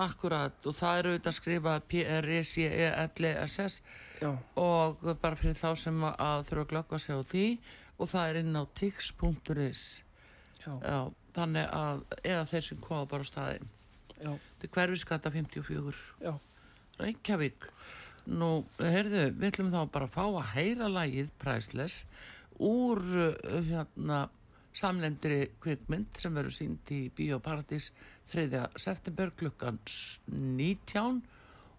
akkurat 0.05 0.68
og 0.68 0.76
það 0.78 0.99
eru 1.01 1.12
auðvitað 1.12 1.32
að 1.32 1.38
skrifa 1.38 1.74
P-R-E-C-E-L-E-S-S 1.92 3.80
og 4.59 5.03
bara 5.22 5.38
fyrir 5.38 5.59
þá 5.59 5.70
sem 5.78 6.05
að 6.11 6.46
þurfa 6.49 6.64
að 6.64 6.70
glöggva 6.72 7.01
sig 7.03 7.14
á 7.18 7.22
því 7.32 7.46
og 7.99 8.12
það 8.12 8.28
er 8.28 8.40
inn 8.42 8.59
á 8.59 8.62
tix.is 8.78 9.82
þannig 11.38 11.66
að 11.70 12.05
eða 12.22 12.44
þeir 12.51 12.64
sem 12.68 12.80
koma 12.82 13.11
bara 13.11 13.26
á 13.26 13.30
þetta 14.18 14.66
er 14.66 14.72
hverfiskata 14.74 15.30
54 15.30 15.92
já, 16.24 16.32
Reykjavík. 16.99 17.68
Nú, 18.28 18.64
heyrðu, 18.82 19.28
við 19.38 19.53
ætlum 19.53 19.70
þá 19.72 19.80
bara 19.94 20.09
að 20.09 20.16
fá 20.16 20.24
að 20.26 20.51
heyra 20.57 20.88
lagið 20.92 21.30
Priceless 21.40 22.03
úr 22.59 23.01
uh, 23.14 23.61
hérna 23.64 24.26
samlemdri 24.78 25.40
kvikmynd 25.62 26.20
sem 26.22 26.36
verður 26.36 26.54
sínd 26.54 26.92
í 26.94 27.00
Bíóparadís 27.14 27.90
3. 28.30 28.62
september 28.78 29.32
klukkan 29.38 29.80
19 30.28 31.22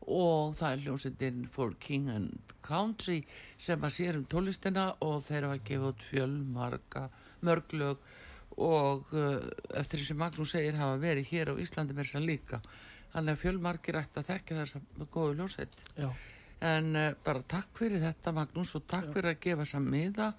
og 0.10 0.56
það 0.58 0.72
er 0.72 0.84
hljómsveitin 0.86 1.44
For 1.54 1.76
King 1.80 2.10
and 2.12 2.54
Country 2.66 3.20
sem 3.58 3.84
að 3.84 3.96
sér 3.96 4.20
um 4.20 4.26
tólistina 4.30 4.90
og 5.06 5.22
þeir 5.28 5.48
hafa 5.48 5.62
gefið 5.68 5.88
út 5.92 6.06
fjölmarga 6.08 7.06
mörglög 7.46 8.02
og 8.60 9.12
uh, 9.16 9.38
eftir 9.80 10.02
því 10.02 10.08
sem 10.10 10.20
Magnús 10.20 10.54
segir 10.56 10.80
hafa 10.80 10.98
verið 11.00 11.30
hér 11.32 11.54
á 11.54 11.62
Íslandi 11.62 11.96
með 11.96 12.10
þess 12.10 12.20
að 12.20 12.28
líka. 12.28 12.62
Þannig 13.14 13.36
að 13.36 13.44
fjölmargir 13.44 14.00
ætti 14.00 14.20
að 14.22 14.32
þekka 14.34 14.58
þessa 14.58 14.82
góðu 15.14 15.38
hljómsveit. 15.38 15.78
Já, 15.96 16.10
en 16.72 16.90
uh, 17.00 17.12
bara 17.24 17.46
takk 17.54 17.70
fyrir 17.80 18.04
þetta 18.04 18.36
Magnús 18.36 18.74
og 18.76 18.88
takk 18.90 19.14
fyrir 19.14 19.32
að 19.32 19.46
gefa 19.46 19.64
þessa 19.64 19.84
miða 19.86 20.32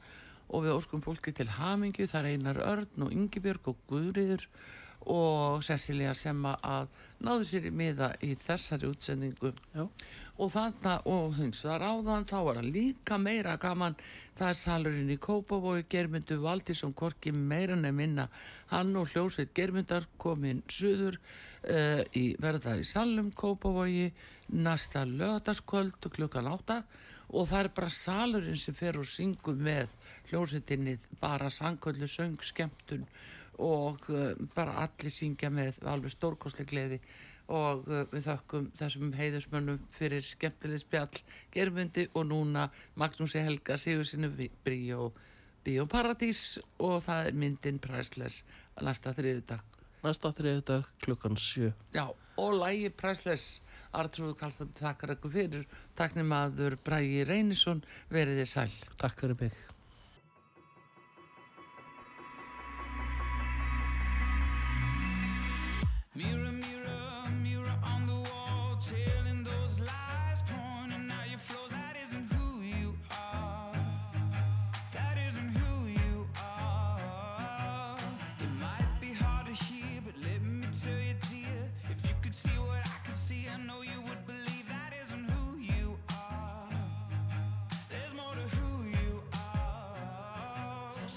og 0.51 0.64
við 0.66 0.76
óskum 0.76 1.03
fólki 1.05 1.32
til 1.36 1.48
hamingju. 1.57 2.09
Það 2.11 2.30
Einar 2.34 2.62
Örn 2.66 3.07
og 3.07 3.14
Ingibjörg 3.14 3.72
og 3.72 3.82
Guðriður 3.90 4.46
og 5.09 5.62
Cecilia 5.64 6.12
sem 6.14 6.40
að 6.44 6.90
náðu 7.24 7.46
sér 7.48 7.68
í 7.70 7.72
miða 7.72 8.11
í 8.24 8.34
þessari 8.38 8.90
útsendingu. 8.90 9.55
Já. 9.74 9.86
og 10.40 10.48
þarna 10.55 10.94
og 11.05 11.34
hins 11.36 11.59
var 11.66 11.82
áðan 11.84 12.24
þá 12.24 12.36
var 12.46 12.59
það 12.61 12.70
líka 12.72 13.18
meira 13.20 13.59
gaman. 13.61 13.96
Það 14.38 14.48
er 14.48 14.57
salurinn 14.57 15.12
í 15.12 15.18
Kópavói 15.20 15.84
Germundu 15.92 16.38
Valdísson 16.40 16.94
Korki 16.96 17.32
meira 17.32 17.76
nefn 17.76 17.96
minna. 17.98 18.28
Hann 18.70 18.94
og 18.96 19.11
hljósveit 19.12 19.53
Germundar 19.53 20.07
kominn 20.16 20.62
suður 20.68 21.18
uh, 21.20 22.01
í 22.16 22.36
verða 22.40 22.78
í 22.80 22.86
salum 22.88 23.28
Kópavogi 23.36 24.09
næsta 24.48 25.05
lögataskvöld 25.05 26.09
klukkan 26.09 26.48
átta 26.48 26.82
og 27.31 27.47
það 27.49 27.64
er 27.64 27.72
bara 27.76 27.95
salurinn 27.95 28.59
sem 28.59 28.74
fer 28.74 28.99
og 28.99 29.07
syngum 29.07 29.61
með 29.62 29.93
hljósetinni 30.31 30.97
bara 31.20 31.51
sangöldu, 31.51 32.09
söng, 32.11 32.39
skemmtun 32.43 33.07
og 33.61 34.07
uh, 34.11 34.33
bara 34.55 34.78
allir 34.85 35.12
syngja 35.12 35.51
með 35.53 35.83
alveg 35.87 36.14
stórkoslega 36.14 36.70
gleði. 36.70 37.01
Og 37.51 37.87
uh, 37.91 38.05
við 38.12 38.28
þökkum 38.28 38.70
þessum 38.78 39.11
heiðusmönnum 39.18 39.83
fyrir 39.95 40.24
skemmtileg 40.24 40.83
spjall 40.83 41.22
gerfundi 41.55 42.07
og 42.14 42.28
núna 42.31 42.68
Magnúsi 43.01 43.43
Helga 43.45 43.78
sigur 43.78 44.07
sinu 44.09 44.33
Bíó 44.64 45.85
Paradís. 45.91 46.59
Og 46.78 47.03
það 47.05 47.33
er 47.33 47.43
myndin 47.45 47.83
Priceless 47.83 48.45
að 48.76 48.89
næsta 48.91 49.14
þriðu 49.18 49.45
dag 49.53 49.70
næsta 50.05 50.32
þriðu 50.36 50.64
dag 50.70 50.88
klukkan 51.05 51.36
7 51.36 51.72
Já, 51.96 52.07
og 52.40 52.57
lægi 52.61 52.92
præsles 53.01 53.48
Artrúðu 53.92 54.36
Kallstad 54.38 54.70
takkar 54.78 55.16
ekkur 55.16 55.34
fyrir. 55.34 55.66
Takk 55.98 56.16
nýmaður 56.18 56.78
Brægi 56.86 57.24
Reynisson 57.28 57.82
Verðið 58.12 58.48
sæl. 58.48 58.72
Takk 59.01 59.20
fyrir 59.20 59.38
mig. 59.40 59.57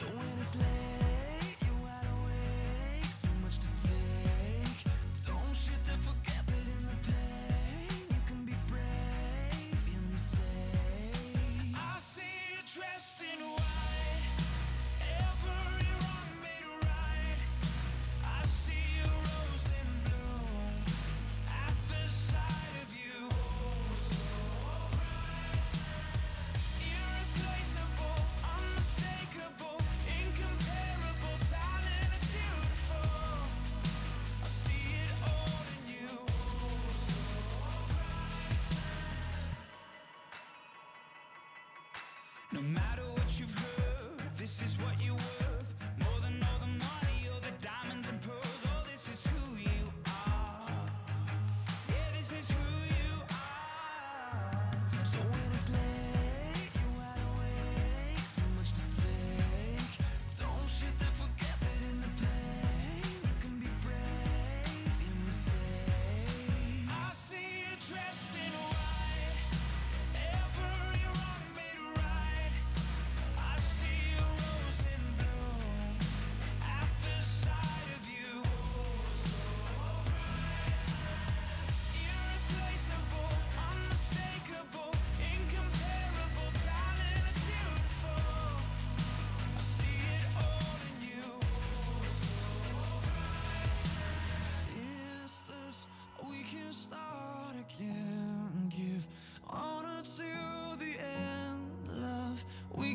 So 0.03 0.09
when 0.17 0.27
it's 0.41 0.55
late. 0.55 0.92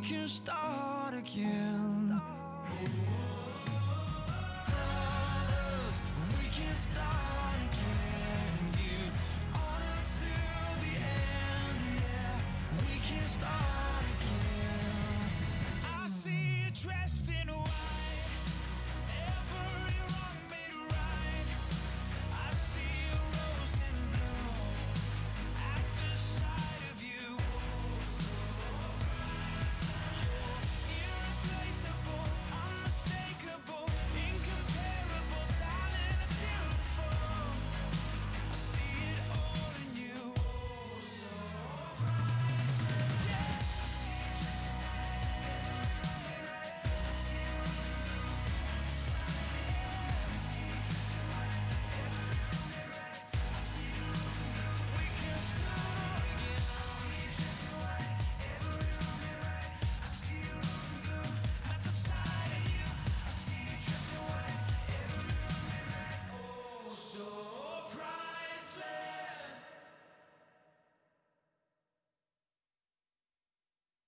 can 0.08 0.26
start 0.26 1.12
again. 1.12 1.67